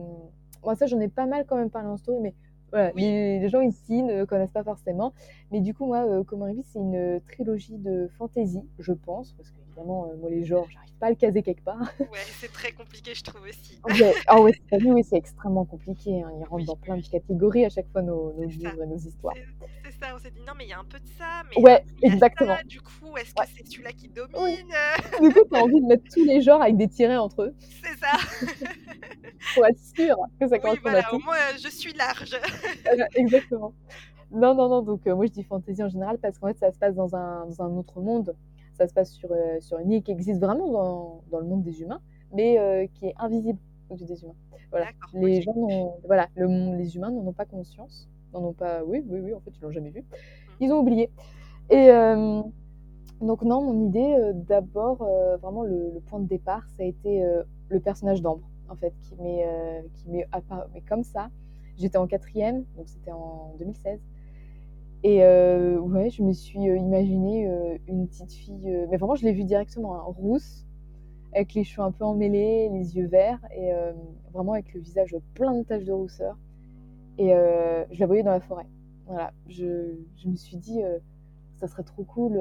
moi 0.64 0.74
ça, 0.74 0.86
j'en 0.86 0.98
ai 0.98 1.08
pas 1.08 1.26
mal 1.26 1.44
quand 1.48 1.56
même 1.56 1.70
parlé 1.70 1.88
en 1.88 1.96
story, 1.96 2.18
mais 2.20 2.34
voilà, 2.70 2.92
les, 2.94 3.48
gens 3.48 3.60
ici 3.60 4.02
ne 4.02 4.24
connaissent 4.24 4.50
pas 4.50 4.64
forcément. 4.64 5.12
Mais 5.50 5.60
du 5.60 5.74
coup, 5.74 5.86
moi, 5.86 6.06
euh, 6.06 6.24
Komoribi, 6.24 6.62
c'est 6.64 6.78
une 6.78 7.20
trilogie 7.32 7.78
de 7.78 8.08
fantasy, 8.18 8.62
je 8.78 8.92
pense, 8.92 9.32
parce 9.32 9.50
qu'évidemment, 9.50 10.06
euh, 10.06 10.16
moi, 10.16 10.30
les 10.30 10.44
genres, 10.44 10.66
j'arrive 10.70 10.94
pas 11.00 11.06
à 11.06 11.10
le 11.10 11.16
caser 11.16 11.42
quelque 11.42 11.64
part. 11.64 11.78
Ouais, 12.00 12.18
c'est 12.40 12.52
très 12.52 12.72
compliqué, 12.72 13.14
je 13.14 13.22
trouve 13.22 13.42
aussi. 13.48 13.80
ah 14.26 14.40
ouais, 14.40 14.52
c'est 14.70 14.82
oui, 14.82 15.02
c'est 15.02 15.16
extrêmement 15.16 15.64
compliqué. 15.64 16.22
Hein. 16.22 16.30
Ils 16.38 16.44
rentrent 16.44 16.66
dans 16.66 16.76
plein 16.76 16.96
de 16.96 17.06
catégories 17.06 17.64
à 17.64 17.68
chaque 17.70 17.88
fois, 17.90 18.02
nos, 18.02 18.32
nos 18.34 18.44
livres 18.44 18.82
et 18.82 18.86
nos 18.86 18.96
histoires. 18.96 19.34
Ça, 20.00 20.14
on 20.14 20.18
s'est 20.18 20.30
dit, 20.30 20.40
non, 20.46 20.52
mais 20.56 20.64
il 20.64 20.70
y 20.70 20.72
a 20.72 20.78
un 20.78 20.84
peu 20.84 20.98
de 20.98 21.08
ça. 21.18 21.42
Mais 21.50 21.60
ouais, 21.60 21.84
exactement. 22.02 22.56
du 22.66 22.80
coup, 22.80 23.16
est-ce 23.16 23.34
que 23.34 23.42
c'est 23.56 23.66
celui-là 23.66 23.90
qui 23.92 24.08
domine? 24.08 24.68
Du 25.20 25.32
coup, 25.32 25.40
tu 25.50 25.56
as 25.56 25.62
envie 25.62 25.80
de 25.80 25.86
mettre 25.86 26.04
tous 26.14 26.24
les 26.24 26.40
genres 26.40 26.62
avec 26.62 26.76
des 26.76 26.88
tirets 26.88 27.16
entre 27.16 27.42
eux. 27.42 27.54
C'est 27.58 27.98
ça. 27.98 28.12
Pour 29.54 29.66
être 29.66 29.78
sûr 29.78 30.16
que 30.40 30.46
ça 30.46 30.58
correspond 30.58 30.88
oui, 30.88 30.92
voilà, 30.92 31.14
Au 31.14 31.18
moins, 31.18 31.36
je 31.60 31.68
suis 31.68 31.92
large. 31.94 32.36
exactement. 33.16 33.74
Non, 34.30 34.54
non, 34.54 34.68
non. 34.68 34.82
Donc, 34.82 35.06
euh, 35.06 35.16
moi, 35.16 35.26
je 35.26 35.32
dis 35.32 35.42
fantasy 35.42 35.82
en 35.82 35.88
général 35.88 36.18
parce 36.18 36.38
qu'en 36.38 36.48
fait, 36.48 36.58
ça 36.58 36.70
se 36.70 36.78
passe 36.78 36.94
dans 36.94 37.16
un, 37.16 37.46
dans 37.46 37.62
un 37.62 37.76
autre 37.76 38.00
monde. 38.00 38.36
Ça 38.74 38.86
se 38.86 38.94
passe 38.94 39.12
sur, 39.12 39.32
euh, 39.32 39.58
sur 39.60 39.78
une 39.78 39.90
île 39.90 40.02
qui 40.04 40.12
existe 40.12 40.40
vraiment 40.40 40.70
dans, 40.70 41.22
dans 41.32 41.40
le 41.40 41.46
monde 41.46 41.64
des 41.64 41.82
humains, 41.82 42.00
mais 42.32 42.58
euh, 42.58 42.86
qui 42.94 43.06
est 43.06 43.14
invisible 43.18 43.58
aux 43.90 43.96
yeux 43.96 44.06
des 44.06 44.22
humains. 44.22 44.36
Voilà. 44.70 44.86
Les 45.14 45.42
gens 45.42 45.98
voilà, 46.04 46.28
le, 46.36 46.76
les 46.76 46.94
humains 46.94 47.10
n'en 47.10 47.26
ont 47.26 47.32
pas 47.32 47.46
conscience. 47.46 48.08
N'en 48.32 48.44
ont 48.44 48.52
pas. 48.52 48.82
Oui, 48.84 49.02
oui, 49.08 49.20
oui. 49.20 49.34
En 49.34 49.40
fait, 49.40 49.50
ils 49.56 49.62
l'ont 49.62 49.70
jamais 49.70 49.90
vu. 49.90 50.00
Mmh. 50.00 50.04
Ils 50.60 50.72
ont 50.72 50.80
oublié. 50.80 51.10
Et 51.70 51.88
donc, 53.20 53.42
non, 53.42 53.62
mon 53.62 53.86
idée, 53.86 54.16
d'abord, 54.34 55.06
vraiment, 55.42 55.64
le, 55.64 55.90
le, 55.92 56.00
point 56.00 56.20
de 56.20 56.26
départ, 56.26 56.66
ça 56.76 56.82
a 56.82 56.86
été 56.86 57.22
le 57.68 57.80
personnage 57.80 58.22
d'Ambre, 58.22 58.48
en 58.68 58.76
fait, 58.76 58.94
qui 59.02 59.14
m'est 59.16 59.44
qui 59.94 60.08
m'est 60.08 60.26
mais 60.72 60.80
comme 60.82 61.04
ça 61.04 61.30
J'étais 61.78 61.98
en 61.98 62.08
quatrième, 62.08 62.64
donc 62.76 62.88
c'était 62.88 63.12
en 63.12 63.54
2016. 63.58 64.00
Et 65.04 65.22
euh, 65.22 65.78
ouais, 65.78 66.10
je 66.10 66.22
me 66.24 66.32
suis 66.32 66.68
euh, 66.68 66.76
imaginé 66.76 67.46
euh, 67.48 67.78
une 67.86 68.08
petite 68.08 68.32
fille, 68.32 68.68
mais 68.90 68.96
vraiment 68.96 69.14
je 69.14 69.24
l'ai 69.24 69.32
vue 69.32 69.44
directement, 69.44 69.94
hein, 69.94 70.02
rousse, 70.04 70.66
avec 71.32 71.54
les 71.54 71.62
cheveux 71.62 71.86
un 71.86 71.92
peu 71.92 72.04
emmêlés, 72.04 72.68
les 72.72 72.96
yeux 72.96 73.06
verts, 73.06 73.38
et 73.56 73.70
vraiment 74.32 74.54
avec 74.54 74.72
le 74.72 74.80
visage 74.80 75.14
plein 75.34 75.54
de 75.54 75.62
taches 75.62 75.84
de 75.84 75.92
rousseur. 75.92 76.36
Et 77.18 77.28
je 77.28 78.00
la 78.00 78.06
voyais 78.06 78.22
dans 78.22 78.30
la 78.30 78.40
forêt. 78.40 78.66
Voilà, 79.06 79.32
je, 79.48 79.94
je 80.16 80.28
me 80.28 80.36
suis 80.36 80.56
dit, 80.56 80.80
ça 81.56 81.66
serait 81.66 81.82
trop 81.82 82.04
cool, 82.04 82.40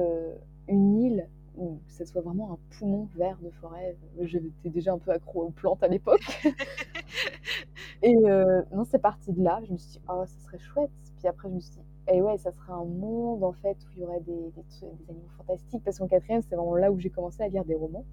une 0.68 1.00
île 1.00 1.28
où 1.58 1.80
ça 1.88 2.06
soit 2.06 2.22
vraiment 2.22 2.52
un 2.52 2.58
poumon 2.78 3.08
vert 3.16 3.38
de 3.42 3.50
forêt. 3.50 3.96
J'étais 4.20 4.70
déjà 4.70 4.92
un 4.92 4.98
peu 4.98 5.10
accro 5.10 5.42
aux 5.42 5.50
plantes 5.50 5.82
à 5.82 5.88
l'époque. 5.88 6.24
et 8.02 8.16
euh, 8.16 8.62
non, 8.72 8.84
c'est 8.84 9.00
parti 9.00 9.32
de 9.32 9.42
là. 9.42 9.60
Je 9.66 9.72
me 9.72 9.76
suis 9.76 9.92
dit, 9.92 10.00
oh, 10.08 10.22
ça 10.24 10.38
serait 10.46 10.58
chouette. 10.58 10.90
Puis 11.18 11.26
après, 11.26 11.48
je 11.48 11.54
me 11.54 11.60
suis 11.60 11.72
dit, 11.72 11.82
eh 12.08 12.22
ouais, 12.22 12.38
ça 12.38 12.52
serait 12.52 12.72
un 12.72 12.84
monde 12.84 13.42
en 13.42 13.52
fait 13.52 13.76
où 13.76 13.88
il 13.96 14.02
y 14.02 14.04
aurait 14.04 14.20
des, 14.20 14.52
des, 14.52 14.86
animaux 15.08 15.28
fantastiques. 15.36 15.82
Parce 15.84 15.98
qu'en 15.98 16.06
quatrième, 16.06 16.42
c'est 16.42 16.54
vraiment 16.54 16.76
là 16.76 16.92
où 16.92 16.98
j'ai 16.98 17.10
commencé 17.10 17.42
à 17.42 17.48
lire 17.48 17.64
des 17.64 17.74
romans. 17.74 18.04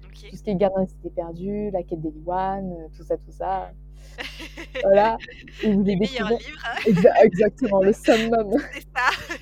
Tout 0.00 0.36
ce 0.36 0.42
qui 0.42 0.50
est 0.50 0.54
Gardien 0.54 0.86
des 1.02 1.10
perdu, 1.10 1.70
La 1.70 1.82
quête 1.82 2.00
des 2.00 2.10
Liwan, 2.10 2.72
euh, 2.72 2.88
tout 2.96 3.02
ça, 3.02 3.16
tout 3.16 3.32
ça. 3.32 3.72
voilà. 4.82 5.18
Et 5.62 5.72
vous 5.72 5.82
les. 5.82 5.98
Hein. 6.20 6.28
exactement, 7.22 7.82
le 7.82 7.92
summum. 7.92 8.50
C'est 8.72 8.82
ça. 8.94 9.34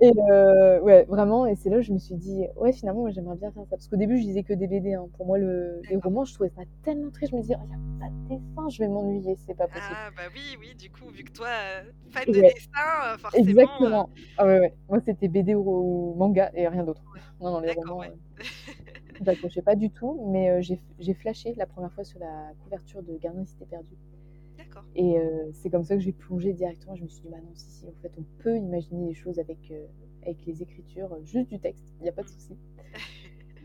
Et 0.00 0.12
euh, 0.30 0.80
ouais, 0.80 1.04
vraiment, 1.08 1.46
et 1.46 1.54
c'est 1.54 1.70
là 1.70 1.78
où 1.78 1.82
je 1.82 1.92
me 1.92 1.98
suis 1.98 2.16
dit, 2.16 2.44
ouais, 2.56 2.72
finalement, 2.72 3.08
j'aimerais 3.10 3.36
bien 3.36 3.52
faire 3.52 3.62
ça. 3.64 3.76
Parce 3.76 3.88
qu'au 3.88 3.96
début, 3.96 4.18
je 4.18 4.22
disais 4.22 4.42
que 4.42 4.52
des 4.52 4.66
BD. 4.66 4.94
Hein. 4.94 5.06
Pour 5.16 5.26
moi, 5.26 5.38
le, 5.38 5.80
les 5.88 5.96
romans, 5.96 6.24
je 6.24 6.34
trouvais 6.34 6.50
ça 6.50 6.62
tellement 6.82 7.10
triste. 7.10 7.30
Je 7.30 7.36
me 7.36 7.42
disais, 7.42 7.54
il 7.54 7.68
n'y 7.68 7.74
a 7.74 7.78
pas 8.00 8.10
de 8.10 8.28
dessin, 8.28 8.68
je 8.68 8.78
vais 8.78 8.88
m'ennuyer, 8.88 9.36
c'est 9.46 9.56
pas 9.56 9.68
possible. 9.68 9.94
Ah, 9.94 10.10
bah 10.16 10.22
oui, 10.34 10.56
oui, 10.58 10.74
du 10.74 10.90
coup, 10.90 11.08
vu 11.10 11.24
que 11.24 11.32
toi, 11.32 11.48
euh, 11.48 11.82
fan 12.10 12.24
de 12.26 12.32
dessin, 12.32 12.70
euh, 13.04 13.18
forcément. 13.18 13.48
Exactement. 13.48 14.10
Ah 14.38 14.46
ouais, 14.46 14.60
ouais. 14.60 14.74
Moi, 14.88 14.98
c'était 15.04 15.28
BD 15.28 15.54
ou, 15.54 16.14
manga 16.16 16.50
et 16.54 16.66
rien 16.66 16.82
d'autre. 16.82 17.02
Non, 17.40 17.52
non, 17.52 17.60
les 17.60 17.72
romans. 17.72 17.98
Ouais. 17.98 18.12
j'accrochais 19.24 19.62
pas 19.62 19.76
du 19.76 19.90
tout, 19.90 20.26
mais 20.30 20.62
j'ai 20.62 21.14
flashé 21.14 21.54
la 21.54 21.66
première 21.66 21.92
fois 21.92 22.04
sur 22.04 22.18
la 22.18 22.52
couverture 22.62 23.02
de 23.02 23.16
Gardien 23.16 23.44
Cité 23.44 23.66
Perdue. 23.66 23.96
Et 24.94 25.18
euh, 25.18 25.50
c'est 25.52 25.70
comme 25.70 25.84
ça 25.84 25.94
que 25.96 26.02
j'ai 26.02 26.12
plongé 26.12 26.52
directement. 26.52 26.94
Je 26.96 27.02
me 27.02 27.08
suis 27.08 27.22
dit, 27.22 27.28
bah 27.28 27.38
non, 27.42 27.52
si, 27.54 27.70
si, 27.70 27.86
en 27.86 27.92
fait, 28.02 28.12
on 28.18 28.24
peut 28.42 28.56
imaginer 28.56 29.06
les 29.08 29.14
choses 29.14 29.38
avec, 29.38 29.70
euh, 29.70 29.86
avec 30.22 30.44
les 30.46 30.62
écritures, 30.62 31.16
juste 31.24 31.48
du 31.48 31.58
texte, 31.58 31.84
il 32.00 32.04
n'y 32.04 32.08
a 32.08 32.12
pas 32.12 32.22
de 32.22 32.28
souci. 32.28 32.56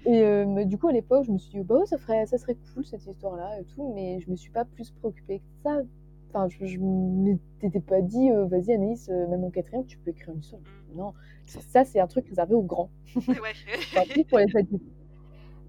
Et 0.06 0.22
euh, 0.22 0.64
du 0.64 0.78
coup, 0.78 0.88
à 0.88 0.94
l'époque, 0.94 1.26
je 1.26 1.32
me 1.32 1.38
suis 1.38 1.60
dit, 1.60 1.64
bah 1.66 1.86
ça, 1.86 1.98
ferait, 1.98 2.26
ça 2.28 2.38
serait 2.38 2.56
cool 2.74 2.86
cette 2.86 3.06
histoire-là 3.06 3.60
et 3.60 3.66
tout, 3.66 3.92
mais 3.94 4.20
je 4.22 4.32
me 4.32 4.36
suis 4.36 4.52
pas 4.52 4.64
plus 4.64 4.92
préoccupée 4.92 5.40
que 5.40 5.64
ça. 5.64 5.82
Enfin, 6.30 6.48
je, 6.48 6.78
ne 6.78 7.36
m'étais 7.62 7.80
pas 7.80 8.02
dit, 8.02 8.30
vas-y 8.30 8.74
Anaïs, 8.74 9.10
même 9.10 9.44
en 9.44 9.50
quatrième, 9.50 9.86
tu 9.86 9.98
peux 9.98 10.12
écrire 10.12 10.34
une 10.34 10.40
histoire. 10.40 10.62
Non, 10.96 11.14
ça, 11.46 11.84
c'est 11.84 12.00
un 12.00 12.08
truc 12.08 12.28
réservé 12.28 12.54
aux 12.54 12.64
grands. 12.64 12.90
Ouais. 13.28 14.24
pour 14.30 14.40
les 14.40 14.48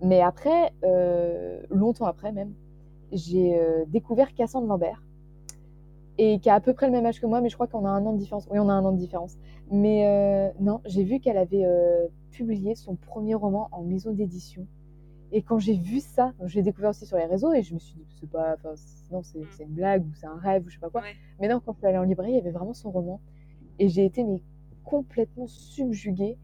Mais 0.02 0.20
après, 0.20 0.72
longtemps 1.70 2.06
après 2.06 2.32
même, 2.32 2.54
j'ai 3.12 3.60
découvert 3.88 4.34
Cassandre 4.34 4.66
Lambert 4.66 5.02
et 6.18 6.40
qui 6.40 6.50
a 6.50 6.54
à 6.54 6.60
peu 6.60 6.74
près 6.74 6.86
le 6.86 6.92
même 6.92 7.06
âge 7.06 7.20
que 7.20 7.26
moi, 7.26 7.40
mais 7.40 7.48
je 7.48 7.54
crois 7.54 7.68
qu'on 7.68 7.86
a 7.86 7.88
un 7.88 8.04
an 8.04 8.12
de 8.12 8.18
différence. 8.18 8.48
Oui, 8.50 8.58
on 8.58 8.68
a 8.68 8.72
un 8.72 8.84
an 8.84 8.92
de 8.92 8.98
différence. 8.98 9.38
Mais 9.70 10.06
euh, 10.06 10.50
non, 10.60 10.80
j'ai 10.84 11.04
vu 11.04 11.20
qu'elle 11.20 11.38
avait 11.38 11.64
euh, 11.64 12.06
publié 12.32 12.74
son 12.74 12.96
premier 12.96 13.34
roman 13.34 13.68
en 13.70 13.82
maison 13.82 14.12
d'édition. 14.12 14.66
Et 15.30 15.42
quand 15.42 15.58
j'ai 15.58 15.74
vu 15.74 16.00
ça, 16.00 16.32
je 16.44 16.56
l'ai 16.56 16.62
découvert 16.62 16.90
aussi 16.90 17.06
sur 17.06 17.18
les 17.18 17.26
réseaux 17.26 17.52
et 17.52 17.62
je 17.62 17.74
me 17.74 17.78
suis 17.78 17.94
dit, 17.94 18.06
c'est 18.18 18.30
pas, 18.30 18.54
enfin, 18.54 18.74
non, 19.12 19.20
mm. 19.20 19.44
c'est 19.50 19.64
une 19.64 19.74
blague 19.74 20.04
ou 20.04 20.14
c'est 20.14 20.26
un 20.26 20.38
rêve 20.38 20.64
ou 20.66 20.70
je 20.70 20.74
sais 20.74 20.80
pas 20.80 20.90
quoi. 20.90 21.02
Mais 21.40 21.48
non, 21.48 21.60
quand 21.64 21.72
je 21.74 21.78
suis 21.78 21.86
allée 21.86 21.98
en 21.98 22.02
librairie, 22.02 22.32
il 22.32 22.36
y 22.36 22.40
avait 22.40 22.50
vraiment 22.50 22.74
son 22.74 22.90
roman. 22.90 23.20
Et 23.78 23.88
j'ai 23.88 24.04
été 24.04 24.24
mais, 24.24 24.42
complètement 24.84 25.46
subjuguée. 25.46 26.36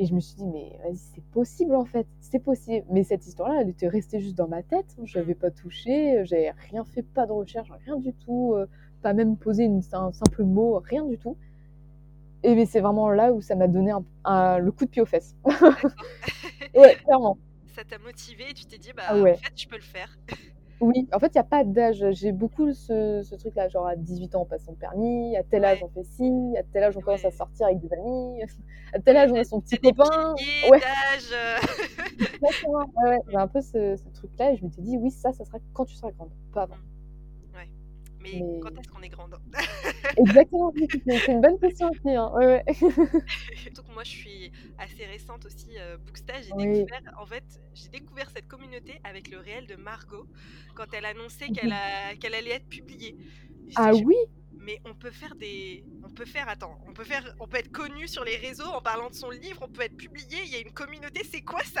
Et 0.00 0.06
je 0.06 0.14
me 0.14 0.20
suis 0.20 0.34
dit, 0.34 0.46
mais 0.46 0.78
vas-y, 0.82 0.96
c'est 0.96 1.24
possible 1.24 1.74
en 1.74 1.84
fait, 1.84 2.06
c'est 2.22 2.38
possible. 2.38 2.86
Mais 2.90 3.04
cette 3.04 3.26
histoire-là, 3.26 3.60
elle 3.60 3.68
était 3.68 3.86
restée 3.86 4.18
juste 4.18 4.34
dans 4.34 4.48
ma 4.48 4.62
tête. 4.62 4.96
Je 5.04 5.18
n'avais 5.18 5.34
pas 5.34 5.50
touché, 5.50 6.24
j'avais 6.24 6.52
rien 6.70 6.84
fait, 6.86 7.02
pas 7.02 7.26
de 7.26 7.32
recherche, 7.32 7.70
rien 7.84 7.98
du 7.98 8.14
tout, 8.14 8.54
euh, 8.54 8.66
pas 9.02 9.12
même 9.12 9.36
posé 9.36 9.64
une, 9.64 9.82
un 9.92 10.10
simple 10.10 10.44
mot, 10.44 10.80
rien 10.82 11.04
du 11.04 11.18
tout. 11.18 11.36
Et 12.42 12.64
c'est 12.64 12.80
vraiment 12.80 13.10
là 13.10 13.34
où 13.34 13.42
ça 13.42 13.56
m'a 13.56 13.68
donné 13.68 13.92
un, 14.24 14.58
le 14.58 14.72
coup 14.72 14.86
de 14.86 14.90
pied 14.90 15.02
aux 15.02 15.06
fesses. 15.06 15.36
ouais, 16.74 16.96
clairement. 17.04 17.36
Ça 17.76 17.84
t'a 17.84 17.98
motivé 17.98 18.44
et 18.48 18.54
tu 18.54 18.64
t'es 18.64 18.78
dit, 18.78 18.94
bah 18.96 19.02
ah 19.06 19.18
en 19.18 19.24
fait, 19.26 19.52
je 19.54 19.68
peux 19.68 19.76
le 19.76 19.82
faire. 19.82 20.16
Oui, 20.80 21.06
en 21.12 21.18
fait, 21.18 21.26
il 21.26 21.32
n'y 21.36 21.40
a 21.40 21.44
pas 21.44 21.62
d'âge. 21.62 22.04
J'ai 22.12 22.32
beaucoup 22.32 22.72
ce, 22.72 23.22
ce 23.22 23.34
truc-là, 23.34 23.68
genre 23.68 23.86
à 23.86 23.96
18 23.96 24.34
ans, 24.34 24.42
on 24.42 24.46
passe 24.46 24.64
son 24.64 24.74
permis, 24.74 25.36
à 25.36 25.42
tel 25.42 25.64
âge, 25.64 25.82
on 25.82 25.88
fait 25.88 26.04
ci, 26.04 26.54
à 26.58 26.62
tel 26.62 26.84
âge, 26.84 26.96
on 26.96 27.00
commence 27.00 27.24
à 27.24 27.30
sortir 27.30 27.66
avec 27.66 27.80
des 27.80 27.92
amis, 27.92 28.40
à 28.94 28.98
tel 28.98 29.16
âge, 29.16 29.30
on 29.30 29.36
a 29.36 29.44
son 29.44 29.60
petit 29.60 29.78
copain. 29.78 30.34
Ouais. 30.70 30.80
ouais, 33.04 33.18
J'ai 33.28 33.36
un 33.36 33.48
peu 33.48 33.60
ce, 33.60 33.96
ce 33.96 34.08
truc-là 34.14 34.52
et 34.52 34.56
je 34.56 34.64
m'étais 34.64 34.82
dit, 34.82 34.96
oui, 34.96 35.10
ça, 35.10 35.32
ça 35.32 35.44
sera 35.44 35.58
quand 35.74 35.84
tu 35.84 35.94
seras 35.94 36.10
grande, 36.12 36.30
pas 36.52 36.62
avant. 36.62 36.76
Mais, 38.22 38.42
quand 38.60 38.68
est-ce 38.78 38.88
qu'on 38.88 39.00
est 39.00 39.08
grande 39.08 39.34
Exactement, 40.18 40.72
c'est 41.06 41.28
une 41.28 41.40
bonne 41.40 41.58
question 41.58 41.88
aussi. 41.90 42.14
Hein. 42.14 42.30
Ouais, 42.34 42.46
ouais. 42.46 42.64
Que 42.66 43.92
moi, 43.94 44.04
je 44.04 44.10
suis 44.10 44.52
assez 44.80 45.04
récente 45.06 45.44
aussi, 45.46 45.68
euh, 45.78 45.96
Bookstage. 45.98 46.44
J'ai 46.44 46.66
découvert, 46.66 47.02
en 47.20 47.26
fait, 47.26 47.44
j'ai 47.74 47.88
découvert 47.88 48.30
cette 48.30 48.48
communauté 48.48 49.00
avec 49.04 49.30
le 49.30 49.38
réel 49.38 49.66
de 49.66 49.76
Margot 49.76 50.26
quand 50.74 50.92
elle 50.92 51.04
annonçait 51.04 51.48
qu'elle 51.48 51.74
qu'elle 52.18 52.34
allait 52.34 52.52
être 52.52 52.68
publiée. 52.68 53.16
Ah 53.76 53.92
oui? 53.94 54.16
Mais 54.62 54.78
on 54.84 54.94
peut 54.94 55.10
faire 55.10 55.34
des 55.36 55.84
on 56.04 56.10
peut 56.10 56.26
faire 56.26 56.48
attends 56.48 56.78
on 56.86 56.92
peut 56.92 57.04
faire 57.04 57.34
on 57.40 57.46
peut 57.46 57.56
être 57.56 57.72
connu 57.72 58.06
sur 58.06 58.24
les 58.24 58.36
réseaux 58.36 58.66
en 58.66 58.82
parlant 58.82 59.08
de 59.08 59.14
son 59.14 59.30
livre 59.30 59.60
on 59.62 59.68
peut 59.68 59.82
être 59.82 59.96
publié 59.96 60.36
il 60.44 60.52
y 60.52 60.56
a 60.56 60.58
une 60.58 60.72
communauté 60.72 61.22
c'est 61.24 61.40
quoi 61.40 61.62
ça? 61.64 61.80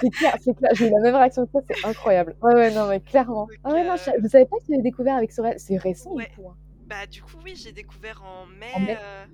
C'est 0.00 0.10
clair 0.10 0.34
c'est 0.40 0.56
clair 0.56 0.70
j'ai 0.74 0.86
eu 0.86 0.90
la 0.90 1.00
même 1.00 1.14
réaction 1.16 1.44
que 1.44 1.50
toi 1.52 1.60
c'est 1.68 1.84
incroyable. 1.84 2.34
Ouais 2.40 2.54
ouais 2.54 2.70
non 2.72 2.88
mais 2.88 3.00
clairement. 3.00 3.46
Ah 3.62 3.72
ouais, 3.72 3.84
non, 3.84 3.96
je, 3.96 4.28
savais 4.28 4.46
pas 4.46 4.56
que 4.58 4.64
tu 4.64 4.72
avais 4.72 4.82
découvert 4.82 5.16
avec 5.16 5.32
Sorel 5.32 5.58
c'est 5.58 5.76
récent 5.76 6.14
du 6.14 6.24
coup 6.28 6.48
hein. 6.48 6.56
bah 6.86 7.06
du 7.06 7.20
coup 7.20 7.36
oui 7.44 7.56
j'ai 7.56 7.72
découvert 7.72 8.22
en 8.22 8.46
mai, 8.46 8.72
euh, 8.88 9.26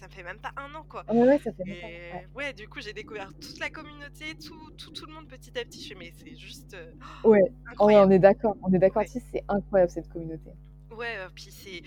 ça 0.00 0.08
fait 0.08 0.22
même 0.22 0.38
pas 0.38 0.52
un 0.56 0.74
an 0.74 0.84
quoi 0.88 1.04
ouais 1.12 1.26
ouais 1.26 1.38
ça 1.38 1.52
fait 1.52 1.62
ouais. 1.62 2.26
ouais. 2.34 2.52
du 2.54 2.68
coup 2.68 2.80
j'ai 2.80 2.92
découvert 2.92 3.30
toute 3.34 3.58
la 3.60 3.68
communauté 3.68 4.34
tout, 4.34 4.70
tout, 4.78 4.90
tout, 4.92 5.06
le 5.06 5.12
monde 5.12 5.28
petit 5.28 5.50
à 5.58 5.64
petit 5.64 5.82
je 5.82 5.88
fais 5.88 5.94
mais 5.94 6.12
c'est 6.16 6.36
juste 6.36 6.74
euh, 6.74 6.92
ouais. 7.28 7.52
on 7.78 8.10
est 8.10 8.18
d'accord 8.18 8.56
on 8.62 8.72
est 8.72 8.78
d'accord 8.78 9.02
ici 9.02 9.22
c'est 9.30 9.44
incroyable 9.48 9.90
cette 9.90 10.08
communauté 10.08 10.50
ouais 10.90 11.16
euh, 11.18 11.28
puis 11.34 11.50
c'est 11.50 11.82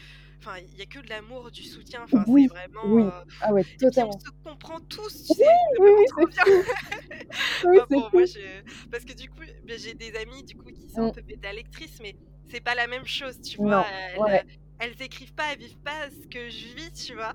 Enfin, 0.46 0.58
il 0.58 0.76
n'y 0.76 0.82
a 0.82 0.86
que 0.86 1.00
de 1.00 1.08
l'amour, 1.08 1.52
du 1.52 1.64
soutien. 1.64 2.02
Enfin, 2.04 2.26
c'est 2.26 2.48
vraiment. 2.48 2.82
Oui. 2.86 3.06
Ah 3.40 3.54
ouais, 3.54 3.64
totalement. 3.80 4.12
on 4.14 4.20
se 4.20 4.30
comprend 4.44 4.78
tous. 4.82 5.24
Tu 5.28 5.36
sais, 5.36 5.46
oui, 5.80 5.90
oui, 6.18 6.26
bien. 6.26 7.86
bon, 7.90 8.10
moi, 8.12 8.24
Parce 8.92 9.06
que 9.06 9.14
du 9.14 9.30
coup, 9.30 9.40
ben, 9.64 9.80
j'ai 9.80 9.94
des 9.94 10.14
amis 10.18 10.44
du 10.44 10.58
coup 10.58 10.70
qui 10.70 10.90
sont 10.90 11.00
un 11.00 11.08
mmh. 11.08 11.12
peu 11.14 11.22
bêta 11.22 11.54
lectrices, 11.54 11.98
mais 12.02 12.18
c'est 12.52 12.60
pas 12.60 12.76
la 12.76 12.88
même 12.88 13.06
chose, 13.06 13.40
tu 13.40 13.56
vois. 13.56 13.86
Elles, 14.18 14.46
elles 14.80 15.02
écrivent 15.02 15.34
pas, 15.34 15.44
elles 15.54 15.60
vivent 15.60 15.82
pas 15.82 16.10
ce 16.10 16.28
que 16.28 16.50
je 16.50 16.76
vis, 16.76 16.92
tu 16.92 17.16
vois. 17.16 17.34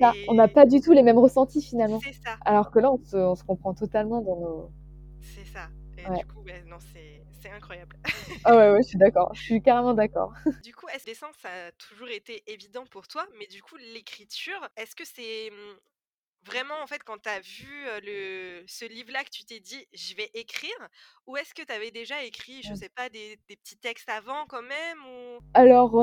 Ça. 0.00 0.12
On 0.28 0.34
n'a 0.34 0.48
pas 0.48 0.66
du 0.66 0.80
tout 0.80 0.92
les 0.92 1.02
mêmes 1.02 1.18
ressentis 1.18 1.62
finalement. 1.62 2.00
C'est 2.02 2.12
ça. 2.12 2.36
Alors 2.44 2.70
que 2.70 2.78
là, 2.78 2.92
on 2.92 2.98
se, 2.98 3.16
on 3.16 3.34
se 3.34 3.44
comprend 3.44 3.74
totalement 3.74 4.20
dans 4.20 4.36
nos. 4.36 4.70
C'est 5.20 5.46
ça. 5.46 5.68
Et 5.98 6.18
du 6.18 6.26
coup, 6.26 6.44
non, 6.68 6.78
c'est 6.92 7.24
c'est 7.44 7.50
incroyable. 7.50 7.96
ah 8.44 8.56
ouais, 8.56 8.70
ouais, 8.72 8.82
je 8.82 8.88
suis 8.88 8.98
d'accord. 8.98 9.30
Je 9.34 9.42
suis 9.42 9.60
carrément 9.60 9.92
d'accord. 9.92 10.32
du 10.62 10.74
coup, 10.74 10.86
est-ce 10.88 11.04
que 11.04 11.14
ça 11.14 11.48
a 11.48 11.72
toujours 11.72 12.08
été 12.08 12.42
évident 12.46 12.84
pour 12.90 13.06
toi 13.06 13.26
Mais 13.38 13.46
du 13.46 13.62
coup, 13.62 13.76
l'écriture, 13.92 14.66
est-ce 14.78 14.96
que 14.96 15.04
c'est 15.04 15.50
mmh, 15.50 15.78
vraiment, 16.44 16.74
en 16.82 16.86
fait, 16.86 17.02
quand 17.04 17.18
tu 17.22 17.28
as 17.28 17.40
vu 17.40 17.70
le, 18.02 18.62
ce 18.66 18.84
livre-là, 18.84 19.24
que 19.24 19.30
tu 19.30 19.44
t'es 19.44 19.60
dit, 19.60 19.86
je 19.92 20.14
vais 20.14 20.30
écrire 20.34 20.76
Ou 21.26 21.36
est-ce 21.36 21.54
que 21.54 21.62
tu 21.62 21.72
avais 21.72 21.90
déjà 21.90 22.22
écrit, 22.24 22.62
je 22.62 22.74
sais 22.74 22.88
pas, 22.88 23.08
des, 23.08 23.38
des, 23.48 23.56
petits 23.56 23.76
textes 23.76 24.08
avant 24.08 24.46
quand 24.48 24.62
même 24.62 24.98
ou... 25.06 25.38
Alors, 25.54 25.94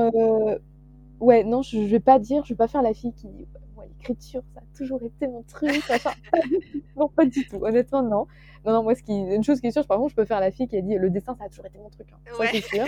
ouais, 1.19 1.43
non, 1.43 1.61
je, 1.61 1.77
je 1.77 1.91
vais 1.91 1.99
pas 1.99 2.19
dire, 2.19 2.43
je 2.45 2.53
vais 2.53 2.57
pas 2.57 2.67
faire 2.67 2.81
la 2.81 2.93
fille 2.93 3.13
qui 3.13 3.27
dit, 3.27 3.47
l'écriture, 3.87 4.41
ça 4.53 4.61
a 4.61 4.77
toujours 4.77 5.01
été 5.03 5.27
mon 5.27 5.43
truc. 5.43 5.71
non, 6.95 7.07
pas 7.09 7.25
du 7.25 7.47
tout. 7.47 7.57
Honnêtement, 7.63 8.03
non. 8.03 8.27
Non, 8.65 8.73
non, 8.73 8.83
moi, 8.83 8.95
ce 8.95 9.03
qui, 9.03 9.13
une 9.13 9.43
chose 9.43 9.59
qui 9.59 9.67
est 9.67 9.71
sûre, 9.71 9.87
par 9.87 9.97
contre, 9.97 10.11
je 10.11 10.15
peux 10.15 10.25
faire 10.25 10.39
la 10.39 10.51
fille 10.51 10.67
qui 10.67 10.77
a 10.77 10.81
dit 10.81 10.95
le 10.95 11.09
dessin, 11.09 11.35
ça 11.37 11.45
a 11.45 11.49
toujours 11.49 11.65
été 11.65 11.77
mon 11.77 11.89
truc. 11.89 12.07
Hein. 12.11 12.17
Ça, 12.37 12.45
c'est 12.51 12.61
sûr. 12.61 12.85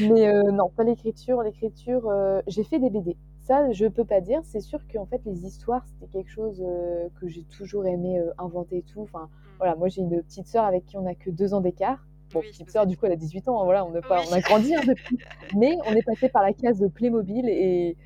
Mais 0.00 0.28
euh, 0.28 0.52
non, 0.52 0.68
pas 0.68 0.84
l'écriture. 0.84 1.42
L'écriture, 1.42 2.08
euh, 2.08 2.40
j'ai 2.46 2.64
fait 2.64 2.78
des 2.78 2.90
BD. 2.90 3.16
Ça, 3.46 3.70
je 3.70 3.86
peux 3.86 4.04
pas 4.04 4.20
dire. 4.20 4.40
C'est 4.44 4.60
sûr 4.60 4.80
qu'en 4.92 5.06
fait, 5.06 5.20
les 5.24 5.46
histoires, 5.46 5.84
c'était 5.86 6.10
quelque 6.10 6.30
chose 6.30 6.60
euh, 6.66 7.08
que 7.20 7.28
j'ai 7.28 7.44
toujours 7.44 7.86
aimé 7.86 8.20
inventer 8.38 8.78
et 8.78 8.82
tout. 8.82 9.02
Enfin, 9.02 9.24
mm. 9.24 9.56
voilà, 9.58 9.76
moi, 9.76 9.88
j'ai 9.88 10.02
une 10.02 10.20
petite 10.22 10.48
sœur 10.48 10.64
avec 10.64 10.84
qui 10.86 10.96
on 10.96 11.06
a 11.06 11.14
que 11.14 11.30
deux 11.30 11.54
ans 11.54 11.60
d'écart. 11.60 12.04
Bon, 12.32 12.40
petite 12.40 12.70
sœur, 12.70 12.86
du 12.86 12.96
coup, 12.96 13.06
elle 13.06 13.12
a 13.12 13.16
18 13.16 13.48
ans. 13.48 13.60
Hein, 13.60 13.64
voilà, 13.64 13.84
on, 13.84 13.94
a 13.94 14.02
pas, 14.02 14.22
on 14.28 14.32
a 14.32 14.40
grandi 14.40 14.74
hein, 14.74 14.80
depuis. 14.86 15.18
Mais 15.56 15.76
on 15.86 15.92
est 15.92 16.02
passé 16.02 16.28
par 16.28 16.42
la 16.42 16.52
case 16.52 16.80
de 16.80 16.88
Playmobil 16.88 17.48
et 17.48 17.96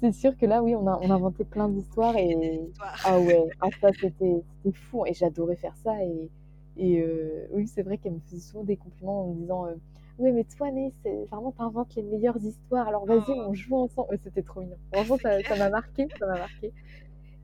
c'est 0.00 0.12
sûr 0.12 0.36
que 0.36 0.46
là, 0.46 0.62
oui, 0.62 0.76
on 0.76 0.86
a, 0.86 0.98
on 1.02 1.10
a 1.10 1.14
inventé 1.14 1.44
plein 1.44 1.68
d'histoires 1.68 2.16
et 2.16 2.60
ah 3.04 3.18
ouais, 3.18 3.44
ah, 3.60 3.68
ça 3.80 3.88
c'était 4.00 4.44
fou 4.72 5.04
et 5.06 5.14
j'adorais 5.14 5.56
faire 5.56 5.74
ça 5.82 6.04
et, 6.04 6.30
et 6.76 7.00
euh, 7.00 7.48
oui, 7.52 7.66
c'est 7.66 7.82
vrai 7.82 7.98
qu'elle 7.98 8.12
me 8.12 8.20
faisait 8.20 8.40
souvent 8.40 8.62
des 8.62 8.76
compliments 8.76 9.24
en 9.24 9.34
me 9.34 9.40
disant 9.40 9.66
euh, 9.66 9.74
oui, 10.18 10.32
mais 10.32 10.44
toi, 10.44 10.70
Né, 10.70 10.92
vraiment, 11.30 11.52
t'inventes 11.52 11.94
les 11.94 12.02
meilleures 12.02 12.42
histoires. 12.42 12.88
Alors 12.88 13.06
vas-y, 13.06 13.22
oh. 13.28 13.46
on 13.48 13.54
joue 13.54 13.76
ensemble. 13.76 14.18
c'était 14.22 14.42
trop 14.42 14.60
mignon. 14.60 14.76
Franchement, 14.92 15.16
ça 15.18 15.56
m'a 15.56 15.70
marqué, 15.70 16.08
ça 16.18 16.26
m'a 16.26 16.38
marqué. 16.38 16.72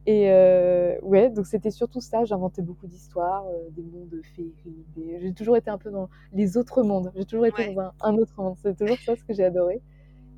Et 0.06 0.30
euh, 0.30 0.98
ouais, 1.02 1.30
donc 1.30 1.46
c'était 1.46 1.70
surtout 1.70 2.00
ça. 2.00 2.24
J'inventais 2.24 2.60
beaucoup 2.60 2.86
d'histoires, 2.86 3.46
des 3.70 3.82
mondes 3.82 4.20
féeriques. 4.34 4.54
J'ai 4.96 5.32
toujours 5.32 5.56
été 5.56 5.70
un 5.70 5.78
peu 5.78 5.90
dans 5.90 6.10
les 6.32 6.58
autres 6.58 6.82
mondes. 6.82 7.10
J'ai 7.16 7.24
toujours 7.24 7.46
été 7.46 7.72
dans 7.72 7.80
un, 7.80 7.92
un 8.02 8.14
autre 8.18 8.34
monde. 8.36 8.56
C'est 8.62 8.76
toujours 8.76 8.98
ça 8.98 9.16
ce 9.16 9.24
que 9.24 9.32
j'ai 9.32 9.44
adoré. 9.44 9.80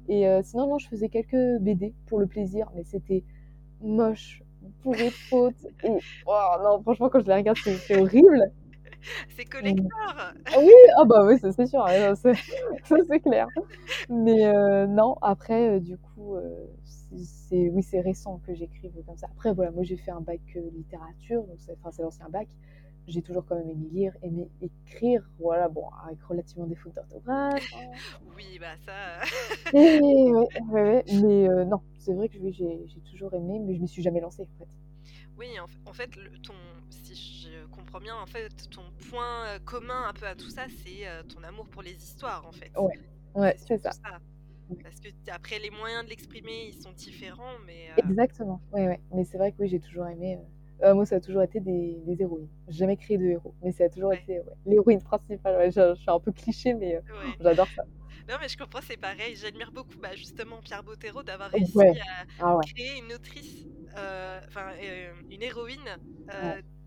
Et 0.09 0.29
euh, 0.29 0.41
sinon, 0.45 0.69
non, 0.69 0.79
je 0.79 0.89
faisais 0.89 1.09
quelques 1.09 1.61
BD 1.61 1.95
pour 2.07 2.19
le 2.19 2.27
plaisir, 2.27 2.71
mais 2.75 2.85
c'était 2.85 3.25
moche, 3.81 4.43
bourré 4.83 5.07
de 5.07 5.11
fautes. 5.11 5.67
Et 5.83 5.99
oh, 6.27 6.51
non, 6.63 6.81
franchement, 6.83 7.09
quand 7.09 7.21
je 7.21 7.27
les 7.27 7.35
regarde, 7.35 7.59
c'est 7.59 8.01
horrible. 8.01 8.53
C'est 9.37 9.45
collector. 9.45 9.89
Ah 10.09 10.59
oui, 10.59 10.73
ah 10.99 11.05
bah 11.05 11.25
oui, 11.27 11.39
c'est 11.41 11.67
sûr, 11.67 11.85
hein, 11.87 12.15
ça 12.15 12.33
c'est 13.09 13.21
clair. 13.21 13.49
Mais 14.09 14.47
euh, 14.47 14.87
non, 14.87 15.17
après, 15.23 15.77
euh, 15.77 15.81
du 15.81 15.97
coup, 15.99 16.37
c'est 17.15 17.71
oui, 17.71 17.83
c'est 17.83 18.01
récent 18.01 18.41
que 18.47 18.55
j'écrive 18.55 18.93
comme 19.07 19.17
ça. 19.17 19.29
Après, 19.31 19.53
voilà, 19.53 19.71
moi 19.71 19.83
j'ai 19.85 19.97
fait 19.97 20.11
un 20.11 20.21
bac 20.21 20.41
littérature, 20.73 21.43
donc 21.45 21.59
c'est 21.59 22.03
l'ancien 22.03 22.29
bac 22.29 22.49
j'ai 23.09 23.23
toujours 23.23 23.45
quand 23.47 23.57
même 23.57 23.71
aimé 23.71 23.89
lire, 23.93 24.13
aimé 24.23 24.49
écrire, 24.61 25.29
voilà, 25.39 25.69
bon, 25.69 25.85
avec 26.05 26.21
relativement 26.25 26.67
des 26.67 26.75
fautes 26.75 26.95
d'orthographe. 26.95 27.63
Hein. 27.77 27.91
oui, 28.37 28.59
bah 28.59 28.77
ça. 28.85 29.21
ouais, 29.73 31.05
mais 31.23 31.49
euh, 31.49 31.65
non, 31.65 31.81
c'est 31.99 32.15
vrai 32.15 32.29
que 32.29 32.39
j'ai 32.51 33.01
toujours 33.11 33.33
aimé, 33.35 33.61
mais 33.61 33.77
je 33.77 33.81
me 33.81 33.87
suis 33.87 34.03
jamais 34.03 34.21
lancée 34.21 34.43
en 34.43 34.59
fait. 34.59 34.69
Oui, 35.39 35.49
en, 35.61 35.93
fait, 35.93 36.11
ton, 36.43 36.55
si 36.89 37.15
je 37.15 37.67
comprends 37.67 38.01
bien, 38.01 38.17
en 38.17 38.27
fait, 38.27 38.51
ton 38.71 38.83
point 39.11 39.47
euh, 39.47 39.59
commun 39.59 40.09
un 40.09 40.13
peu 40.13 40.27
à 40.27 40.35
tout 40.35 40.49
ça, 40.49 40.67
c'est 40.83 41.07
euh, 41.07 41.23
ton 41.23 41.43
amour 41.43 41.69
pour 41.69 41.83
les 41.83 41.95
histoires, 41.95 42.47
en 42.47 42.53
fait. 42.53 42.71
Ouais, 42.77 42.99
ouais, 43.35 43.57
c'est 43.59 43.79
ça. 43.79 43.91
Parce 44.83 45.01
que 45.01 45.09
après, 45.31 45.59
les 45.59 45.71
moyens 45.71 46.05
de 46.05 46.09
l'exprimer, 46.11 46.69
ils 46.69 46.83
sont 46.83 46.93
différents, 46.93 47.59
mais. 47.67 47.91
Exactement, 47.99 48.61
ouais, 48.73 48.87
ouais. 48.87 49.01
Mais 49.13 49.25
c'est 49.25 49.39
vrai 49.39 49.53
que 49.53 49.57
oui, 49.61 49.69
j'ai 49.69 49.81
toujours 49.81 50.07
aimé 50.07 50.39
euh, 50.83 50.95
moi, 50.95 51.07
ça 51.07 51.17
a 51.17 51.21
toujours 51.21 51.43
été 51.43 51.61
des, 51.61 51.97
des 52.07 52.21
héroïnes. 52.21 52.49
J'ai 52.69 52.79
jamais 52.79 52.97
créé 52.97 53.17
de 53.17 53.25
héros, 53.25 53.55
mais 53.63 53.73
ça 53.73 53.85
a 53.85 53.89
toujours 53.89 54.13
été 54.13 54.41
l'héroïne 54.67 55.03
principale. 55.03 55.71
je, 55.71 55.95
suis 55.95 56.11
un 56.11 56.21
peu 56.21 56.33
cliché, 56.33 56.75
mais 56.75 56.97
euh, 56.97 57.01
j'adore 57.41 57.69
ça. 57.75 57.83
Non, 58.29 58.35
mais 58.41 58.49
je 58.49 58.59
comprends, 58.59 58.81
c'est 58.83 58.97
pareil. 58.97 59.37
J'admire 59.37 59.71
beaucoup 59.73 59.99
bah, 60.03 60.15
justement 60.15 60.61
Pierre 60.61 60.83
Bottero 60.83 61.23
d'avoir 61.23 61.51
réussi 61.51 61.81
à 61.81 62.25
ah 62.41 62.59
créer 62.67 62.99
une 62.99 63.13
autrice, 63.13 63.65
euh, 63.65 63.86
enfin 63.97 64.73
une 65.31 65.43
héroïne 65.43 65.99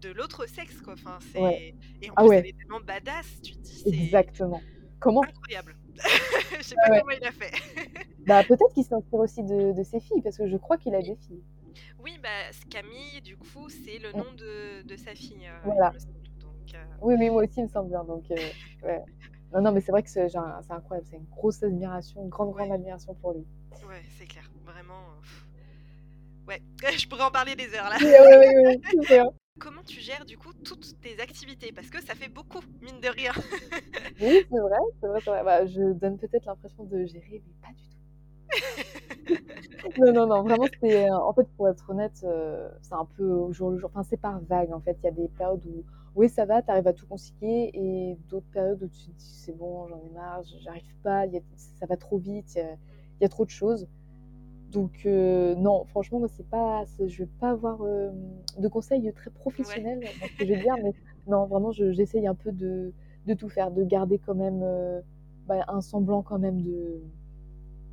de 0.02 0.10
l'autre 0.10 0.46
sexe, 0.48 0.82
quoi. 0.82 0.94
Enfin, 0.94 1.20
c'est... 1.32 1.76
Et 2.02 2.10
en 2.10 2.14
ah 2.16 2.24
plus, 2.24 2.36
elle 2.36 2.48
est 2.48 2.58
tellement 2.58 2.80
badass, 2.80 3.42
tu 3.44 3.54
te 3.54 3.60
dis. 3.60 3.84
Exactement. 4.06 4.62
Comment 5.00 5.24
Incroyable. 5.24 5.76
je 6.58 6.64
sais 6.64 6.76
pas 6.76 7.00
comment 7.00 7.12
il 7.12 7.26
a 7.26 7.32
fait. 7.32 7.52
bah, 8.28 8.44
peut-être 8.44 8.74
qu'il 8.74 8.84
s'inspire 8.84 9.20
aussi 9.20 9.44
de, 9.44 9.74
de, 9.74 9.84
ses 9.84 10.00
filles, 10.00 10.22
parce 10.22 10.38
que 10.38 10.48
je 10.48 10.58
crois 10.58 10.78
qu'il 10.78 10.94
a 10.96 11.02
des 11.02 11.16
filles. 11.16 11.44
Oui, 12.04 12.18
bah, 12.22 12.30
Camille, 12.70 13.22
du 13.24 13.38
coup, 13.38 13.70
c'est 13.70 14.00
le 14.00 14.12
nom 14.12 14.32
de, 14.38 14.86
de 14.86 14.96
sa 14.96 15.16
fille. 15.16 15.48
Euh, 15.48 15.60
voilà. 15.64 15.92
Donc, 16.40 16.74
euh, 16.74 16.84
Oui, 17.02 17.16
oui, 17.18 17.30
moi 17.30 17.44
aussi, 17.44 17.60
il 17.60 17.64
me 17.64 17.70
semble 17.70 17.90
bien. 17.90 18.04
Donc, 18.04 18.26
euh, 18.32 18.36
ouais. 18.84 19.04
Non, 19.54 19.62
non, 19.62 19.72
mais 19.72 19.82
c'est 19.82 19.92
vrai 19.92 20.04
que 20.04 20.10
c'est 20.10 20.36
incroyable. 20.36 21.08
C'est 21.10 21.18
une 21.18 21.30
grosse 21.30 21.64
admiration, 21.64 22.22
une 22.24 22.30
grande, 22.30 22.52
grande 22.52 22.72
admiration 22.72 23.16
pour 23.16 23.34
lui. 23.34 23.46
Ouais, 23.88 24.02
c'est 24.18 24.26
clair. 24.26 24.50
Vraiment. 24.66 25.02
Ouais, 26.50 26.64
je 26.98 27.08
pourrais 27.08 27.24
en 27.24 27.32
parler 27.32 27.56
des 27.56 27.76
heures 27.76 27.90
là. 27.90 27.98
Oui, 28.02 28.08
oui, 28.08 28.48
oui, 28.66 28.80
oui 29.06 29.20
Comment 29.60 29.84
tu 29.86 30.00
gères 30.00 30.26
du 30.26 30.38
coup 30.38 30.52
toutes 30.64 31.00
tes 31.02 31.22
activités? 31.22 31.72
Parce 31.72 31.90
que 31.90 32.02
ça 32.04 32.16
fait 32.16 32.30
beaucoup, 32.30 32.62
mine 32.82 33.00
de 33.02 33.10
rien. 33.10 33.32
oui, 34.20 34.40
c'est 34.52 34.60
vrai, 34.60 34.78
c'est 35.00 35.08
vrai, 35.08 35.20
vrai. 35.26 35.44
Bah, 35.44 35.66
je 35.68 35.94
donne 35.94 36.18
peut-être 36.18 36.46
l'impression 36.46 36.86
de 36.86 37.06
gérer, 37.06 37.44
mais 37.46 37.54
pas 37.62 37.74
du 37.74 37.84
tout. 39.36 40.02
non, 40.02 40.14
non, 40.14 40.26
non, 40.28 40.44
vraiment, 40.44 40.66
c'est. 40.82 41.12
En 41.12 41.34
fait, 41.34 41.48
pour 41.58 41.68
être 41.68 41.90
honnête, 41.90 42.26
c'est 42.82 42.96
un 42.96 43.06
peu 43.06 43.26
au 43.26 43.52
jour 43.52 43.70
le 43.70 43.78
jour. 43.78 43.92
Enfin, 43.94 44.04
c'est 44.10 44.18
par 44.18 44.40
vague, 44.40 44.72
en 44.72 44.80
fait. 44.80 44.98
Il 45.04 45.06
y 45.06 45.10
a 45.10 45.12
des 45.12 45.28
périodes 45.28 45.66
où, 45.66 45.84
oui, 46.16 46.30
ça 46.30 46.46
va, 46.46 46.62
tu 46.62 46.72
arrives 46.72 46.88
à 46.88 46.94
tout 46.94 47.06
concilier, 47.06 47.70
et 47.74 48.18
d'autres 48.30 48.50
périodes 48.52 48.82
où 48.82 48.88
tu 48.88 49.06
te 49.06 49.12
dis, 49.12 49.36
c'est 49.44 49.56
bon, 49.56 49.88
j'en 49.88 50.02
ai 50.04 50.10
marre, 50.12 50.42
j'arrive 50.64 50.96
pas, 51.04 51.26
ça 51.58 51.86
va 51.86 51.98
trop 51.98 52.18
vite, 52.18 52.56
il 52.56 53.22
y, 53.22 53.26
a, 53.26 53.30
trop 53.30 53.44
de 53.44 53.52
choses. 53.52 53.88
Donc, 54.72 55.06
non, 55.06 55.86
franchement, 55.86 56.20
moi, 56.20 56.28
c'est 56.28 56.48
pas. 56.48 56.84
Je 57.00 57.24
vais 57.24 57.30
pas 57.40 57.52
avoir 57.52 57.80
de 57.80 58.68
conseils 58.68 59.12
très 59.14 59.32
professionnels 59.32 60.00
dans 60.00 60.28
ce 60.28 60.38
que 60.38 60.46
je 60.46 60.54
vais 60.54 60.62
dire, 60.62 60.76
mais 60.84 60.94
non, 61.28 61.46
vraiment, 61.46 61.72
j'essaye 61.72 62.28
un 62.28 62.36
peu 62.36 62.52
de, 62.52 62.94
de, 63.26 63.34
tout 63.34 63.50
faire, 63.50 63.72
de 63.72 63.84
garder 63.84 64.20
quand 64.20 64.36
même 64.36 64.64
bah, 65.48 65.66
un 65.68 65.82
semblant 65.82 66.22
quand 66.22 66.40
même 66.40 66.62
de 66.62 67.02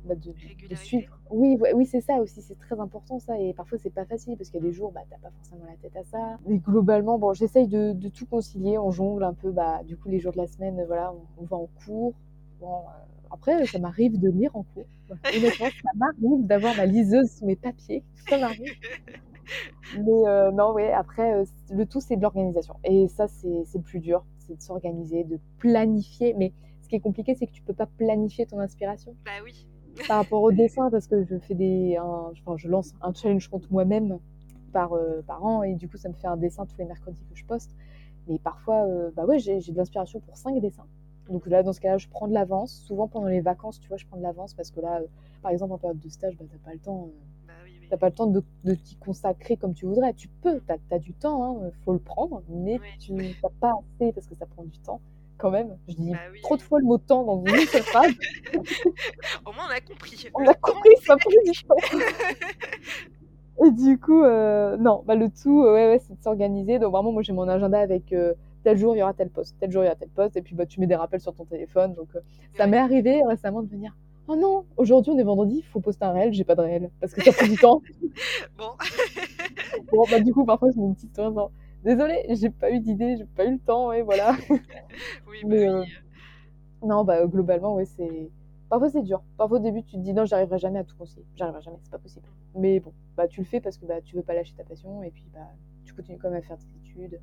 bah, 0.07 0.15
de, 0.15 0.75
suivre. 0.75 1.19
Oui, 1.29 1.57
oui 1.73 1.85
c'est 1.85 1.99
ça 1.99 2.15
aussi, 2.21 2.41
c'est 2.41 2.57
très 2.57 2.79
important 2.79 3.19
ça. 3.19 3.37
Et 3.39 3.53
parfois, 3.53 3.77
c'est 3.77 3.89
pas 3.89 4.05
facile 4.05 4.37
parce 4.37 4.49
qu'il 4.49 4.61
y 4.61 4.63
a 4.63 4.67
des 4.67 4.73
jours, 4.73 4.91
bah, 4.91 5.01
t'as 5.09 5.17
pas 5.17 5.31
forcément 5.31 5.65
la 5.65 5.75
tête 5.75 5.95
à 5.97 6.03
ça. 6.03 6.37
Mais 6.45 6.57
globalement, 6.57 7.19
bon, 7.19 7.33
j'essaye 7.33 7.67
de, 7.67 7.91
de, 7.91 8.07
tout 8.07 8.25
concilier. 8.25 8.77
On 8.77 8.91
jongle 8.91 9.23
un 9.23 9.33
peu, 9.33 9.51
bah, 9.51 9.83
du 9.83 9.97
coup, 9.97 10.07
les 10.07 10.19
jours 10.19 10.31
de 10.31 10.37
la 10.37 10.47
semaine, 10.47 10.81
voilà, 10.87 11.13
on, 11.37 11.43
va 11.43 11.57
en 11.57 11.67
cours. 11.85 12.13
Bon, 12.61 12.77
euh, 12.77 13.16
après, 13.31 13.65
ça 13.65 13.79
m'arrive 13.79 14.19
de 14.19 14.29
lire 14.29 14.55
en 14.55 14.63
cours. 14.63 14.87
Honnêtement, 15.35 15.67
ça 15.67 15.89
m'arrive 15.95 16.45
d'avoir 16.45 16.75
ma 16.75 16.85
liseuse 16.85 17.29
sous 17.31 17.45
mes 17.45 17.55
papiers. 17.55 18.03
Ça 18.29 18.37
m'arrive. 18.37 18.73
Mais 19.97 20.27
euh, 20.27 20.51
non, 20.51 20.73
oui, 20.75 20.83
après, 20.87 21.33
euh, 21.33 21.45
le 21.71 21.85
tout, 21.85 22.01
c'est 22.01 22.17
de 22.17 22.21
l'organisation. 22.21 22.75
Et 22.83 23.07
ça, 23.07 23.27
c'est 23.27 23.47
le 23.47 23.81
plus 23.81 23.99
dur. 23.99 24.25
C'est 24.39 24.57
de 24.57 24.61
s'organiser, 24.61 25.23
de 25.23 25.39
planifier. 25.59 26.33
Mais 26.37 26.53
ce 26.81 26.89
qui 26.89 26.95
est 26.95 26.99
compliqué, 26.99 27.35
c'est 27.35 27.47
que 27.47 27.53
tu 27.53 27.61
peux 27.61 27.73
pas 27.73 27.85
planifier 27.85 28.45
ton 28.45 28.59
inspiration. 28.59 29.15
Bah 29.25 29.31
oui 29.43 29.67
par 30.05 30.17
rapport 30.17 30.41
au 30.41 30.51
dessin 30.51 30.89
parce 30.89 31.07
que 31.07 31.23
je 31.23 31.37
fais 31.37 31.55
des, 31.55 31.97
enfin, 31.99 32.57
je 32.57 32.67
lance 32.67 32.93
un 33.01 33.13
challenge 33.13 33.47
contre 33.47 33.71
moi-même 33.71 34.19
par, 34.73 34.93
euh, 34.93 35.21
par 35.25 35.43
an 35.45 35.63
et 35.63 35.75
du 35.75 35.87
coup 35.87 35.97
ça 35.97 36.09
me 36.09 36.13
fait 36.13 36.27
un 36.27 36.37
dessin 36.37 36.65
tous 36.65 36.77
les 36.77 36.85
mercredis 36.85 37.23
que 37.29 37.35
je 37.35 37.45
poste. 37.45 37.71
Mais 38.27 38.39
parfois, 38.39 38.85
euh, 38.85 39.09
bah 39.15 39.25
ouais, 39.25 39.39
j'ai 39.39 39.59
de 39.59 39.77
l'inspiration 39.77 40.19
pour 40.19 40.35
cinq 40.35 40.59
dessins. 40.59 40.85
Donc 41.29 41.47
là, 41.47 41.63
dans 41.63 41.73
ce 41.73 41.79
cas-là, 41.79 41.97
je 41.97 42.07
prends 42.07 42.27
de 42.27 42.33
l'avance. 42.33 42.83
Souvent 42.85 43.07
pendant 43.07 43.27
les 43.27 43.41
vacances, 43.41 43.79
tu 43.79 43.87
vois, 43.87 43.97
je 43.97 44.05
prends 44.05 44.17
de 44.17 44.23
l'avance 44.23 44.53
parce 44.53 44.71
que 44.71 44.81
là, 44.81 44.99
euh, 45.01 45.07
par 45.41 45.51
exemple, 45.51 45.73
en 45.73 45.77
période 45.77 45.99
de 45.99 46.09
stage, 46.09 46.35
bah, 46.37 46.45
t'as 46.49 46.69
pas 46.69 46.73
le 46.73 46.79
temps. 46.79 47.09
Bah 47.47 47.53
t'as 47.89 47.97
pas 47.97 48.09
le 48.09 48.15
temps 48.15 48.27
de, 48.27 48.43
de 48.65 48.73
t'y 48.73 48.97
consacrer 48.97 49.57
comme 49.57 49.73
tu 49.73 49.85
voudrais. 49.85 50.13
Tu 50.13 50.27
peux, 50.27 50.59
t'as 50.67 50.75
as 50.91 50.99
du 50.99 51.13
temps, 51.13 51.61
il 51.61 51.67
hein, 51.67 51.71
faut 51.85 51.93
le 51.93 51.99
prendre, 51.99 52.43
mais 52.49 52.79
tu 52.99 53.13
n'as 53.13 53.23
pas 53.59 53.71
assez 53.71 54.11
parce 54.11 54.27
que 54.27 54.35
ça 54.35 54.45
prend 54.45 54.63
du 54.63 54.77
temps 54.79 54.99
quand 55.37 55.51
même. 55.51 55.77
Je 55.87 55.95
dis 55.95 56.11
bah 56.11 56.17
trop 56.41 56.57
de 56.57 56.61
fois 56.61 56.79
le 56.79 56.85
mot 56.85 56.97
temps 56.97 57.23
dans 57.23 57.45
une 57.45 57.65
seule 57.67 57.83
phrase. 57.83 58.11
Au 59.45 59.53
moins, 59.53 59.67
on 59.67 59.71
a 59.71 59.79
compris. 59.79 60.27
On 60.33 60.45
a 60.45 60.53
compris, 60.53 60.95
ça 61.05 61.15
prend 61.15 61.29
Et 63.65 63.71
du 63.71 63.97
coup, 63.97 64.23
euh, 64.23 64.77
non, 64.77 65.03
bah, 65.05 65.15
le 65.15 65.29
tout, 65.29 65.63
euh, 65.63 65.73
ouais, 65.73 65.87
ouais, 65.87 65.99
c'est 65.99 66.15
de 66.15 66.21
s'organiser. 66.21 66.77
Donc, 66.77 66.91
vraiment, 66.91 67.11
moi, 67.11 67.23
j'ai 67.23 67.33
mon 67.33 67.47
agenda 67.47 67.79
avec 67.79 68.13
euh, 68.13 68.35
tel 68.63 68.77
jour, 68.77 68.95
il 68.95 68.99
y 68.99 69.01
aura 69.01 69.13
tel 69.13 69.29
poste, 69.29 69.55
tel 69.59 69.71
jour, 69.71 69.83
il 69.83 69.85
y 69.85 69.89
aura 69.89 69.95
tel 69.95 70.09
poste. 70.09 70.35
Et 70.37 70.41
puis, 70.41 70.55
bah, 70.55 70.65
tu 70.65 70.79
mets 70.79 70.87
des 70.87 70.95
rappels 70.95 71.21
sur 71.21 71.33
ton 71.33 71.45
téléphone. 71.45 71.93
Donc, 71.93 72.09
ça 72.55 72.67
m'est 72.67 72.77
arrivé 72.77 73.21
récemment 73.23 73.61
de 73.61 73.69
venir. 73.69 73.95
Oh 74.29 74.35
non, 74.35 74.65
aujourd'hui 74.75 75.11
on 75.11 75.17
est 75.17 75.23
vendredi, 75.23 75.59
il 75.59 75.63
faut 75.63 75.79
poster 75.79 76.03
un 76.03 76.11
réel, 76.11 76.33
j'ai 76.33 76.43
pas 76.43 76.55
de 76.55 76.59
réel 76.59 76.89
parce 76.99 77.13
que 77.13 77.23
ça 77.23 77.31
prend 77.31 77.47
du 77.47 77.55
temps. 77.55 77.81
bon. 78.57 78.71
bon, 79.91 80.03
bah 80.11 80.19
du 80.19 80.33
coup, 80.33 80.43
parfois 80.43 80.69
je 80.69 80.77
mets 80.77 80.85
une 80.85 80.95
petite 80.95 81.13
story 81.13 81.33
désolée, 81.83 82.25
j'ai 82.29 82.49
pas 82.49 82.71
eu 82.71 82.79
d'idée, 82.79 83.15
j'ai 83.17 83.25
pas 83.25 83.45
eu 83.45 83.53
le 83.53 83.59
temps, 83.59 83.93
et 83.93 84.01
voilà. 84.01 84.35
oui, 84.49 85.37
bah 85.43 85.47
Mais, 85.47 85.69
euh, 85.69 85.83
non, 86.83 87.05
bah 87.05 87.25
globalement, 87.25 87.75
ouais, 87.75 87.85
c'est. 87.85 88.29
Parfois 88.69 88.89
c'est 88.89 89.01
dur. 89.01 89.23
Parfois 89.37 89.59
au 89.59 89.61
début 89.61 89.81
tu 89.81 89.95
te 89.95 90.01
dis 90.01 90.13
non, 90.13 90.25
j'arriverai 90.25 90.57
jamais 90.59 90.79
à 90.79 90.83
tout 90.83 90.97
concilier. 90.97 91.25
J'arriverai 91.35 91.61
jamais, 91.61 91.77
c'est 91.81 91.91
pas 91.91 91.97
possible. 91.97 92.25
Mais 92.53 92.81
bon, 92.81 92.91
bah 93.15 93.29
tu 93.29 93.39
le 93.39 93.45
fais 93.45 93.61
parce 93.61 93.77
que 93.77 93.85
bah 93.85 94.01
tu 94.01 94.17
veux 94.17 94.23
pas 94.23 94.33
lâcher 94.33 94.53
ta 94.57 94.65
passion 94.65 95.03
et 95.03 95.11
puis 95.11 95.23
bah 95.33 95.47
tu 95.85 95.93
continues 95.93 96.17
quand 96.17 96.29
même 96.29 96.39
à 96.39 96.41
faire 96.41 96.57
tes 96.57 96.65
études 96.81 97.21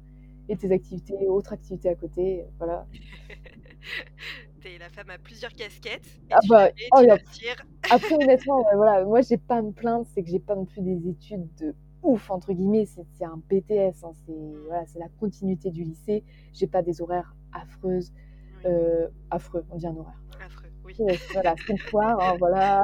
et 0.48 0.56
tes 0.56 0.72
activités, 0.72 1.26
autres 1.28 1.52
activités 1.52 1.88
à 1.88 1.94
côté, 1.94 2.44
voilà. 2.58 2.86
T'es 4.60 4.78
la 4.78 4.88
femme 4.88 5.10
à 5.10 5.18
plusieurs 5.18 5.52
casquettes. 5.52 6.20
ah 6.30 6.38
bah, 6.48 6.68
oh, 6.96 7.02
Après 7.90 8.14
honnêtement, 8.14 8.64
voilà, 8.74 9.04
moi 9.04 9.20
j'ai 9.20 9.36
pas 9.36 9.56
à 9.56 9.62
me 9.62 9.72
plaindre, 9.72 10.06
c'est 10.14 10.22
que 10.22 10.30
j'ai 10.30 10.38
pas 10.38 10.54
non 10.54 10.64
plus 10.64 10.80
des 10.80 11.08
études 11.08 11.46
de 11.56 11.74
ouf, 12.04 12.30
entre 12.30 12.52
guillemets, 12.52 12.86
c'est 12.86 13.24
un 13.24 13.40
BTS, 13.48 14.04
hein, 14.04 14.12
c'est 14.86 14.98
la 14.98 15.08
continuité 15.20 15.70
du 15.70 15.82
lycée. 15.82 16.22
J'ai 16.52 16.66
pas 16.66 16.82
des 16.82 17.00
horaires 17.00 17.34
affreuses, 17.52 18.12
euh, 18.66 19.08
affreux, 19.30 19.64
on 19.70 19.76
dit 19.76 19.86
un 19.86 19.96
horaire. 19.96 20.20
Voilà, 21.32 21.54
c'est 21.66 21.72
le 21.72 21.78
soir, 21.78 22.18
hein, 22.20 22.36
voilà. 22.38 22.82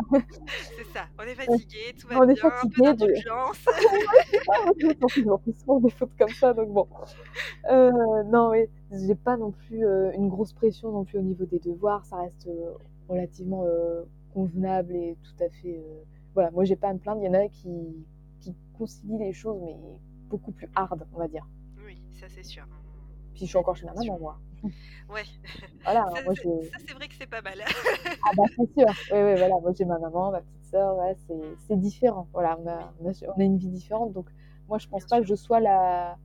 C'est 0.77 0.85
ça, 0.93 1.07
on 1.19 1.23
est 1.23 1.35
fatigué, 1.35 1.95
tout 1.99 2.09
va 2.09 2.17
on 2.17 2.25
bien, 2.27 2.35
est 2.35 2.37
fatigué, 2.37 2.87
un 2.87 2.93
peu 2.93 2.97
d'indulgence. 2.97 3.65
De... 4.79 5.53
souvent 5.53 5.81
des 5.81 5.91
fautes 5.91 6.17
comme 6.19 6.31
ça, 6.31 6.53
donc 6.53 6.71
bon. 6.71 6.89
Euh, 7.71 7.91
non, 8.25 8.51
oui, 8.51 8.67
j'ai 8.91 9.15
pas 9.15 9.37
non 9.37 9.53
plus 9.53 9.87
euh, 9.87 10.11
une 10.13 10.29
grosse 10.29 10.53
pression 10.53 10.91
non 10.91 11.05
plus 11.05 11.19
au 11.19 11.23
niveau 11.23 11.45
des 11.45 11.59
devoirs, 11.59 12.05
ça 12.05 12.17
reste 12.17 12.49
relativement 13.09 13.65
convenable 14.35 14.95
et 14.95 15.17
tout 15.23 15.45
à 15.45 15.49
fait... 15.49 15.85
voilà, 16.35 16.51
moi 16.51 16.65
j'ai 16.65 16.77
pas 16.77 16.89
à 16.89 16.95
me 16.95 16.99
plaindre, 16.99 17.21
il 17.23 17.27
y 17.27 17.29
en 17.29 17.35
a 17.35 17.49
qui 17.49 17.71
qui 18.41 18.55
concilie 18.79 19.19
les 19.19 19.33
choses, 19.33 19.61
mais 19.63 19.77
beaucoup 20.29 20.53
plus 20.53 20.69
hard, 20.75 21.07
on 21.13 21.19
va 21.19 21.29
dire. 21.29 21.47
Oui, 21.85 22.03
ça 22.13 22.27
c'est 22.29 22.43
sûr. 22.43 22.65
Puis 23.35 23.45
je 23.45 23.47
suis 23.47 23.59
encore 23.59 23.77
chez 23.77 23.87
ma 23.87 23.95
maman, 23.95 24.19
moi. 24.19 24.39
Ouais. 25.09 25.23
Voilà, 25.85 26.07
ça, 26.15 26.23
moi, 26.23 26.35
ça 26.35 26.79
c'est 26.87 26.95
vrai 26.95 27.09
que 27.09 27.15
c'est 27.19 27.27
pas 27.29 27.43
mal. 27.43 27.59
ah 27.65 28.31
bah 28.37 28.45
c'est 28.49 28.73
sûr. 28.73 28.89
Oui, 29.13 29.19
oui, 29.19 29.35
voilà. 29.39 29.59
Moi 29.61 29.73
j'ai 29.77 29.85
ma 29.85 29.99
maman, 29.99 30.31
ma 30.31 30.41
petite 30.41 30.65
sœur, 30.71 30.97
ouais, 30.97 31.17
c'est 31.69 31.81
différent. 31.81 32.29
Voilà, 32.33 32.59
on 32.59 32.69
a, 32.69 32.93
on 33.03 33.41
a, 33.41 33.45
une 33.45 33.59
vie 33.59 33.69
différente. 33.69 34.13
Donc 34.13 34.27
moi 34.69 34.79
je 34.79 34.89
pense 34.89 35.05
pas 35.07 35.21
que 35.21 35.27
je 35.27 35.35
sois 35.35 35.61
la 35.61 36.17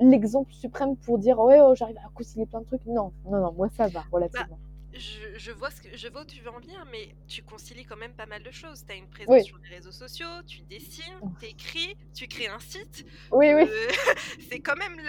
l'exemple 0.00 0.52
suprême 0.52 0.96
pour 0.96 1.18
dire 1.18 1.40
ouais 1.40 1.58
oh, 1.60 1.74
j'arrive 1.74 1.98
à 1.98 2.08
concilier 2.14 2.46
plein 2.46 2.60
de 2.60 2.66
trucs. 2.66 2.86
Non, 2.86 3.12
non, 3.26 3.40
non, 3.40 3.52
moi 3.52 3.68
ça 3.76 3.88
va 3.88 4.00
bah, 4.00 4.06
relativement 4.12 4.58
je, 4.98 5.52
vois 5.52 5.70
ce 5.70 5.80
que, 5.80 5.96
je 5.96 6.08
vois 6.08 6.22
où 6.22 6.24
tu 6.24 6.40
veux 6.40 6.50
en 6.50 6.60
venir, 6.60 6.84
mais 6.90 7.14
tu 7.26 7.42
concilies 7.42 7.84
quand 7.84 7.96
même 7.96 8.14
pas 8.14 8.26
mal 8.26 8.42
de 8.42 8.50
choses. 8.50 8.84
Tu 8.86 8.92
as 8.92 8.96
une 8.96 9.08
présence 9.08 9.44
sur 9.44 9.58
les 9.58 9.76
réseaux 9.76 9.92
sociaux, 9.92 10.42
tu 10.46 10.62
dessines, 10.62 11.20
tu 11.40 11.46
écris, 11.46 11.96
tu 12.14 12.26
crées 12.26 12.48
un 12.48 12.58
site. 12.58 13.06
Oui, 13.32 13.52
oui. 13.54 13.62
Euh, 13.62 13.88
c'est 14.50 14.60
quand 14.60 14.76
même 14.76 15.00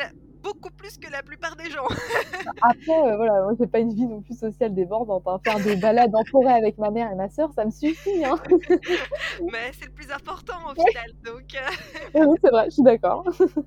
beaucoup 0.41 0.69
plus 0.71 0.97
que 0.97 1.09
la 1.11 1.23
plupart 1.23 1.55
des 1.55 1.69
gens. 1.69 1.87
Après, 2.61 2.99
euh, 2.99 3.15
voilà, 3.15 3.41
moi, 3.43 3.53
j'ai 3.59 3.67
pas 3.67 3.79
une 3.79 3.93
vie 3.93 4.05
non 4.05 4.21
plus 4.21 4.37
sociale 4.37 4.73
débordante. 4.73 5.23
Hein. 5.27 5.39
Faire 5.43 5.59
des 5.59 5.75
balades 5.75 6.15
en 6.15 6.23
forêt 6.25 6.53
avec 6.53 6.77
ma 6.77 6.91
mère 6.91 7.11
et 7.11 7.15
ma 7.15 7.29
soeur, 7.29 7.51
ça 7.53 7.65
me 7.65 7.71
suffit. 7.71 8.23
Hein. 8.23 8.35
Mais 9.51 9.71
c'est 9.79 9.85
le 9.85 9.93
plus 9.93 10.11
important 10.11 10.57
au 10.65 10.73
final. 10.73 11.11
Donc, 11.23 11.55
euh. 11.55 12.25
oui, 12.25 12.37
c'est 12.43 12.51
vrai, 12.51 12.65
je 12.65 12.71
suis 12.71 12.83
d'accord. 12.83 13.25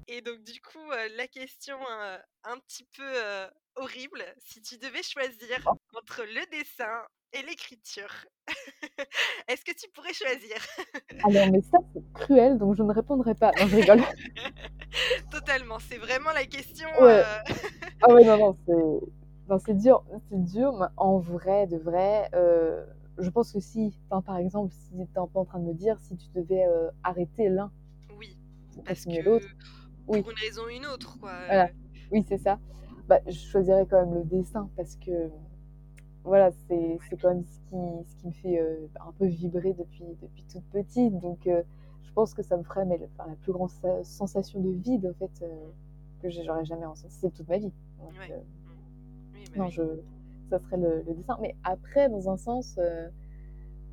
Et 0.08 0.20
donc, 0.20 0.42
du 0.44 0.60
coup, 0.60 0.90
la 1.16 1.26
question 1.26 1.76
un 2.44 2.58
petit 2.58 2.86
peu 2.96 3.12
horrible, 3.76 4.22
si 4.38 4.60
tu 4.60 4.76
devais 4.78 5.02
choisir 5.02 5.58
oh. 5.66 5.76
entre 5.96 6.22
le 6.22 6.50
dessin 6.50 7.02
et 7.33 7.43
l'écriture, 7.43 8.12
est-ce 9.49 9.64
que 9.64 9.72
tu 9.72 9.89
pourrais 9.91 10.12
choisir? 10.12 10.57
Alors, 11.24 11.51
mais 11.51 11.62
ça, 11.62 11.78
c'est 11.93 12.12
cruel, 12.12 12.59
donc 12.59 12.76
je 12.76 12.83
ne 12.83 12.93
répondrai 12.93 13.35
pas. 13.35 13.53
Non, 13.59 13.66
je 13.68 13.76
rigole. 13.76 14.01
Totalement, 15.30 15.78
c'est 15.78 15.97
vraiment 15.97 16.33
la 16.33 16.45
question. 16.45 16.89
Ouais. 17.01 17.22
Euh, 17.24 17.55
ah 18.03 18.12
ouais, 18.12 18.24
non, 18.24 18.37
non, 18.37 18.57
c'est, 19.49 19.66
c'est 19.66 19.76
dur, 19.76 20.05
c'est 20.28 20.43
dur, 20.45 20.76
mais 20.78 20.87
en 20.97 21.18
vrai, 21.18 21.66
de 21.66 21.78
vrai, 21.78 22.28
euh, 22.35 22.85
je 23.18 23.30
pense 23.30 23.53
que 23.53 23.61
si, 23.61 23.99
par 24.09 24.37
exemple, 24.37 24.72
si 24.72 24.91
tu 24.91 25.01
es 25.01 25.18
un 25.18 25.26
peu 25.26 25.39
en 25.39 25.45
train 25.45 25.59
de 25.59 25.64
me 25.64 25.74
dire, 25.74 25.99
si 26.01 26.16
tu 26.16 26.28
devais 26.35 26.64
euh, 26.64 26.91
arrêter 27.03 27.49
l'un, 27.49 27.70
oui, 28.18 28.39
parce 28.85 29.05
que 29.05 29.22
l'autre, 29.22 29.47
pour 30.07 30.16
une 30.16 30.39
raison 30.39 30.62
ou 30.66 30.68
une 30.68 30.87
autre, 30.87 31.18
quoi. 31.18 31.33
Voilà. 31.47 31.70
Oui, 32.11 32.24
c'est 32.28 32.39
ça. 32.39 32.59
Bah, 33.09 33.20
je 33.26 33.33
choisirais 33.33 33.87
quand 33.91 34.05
même 34.05 34.14
le 34.14 34.24
dessin 34.24 34.68
parce 34.76 34.97
que 34.97 35.30
voilà, 36.24 36.50
c'est 36.68 36.98
quand 37.20 37.30
même 37.30 37.44
ce 37.44 37.58
qui, 37.68 38.08
ce 38.08 38.16
qui 38.16 38.26
me 38.28 38.32
fait 38.32 38.60
euh, 38.60 38.86
un 39.00 39.12
peu 39.12 39.26
vibrer 39.26 39.72
depuis, 39.72 40.04
depuis 40.20 40.44
toute 40.44 40.64
petite. 40.70 41.18
Donc, 41.18 41.46
euh, 41.46 41.62
je 42.04 42.12
pense 42.12 42.32
que 42.34 42.42
ça 42.42 42.56
me 42.56 42.62
ferait 42.62 42.84
mais, 42.84 42.98
la 43.18 43.34
plus 43.42 43.52
grande 43.52 43.70
sensation 44.04 44.60
de 44.60 44.70
vide, 44.70 45.06
en 45.06 45.18
fait, 45.18 45.42
euh, 45.42 45.48
que 46.22 46.30
j'aurais 46.30 46.64
jamais 46.64 46.86
ressenti 46.86 47.30
toute 47.30 47.48
ma 47.48 47.58
vie. 47.58 47.72
Donc, 47.98 48.12
bah 48.28 48.34
non, 49.56 49.68
je, 49.68 49.82
ça 50.48 50.58
serait 50.60 50.76
le, 50.76 51.02
dessin. 51.14 51.36
Mais 51.40 51.56
après, 51.64 52.08
dans 52.08 52.30
un 52.30 52.36
sens, 52.36 52.78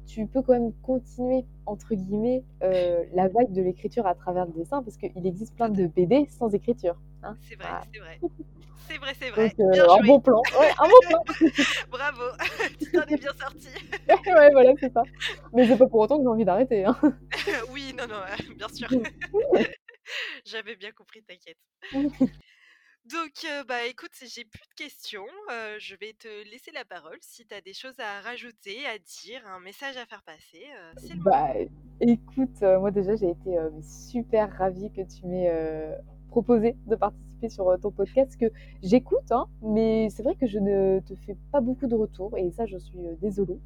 tu 0.05 0.27
peux 0.27 0.41
quand 0.43 0.53
même 0.53 0.71
continuer, 0.83 1.45
entre 1.65 1.95
guillemets, 1.95 2.43
la 2.61 3.27
vague 3.27 3.51
de 3.51 3.61
l'écriture 3.61 4.05
à 4.05 4.13
travers 4.13 4.45
le 4.45 4.51
dessin, 4.51 4.83
parce 4.83 4.97
qu'il 4.97 5.25
existe 5.25 5.55
plein 5.55 5.69
de 5.69 5.87
BD 5.87 6.27
sans 6.29 6.53
écriture. 6.53 6.95
Hein. 7.23 7.35
c'est 7.41 7.55
vrai, 7.55 7.69
c'est 7.91 7.99
vrai. 7.99 8.19
C'est 8.89 8.97
vrai, 8.97 9.13
c'est 9.19 9.29
vrai. 9.29 9.53
Euh, 9.59 9.87
un 9.87 10.03
bon 10.03 10.19
plan. 10.19 10.41
Ouais, 10.59 10.71
un 10.79 10.87
bon 10.87 10.99
plan. 11.07 11.23
Bravo, 11.91 12.23
tu 12.79 12.91
t'en 12.91 13.03
es 13.03 13.17
bien 13.17 13.33
sorti. 13.39 13.67
ouais, 14.09 14.51
voilà, 14.51 14.73
c'est 14.79 14.91
ça. 14.91 15.03
Mais 15.53 15.67
c'est 15.67 15.77
pas 15.77 15.87
pour 15.87 15.99
autant 15.99 16.17
que 16.17 16.23
j'ai 16.23 16.29
envie 16.29 16.45
d'arrêter. 16.45 16.85
Hein. 16.85 16.99
oui, 17.69 17.93
non, 17.95 18.07
non, 18.07 18.21
bien 18.55 18.67
sûr. 18.69 18.89
J'avais 20.43 20.75
bien 20.75 20.91
compris, 20.91 21.21
t'inquiète. 21.21 21.57
Donc, 23.05 23.45
bah, 23.67 23.85
écoute, 23.85 24.11
j'ai 24.21 24.45
plus 24.45 24.67
de 24.69 24.75
questions. 24.75 25.27
je 25.77 25.95
vais 26.01 26.13
te 26.13 26.49
laisser 26.49 26.71
la 26.71 26.83
parole. 26.83 27.17
Si 27.21 27.45
tu 27.45 27.53
as 27.53 27.61
des 27.61 27.73
choses 27.73 27.99
à 27.99 28.21
rajouter, 28.21 28.87
à 28.87 28.97
dire, 28.97 29.45
un 29.45 29.59
message 29.59 29.97
à 29.97 30.05
faire 30.07 30.23
passer, 30.23 30.65
c'est 30.97 31.13
le 31.13 31.21
bah, 31.21 31.53
écoute, 32.01 32.61
moi 32.61 32.89
déjà, 32.89 33.15
j'ai 33.15 33.29
été 33.29 33.55
super 33.83 34.51
ravie 34.57 34.91
que 34.91 35.01
tu 35.01 35.27
m'aies 35.27 35.95
proposé 36.29 36.75
de 36.87 36.95
participer 36.95 37.49
sur 37.49 37.77
ton 37.81 37.91
podcast 37.91 38.35
que 38.37 38.51
j'écoute, 38.83 39.31
hein, 39.31 39.45
mais 39.61 40.09
c'est 40.09 40.23
vrai 40.23 40.35
que 40.35 40.47
je 40.47 40.59
ne 40.59 40.99
te 40.99 41.15
fais 41.15 41.37
pas 41.51 41.61
beaucoup 41.61 41.87
de 41.87 41.95
retours 41.95 42.37
et 42.37 42.51
ça, 42.51 42.65
je 42.65 42.77
suis 42.77 42.99
désolée 43.21 43.59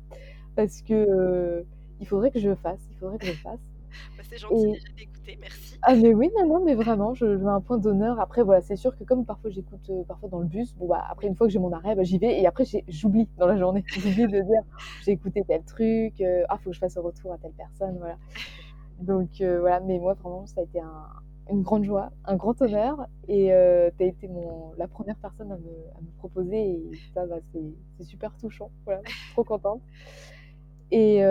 parce 0.56 0.82
que 0.82 1.66
il 2.04 2.08
faudrait 2.08 2.32
que 2.32 2.40
je 2.40 2.50
le 2.50 2.56
fasse. 2.56 2.82
Il 2.92 2.98
faudrait 2.98 3.18
que 3.18 3.26
je 3.26 3.32
le 3.32 3.38
fasse. 3.38 3.60
Bah, 4.18 4.24
c'est 4.28 4.38
gentil 4.38 4.72
déjà 4.72 4.88
d'écouter, 4.98 5.38
merci. 5.40 5.78
Ah 5.84 5.94
mais 5.94 6.16
oui, 6.16 6.32
non, 6.36 6.48
non, 6.48 6.66
mais 6.66 6.74
vraiment, 6.74 7.14
je, 7.14 7.26
mets 7.26 7.52
un 7.52 7.62
point 7.62 7.78
d'honneur. 7.78 8.20
Après, 8.20 8.42
voilà, 8.42 8.60
c'est 8.62 8.76
sûr 8.76 8.98
que 8.98 9.04
comme 9.04 9.24
parfois 9.24 9.52
j'écoute 9.52 9.88
euh, 9.92 10.04
parfois 10.08 10.30
dans 10.30 10.40
le 10.40 10.48
bus, 10.48 10.74
bon 10.76 10.88
bah 10.88 11.06
après 11.12 11.28
une 11.28 11.36
fois 11.36 11.46
que 11.46 11.54
j'ai 11.54 11.60
mon 11.60 11.72
arrêt, 11.72 11.94
bah, 11.94 12.02
j'y 12.02 12.18
vais 12.18 12.42
et 12.42 12.48
après 12.48 12.64
j'oublie 12.88 13.30
dans 13.38 13.46
la 13.46 13.56
journée. 13.56 13.84
J'oublie 13.96 14.24
de 14.24 14.42
dire 14.42 14.64
j'ai 15.04 15.12
écouté 15.12 15.44
tel 15.48 15.62
truc, 15.64 16.20
euh, 16.22 16.44
ah 16.50 16.58
faut 16.58 16.72
que 16.72 16.76
je 16.76 16.80
fasse 16.80 16.98
un 16.98 17.02
retour 17.02 17.34
à 17.34 17.38
telle 17.38 17.52
personne, 17.52 17.98
voilà. 18.00 18.18
Donc 19.00 19.42
euh, 19.42 19.60
voilà, 19.60 19.80
mais 19.80 20.00
moi 20.00 20.16
vraiment 20.16 20.48
ça 20.48 20.62
a 20.62 20.64
été 20.64 20.80
une 21.50 21.62
grande 21.62 21.84
joie, 21.84 22.12
un 22.26 22.36
grand 22.36 22.62
honneur 22.62 23.08
et 23.28 23.48
tu 23.98 24.04
as 24.04 24.08
été 24.08 24.28
mon, 24.28 24.74
la 24.78 24.88
première 24.88 25.18
personne 25.18 25.52
à 25.52 25.58
me, 25.58 25.98
à 25.98 26.02
me 26.02 26.18
proposer 26.18 26.58
et 26.58 26.92
ça 27.14 27.26
bah, 27.26 27.40
c'est 27.52 28.04
super 28.04 28.36
touchant, 28.38 28.72
voilà, 28.86 29.02
trop 29.34 29.44
contente. 29.44 29.82
Et 30.92 31.22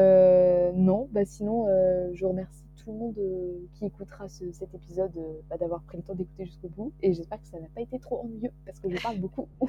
non, 0.74 1.08
bah 1.12 1.24
sinon 1.24 1.66
je 2.12 2.24
remercie 2.24 2.62
tout 2.82 2.92
le 2.92 2.98
monde 2.98 3.18
euh, 3.18 3.66
qui 3.74 3.86
écoutera 3.86 4.28
cet 4.28 4.74
épisode 4.74 5.16
euh, 5.16 5.40
bah, 5.48 5.56
d'avoir 5.56 5.82
pris 5.82 5.98
le 5.98 6.02
temps 6.02 6.14
d'écouter 6.14 6.46
jusqu'au 6.46 6.68
bout. 6.68 6.92
Et 7.00 7.12
j'espère 7.12 7.40
que 7.40 7.46
ça 7.46 7.60
n'a 7.60 7.68
pas 7.74 7.80
été 7.80 7.98
trop 7.98 8.22
ennuyeux 8.22 8.50
parce 8.66 8.80
que 8.80 8.90
je 8.90 9.00
parle 9.00 9.18
beaucoup. 9.18 9.48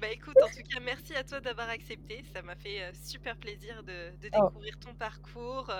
bah 0.00 0.08
écoute, 0.10 0.36
en 0.42 0.48
tout 0.48 0.62
cas, 0.68 0.80
merci 0.80 1.14
à 1.14 1.24
toi 1.24 1.40
d'avoir 1.40 1.68
accepté. 1.68 2.24
Ça 2.32 2.42
m'a 2.42 2.56
fait 2.56 2.92
super 3.02 3.36
plaisir 3.36 3.82
de, 3.82 4.10
oh. 4.12 4.18
découvrir 4.20 4.78
ton 4.78 4.94
parcours, 4.94 5.70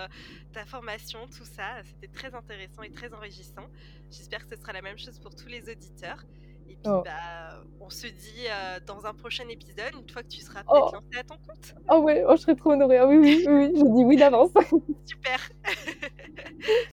ta 0.53 0.65
formation, 0.65 1.27
tout 1.27 1.45
ça. 1.45 1.83
C'était 1.83 2.11
très 2.11 2.33
intéressant 2.33 2.83
et 2.83 2.91
très 2.91 3.13
enrichissant. 3.13 3.67
J'espère 4.11 4.47
que 4.47 4.55
ce 4.55 4.61
sera 4.61 4.73
la 4.73 4.81
même 4.81 4.97
chose 4.97 5.19
pour 5.19 5.35
tous 5.35 5.47
les 5.47 5.69
auditeurs. 5.69 6.23
Et 6.67 6.75
puis, 6.75 6.91
oh. 6.91 7.03
bah, 7.03 7.61
on 7.79 7.89
se 7.89 8.07
dit 8.07 8.47
euh, 8.49 8.79
dans 8.85 9.05
un 9.05 9.13
prochain 9.13 9.47
épisode, 9.49 9.93
une 9.99 10.09
fois 10.09 10.23
que 10.23 10.29
tu 10.29 10.41
seras 10.41 10.63
peut-être 10.63 10.93
oh. 10.93 10.95
lancé 10.95 11.19
à 11.19 11.23
ton 11.23 11.37
compte. 11.37 11.75
Ah 11.87 11.99
ouais, 11.99 12.23
oh, 12.27 12.35
je 12.35 12.41
serais 12.41 12.55
trop 12.55 12.71
honorée. 12.71 12.97
Ah 12.97 13.05
oui, 13.07 13.17
oui, 13.17 13.45
oui, 13.47 13.71
je 13.75 13.83
dis 13.83 14.03
oui 14.03 14.17
d'avance. 14.17 14.51
Super. 15.05 15.39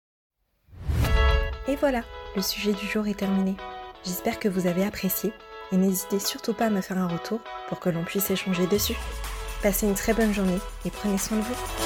Et 1.68 1.74
voilà, 1.74 2.05
le 2.36 2.42
sujet 2.42 2.72
du 2.72 2.86
jour 2.86 3.09
est 3.09 3.18
terminé. 3.18 3.57
J'espère 4.05 4.38
que 4.38 4.49
vous 4.49 4.68
avez 4.68 4.84
apprécié 4.84 5.32
et 5.72 5.76
n'hésitez 5.76 6.18
surtout 6.18 6.52
pas 6.52 6.66
à 6.66 6.70
me 6.70 6.80
faire 6.80 6.98
un 6.98 7.08
retour 7.08 7.40
pour 7.68 7.80
que 7.80 7.90
l'on 7.90 8.04
puisse 8.04 8.30
échanger 8.30 8.66
dessus. 8.66 8.96
Passez 9.62 9.86
une 9.86 9.94
très 9.94 10.14
bonne 10.14 10.32
journée 10.32 10.58
et 10.84 10.90
prenez 10.90 11.18
soin 11.18 11.38
de 11.38 11.42
vous. 11.42 11.86